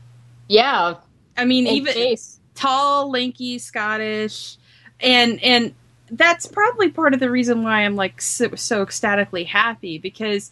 yeah, 0.49 0.95
I 1.37 1.45
mean, 1.45 1.67
even 1.67 2.17
tall, 2.55 3.11
lanky, 3.11 3.59
Scottish, 3.59 4.57
and 5.01 5.43
and 5.43 5.75
that's 6.11 6.47
probably 6.47 6.91
part 6.91 7.15
of 7.15 7.21
the 7.21 7.31
reason 7.31 7.63
why 7.63 7.85
I'm 7.85 7.97
like 7.97 8.21
so, 8.21 8.55
so 8.57 8.83
ecstatically 8.83 9.45
happy 9.45 9.99
because 9.99 10.51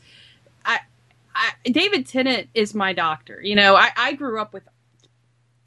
I, 0.64 0.80
I 1.34 1.52
David 1.64 2.06
Tennant 2.06 2.48
is 2.54 2.74
my 2.74 2.92
doctor. 2.92 3.40
You 3.42 3.56
know, 3.56 3.76
I, 3.76 3.90
I 3.96 4.12
grew 4.14 4.40
up 4.40 4.52
with 4.52 4.64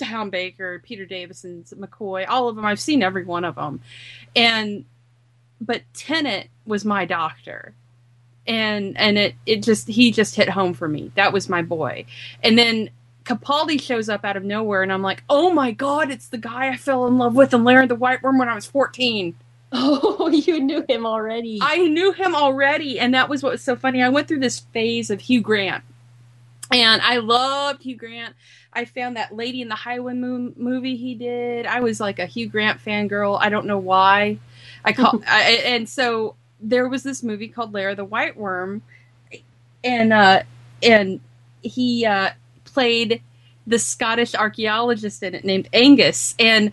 Tom 0.02 0.30
Baker, 0.30 0.80
Peter 0.80 1.06
Davison, 1.06 1.64
McCoy, 1.76 2.26
all 2.28 2.49
of 2.49 2.56
them. 2.56 2.66
I've 2.66 2.80
seen 2.80 3.04
every 3.04 3.24
one 3.24 3.45
of 3.45 3.56
them, 3.56 3.82
and 4.36 4.86
but 5.60 5.84
Tennant 5.93 6.47
was 6.66 6.84
my 6.86 7.06
doctor. 7.06 7.74
And 8.47 8.97
and 8.97 9.18
it, 9.20 9.36
it 9.45 9.64
just 9.64 9.88
he 9.88 10.12
just 10.12 10.36
hit 10.36 10.49
home 10.49 10.74
for 10.74 10.88
me. 10.88 11.12
That 11.16 11.32
was 11.32 11.47
my 11.47 11.62
boy. 11.62 12.06
And 12.43 12.58
then 12.58 12.89
Capaldi 13.24 13.80
shows 13.80 14.10
up 14.10 14.26
out 14.26 14.36
of 14.36 14.43
nowhere, 14.43 14.82
and 14.82 14.91
I'm 14.91 15.04
like, 15.04 15.24
oh 15.30 15.52
my 15.52 15.72
god, 15.72 16.10
it's 16.10 16.28
the 16.28 16.39
guy 16.39 16.70
I 16.70 16.78
fell 16.78 17.06
in 17.06 17.18
love 17.18 17.36
with 17.36 17.54
in 17.54 17.64
Lair 17.64 17.84
of 17.84 17.89
the 17.89 17.95
White 17.95 18.24
Worm 18.24 18.39
when 18.39 18.49
I 18.49 18.56
was 18.56 18.66
14. 18.66 19.36
Oh, 19.74 20.28
you 20.28 20.60
knew 20.60 20.84
him 20.89 21.06
already. 21.06 21.60
I 21.62 21.78
knew 21.88 22.12
him 22.12 22.36
already, 22.36 22.99
and 22.99 23.14
that 23.14 23.30
was 23.30 23.41
what 23.41 23.54
was 23.54 23.62
so 23.62 23.78
funny. 23.78 24.04
I 24.04 24.10
went 24.10 24.28
through 24.28 24.41
this 24.41 24.60
phase 24.60 25.10
of 25.10 25.22
Hugh 25.22 25.39
Grant, 25.39 25.82
and 26.72 27.01
I 27.01 27.17
loved 27.17 27.84
Hugh 27.84 27.95
Grant. 27.97 28.36
I 28.74 28.86
found 28.86 29.17
that 29.17 29.36
Lady 29.36 29.61
in 29.61 29.67
the 29.67 29.76
Highway 29.76 30.13
mo- 30.13 30.53
movie 30.55 30.95
he 30.95 31.15
did. 31.15 31.65
I 31.65 31.82
was 31.82 31.99
like 31.99 32.19
a 32.19 32.26
Hugh 32.26 32.47
Grant 32.47 32.80
fangirl. 32.84 33.38
I 33.39 33.49
don't 33.49 33.65
know 33.65 33.78
why. 33.78 34.39
I 34.86 34.93
call, 34.93 35.22
I, 35.28 35.61
and 35.65 35.88
so 35.89 36.36
there 36.61 36.88
was 36.88 37.03
this 37.03 37.22
movie 37.24 37.47
called 37.47 37.74
Lair 37.74 37.89
of 37.89 37.97
the 37.97 38.05
White 38.05 38.38
Worm, 38.38 38.82
and 39.84 40.13
uh, 40.13 40.43
and 40.84 41.19
he 41.61 42.05
uh, 42.05 42.32
played 42.65 43.22
the 43.67 43.78
Scottish 43.80 44.34
archaeologist 44.34 45.22
in 45.24 45.36
it 45.36 45.43
named 45.45 45.69
Angus, 45.74 46.36
and 46.39 46.72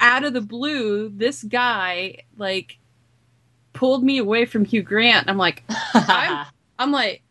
out 0.00 0.24
of 0.24 0.32
the 0.32 0.40
blue, 0.40 1.08
this 1.08 1.42
guy 1.42 2.18
like 2.36 2.78
pulled 3.72 4.02
me 4.02 4.18
away 4.18 4.44
from 4.44 4.64
Hugh 4.64 4.82
Grant. 4.82 5.28
I'm 5.28 5.38
like, 5.38 5.62
I'm- 5.94 6.46
I'm 6.80 6.92
like, 6.92 7.22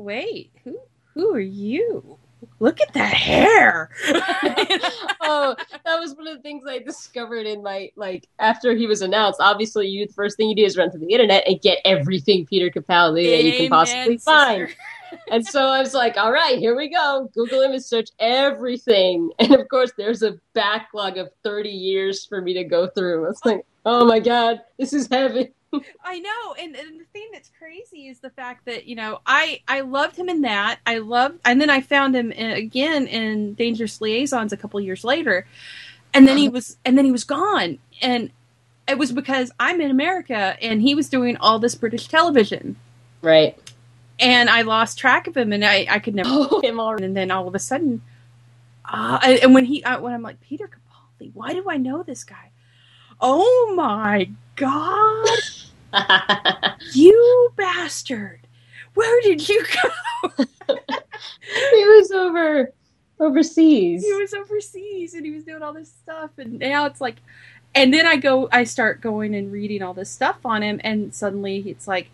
wait, 0.00 0.52
who 0.64 0.78
who 1.14 1.34
are 1.34 1.40
you? 1.40 2.18
Look 2.58 2.80
at 2.80 2.92
that 2.94 3.12
hair. 3.12 3.90
oh, 5.20 5.54
that 5.84 5.98
was 5.98 6.14
one 6.14 6.26
of 6.26 6.36
the 6.36 6.42
things 6.42 6.64
I 6.66 6.78
discovered 6.78 7.46
in 7.46 7.62
my 7.62 7.90
like 7.96 8.28
after 8.38 8.74
he 8.74 8.86
was 8.86 9.02
announced. 9.02 9.40
Obviously, 9.40 9.88
you 9.88 10.06
the 10.06 10.12
first 10.12 10.36
thing 10.36 10.48
you 10.48 10.56
do 10.56 10.64
is 10.64 10.76
run 10.76 10.90
to 10.90 10.98
the 10.98 11.08
internet 11.08 11.46
and 11.46 11.60
get 11.60 11.78
everything 11.84 12.46
Peter 12.46 12.70
Capaldi 12.70 13.30
that 13.30 13.44
you 13.44 13.56
can 13.56 13.68
possibly 13.68 14.18
sister. 14.18 14.30
find. 14.30 14.76
And 15.30 15.44
so 15.44 15.66
I 15.66 15.80
was 15.80 15.92
like, 15.92 16.16
all 16.16 16.32
right, 16.32 16.58
here 16.58 16.76
we 16.76 16.88
go. 16.88 17.28
Google 17.34 17.62
image 17.62 17.82
search 17.82 18.10
everything. 18.18 19.30
And 19.40 19.54
of 19.54 19.68
course, 19.68 19.92
there's 19.96 20.22
a 20.22 20.38
backlog 20.54 21.16
of 21.18 21.30
30 21.42 21.70
years 21.70 22.24
for 22.26 22.40
me 22.40 22.54
to 22.54 22.64
go 22.64 22.86
through. 22.86 23.28
It's 23.28 23.44
like, 23.44 23.64
oh 23.84 24.04
my 24.04 24.20
God, 24.20 24.60
this 24.78 24.92
is 24.92 25.08
heavy. 25.10 25.50
I 26.04 26.18
know, 26.18 26.54
and, 26.60 26.74
and 26.74 27.00
the 27.00 27.04
thing 27.12 27.28
that's 27.32 27.50
crazy 27.58 28.08
is 28.08 28.18
the 28.20 28.30
fact 28.30 28.64
that 28.64 28.86
you 28.86 28.96
know 28.96 29.20
I 29.24 29.60
I 29.68 29.80
loved 29.82 30.16
him 30.16 30.28
in 30.28 30.42
that. 30.42 30.80
I 30.86 30.98
loved, 30.98 31.38
and 31.44 31.60
then 31.60 31.70
I 31.70 31.80
found 31.80 32.16
him 32.16 32.32
in, 32.32 32.50
again 32.50 33.06
in 33.06 33.54
Dangerous 33.54 34.00
Liaisons 34.00 34.52
a 34.52 34.56
couple 34.56 34.80
years 34.80 35.04
later, 35.04 35.46
and 36.12 36.26
then 36.26 36.36
he 36.38 36.48
was 36.48 36.76
and 36.84 36.98
then 36.98 37.04
he 37.04 37.12
was 37.12 37.24
gone, 37.24 37.78
and 38.02 38.30
it 38.88 38.98
was 38.98 39.12
because 39.12 39.52
I'm 39.60 39.80
in 39.80 39.90
America 39.92 40.56
and 40.60 40.82
he 40.82 40.96
was 40.96 41.08
doing 41.08 41.36
all 41.36 41.60
this 41.60 41.76
British 41.76 42.08
television, 42.08 42.74
Right. 43.22 43.56
and 44.18 44.50
I 44.50 44.62
lost 44.62 44.98
track 44.98 45.28
of 45.28 45.36
him, 45.36 45.52
and 45.52 45.64
I 45.64 45.86
I 45.88 45.98
could 46.00 46.16
never. 46.16 46.28
Oh, 46.32 46.60
him 46.64 46.80
already. 46.80 47.04
And 47.04 47.16
then 47.16 47.30
all 47.30 47.46
of 47.46 47.54
a 47.54 47.60
sudden, 47.60 48.02
uh, 48.84 49.20
and 49.22 49.38
and 49.38 49.54
when 49.54 49.66
he 49.66 49.84
uh, 49.84 50.00
when 50.00 50.12
I'm 50.14 50.22
like 50.22 50.40
Peter 50.40 50.68
Capaldi, 50.68 51.30
why 51.32 51.52
do 51.52 51.64
I 51.70 51.76
know 51.76 52.02
this 52.02 52.24
guy? 52.24 52.50
Oh 53.20 53.72
my 53.76 54.30
god! 54.56 55.28
You 56.92 57.52
bastard! 57.56 58.40
Where 58.94 59.20
did 59.22 59.48
you 59.48 59.64
go? 59.64 60.44
he 60.46 61.84
was 61.84 62.10
over 62.10 62.72
overseas. 63.20 64.02
He 64.02 64.12
was 64.14 64.34
overseas 64.34 65.14
and 65.14 65.24
he 65.24 65.32
was 65.32 65.44
doing 65.44 65.62
all 65.62 65.72
this 65.72 65.92
stuff, 66.02 66.30
and 66.38 66.58
now 66.58 66.86
it's 66.86 67.00
like, 67.00 67.16
and 67.74 67.92
then 67.94 68.06
I 68.06 68.16
go, 68.16 68.48
I 68.50 68.64
start 68.64 69.00
going 69.00 69.34
and 69.34 69.52
reading 69.52 69.82
all 69.82 69.94
this 69.94 70.10
stuff 70.10 70.38
on 70.44 70.62
him, 70.62 70.80
and 70.82 71.14
suddenly 71.14 71.58
it's 71.66 71.86
like, 71.86 72.10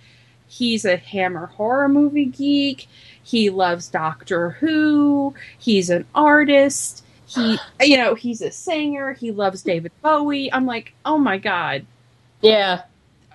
he's 0.48 0.84
a 0.84 0.96
Hammer 0.96 1.46
horror 1.46 1.88
movie 1.88 2.26
geek. 2.26 2.88
He 3.22 3.50
loves 3.50 3.88
Doctor 3.88 4.50
Who. 4.50 5.34
He's 5.58 5.90
an 5.90 6.06
artist. 6.14 7.04
He, 7.26 7.58
you 7.80 7.96
know, 7.96 8.14
he's 8.14 8.42
a 8.42 8.50
singer. 8.50 9.12
He 9.14 9.30
loves 9.30 9.62
David 9.62 9.92
Bowie. 10.02 10.52
I'm 10.52 10.66
like, 10.66 10.92
oh 11.04 11.18
my 11.18 11.38
god, 11.38 11.86
yeah. 12.40 12.82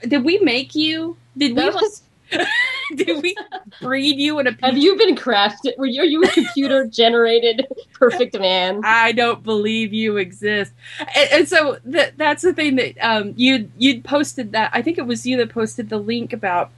Did 0.07 0.23
we 0.23 0.39
make 0.39 0.75
you? 0.75 1.17
Did 1.37 1.55
we? 1.55 1.69
Was, 1.69 2.03
Did 2.95 3.21
we 3.21 3.35
breed 3.81 4.17
you 4.17 4.39
in 4.39 4.47
a 4.47 4.57
have 4.61 4.77
you 4.77 4.97
been 4.97 5.15
crafted? 5.15 5.77
Were 5.77 5.85
you, 5.85 6.01
are 6.01 6.05
you 6.05 6.23
a 6.23 6.27
computer 6.27 6.85
generated 6.91 7.67
perfect 7.93 8.37
man? 8.39 8.81
I 8.83 9.11
don't 9.11 9.43
believe 9.43 9.93
you 9.93 10.17
exist. 10.17 10.73
And, 10.99 11.29
and 11.31 11.47
so 11.47 11.77
that 11.85 12.17
that's 12.17 12.43
the 12.43 12.53
thing 12.53 12.75
that 12.77 12.97
um, 13.01 13.33
you 13.37 13.69
you 13.77 14.01
posted 14.01 14.53
that 14.53 14.71
I 14.73 14.81
think 14.81 14.97
it 14.97 15.05
was 15.05 15.25
you 15.25 15.37
that 15.37 15.49
posted 15.49 15.89
the 15.89 15.97
link 15.97 16.33
about 16.33 16.71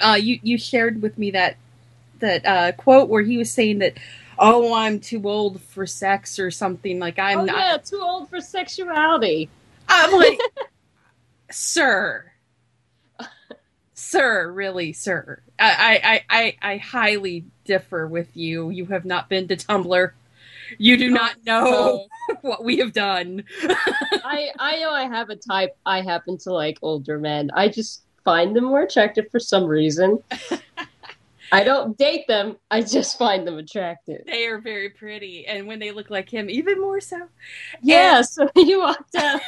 uh, 0.00 0.18
you 0.20 0.38
you 0.42 0.58
shared 0.58 1.02
with 1.02 1.18
me 1.18 1.30
that 1.32 1.56
that 2.20 2.46
uh, 2.46 2.72
quote 2.72 3.08
where 3.08 3.22
he 3.22 3.36
was 3.38 3.50
saying 3.50 3.78
that 3.78 3.98
oh 4.38 4.74
I'm 4.74 5.00
too 5.00 5.28
old 5.28 5.60
for 5.60 5.86
sex 5.86 6.38
or 6.38 6.50
something 6.50 6.98
like 6.98 7.18
I'm 7.18 7.40
oh 7.40 7.44
not. 7.44 7.56
yeah, 7.56 7.76
too 7.78 8.00
old 8.02 8.30
for 8.30 8.40
sexuality. 8.40 9.50
I'm 9.88 10.12
like, 10.12 10.40
sir, 11.50 12.31
sir, 14.12 14.52
really, 14.52 14.92
sir. 14.92 15.40
I, 15.58 16.22
I, 16.30 16.38
I, 16.62 16.72
I 16.72 16.76
highly 16.76 17.46
differ 17.64 18.06
with 18.06 18.36
you. 18.36 18.68
You 18.70 18.86
have 18.86 19.04
not 19.04 19.28
been 19.28 19.48
to 19.48 19.56
Tumblr. 19.56 20.12
You 20.78 20.96
do 20.96 21.10
not 21.10 21.36
oh, 21.36 21.42
know 21.44 22.06
what 22.42 22.62
we 22.62 22.78
have 22.78 22.92
done. 22.92 23.44
I 23.68 24.50
I 24.58 24.78
know 24.78 24.90
I 24.90 25.04
have 25.04 25.28
a 25.28 25.36
type. 25.36 25.76
I 25.84 26.00
happen 26.00 26.38
to 26.38 26.52
like 26.52 26.78
older 26.80 27.18
men. 27.18 27.50
I 27.54 27.68
just 27.68 28.02
find 28.24 28.56
them 28.56 28.64
more 28.64 28.82
attractive 28.82 29.30
for 29.30 29.40
some 29.40 29.64
reason. 29.64 30.22
I 31.52 31.64
don't 31.64 31.98
date 31.98 32.26
them. 32.26 32.56
I 32.70 32.80
just 32.80 33.18
find 33.18 33.46
them 33.46 33.58
attractive. 33.58 34.22
They 34.24 34.46
are 34.46 34.58
very 34.58 34.88
pretty, 34.88 35.46
and 35.46 35.66
when 35.66 35.78
they 35.78 35.90
look 35.90 36.08
like 36.08 36.30
him, 36.30 36.48
even 36.48 36.80
more 36.80 37.00
so. 37.00 37.28
Yeah. 37.82 38.22
So 38.22 38.48
you 38.56 38.80
walked 38.80 39.14
out. 39.16 39.42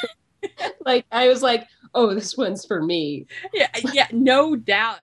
like 0.85 1.07
I 1.11 1.29
was 1.29 1.43
like, 1.43 1.67
oh, 1.95 2.15
this 2.15 2.37
one's 2.37 2.65
for 2.65 2.83
me. 2.83 3.27
Yeah, 3.53 3.69
yeah, 3.93 4.09
no 4.13 4.57
doubt. 4.57 5.01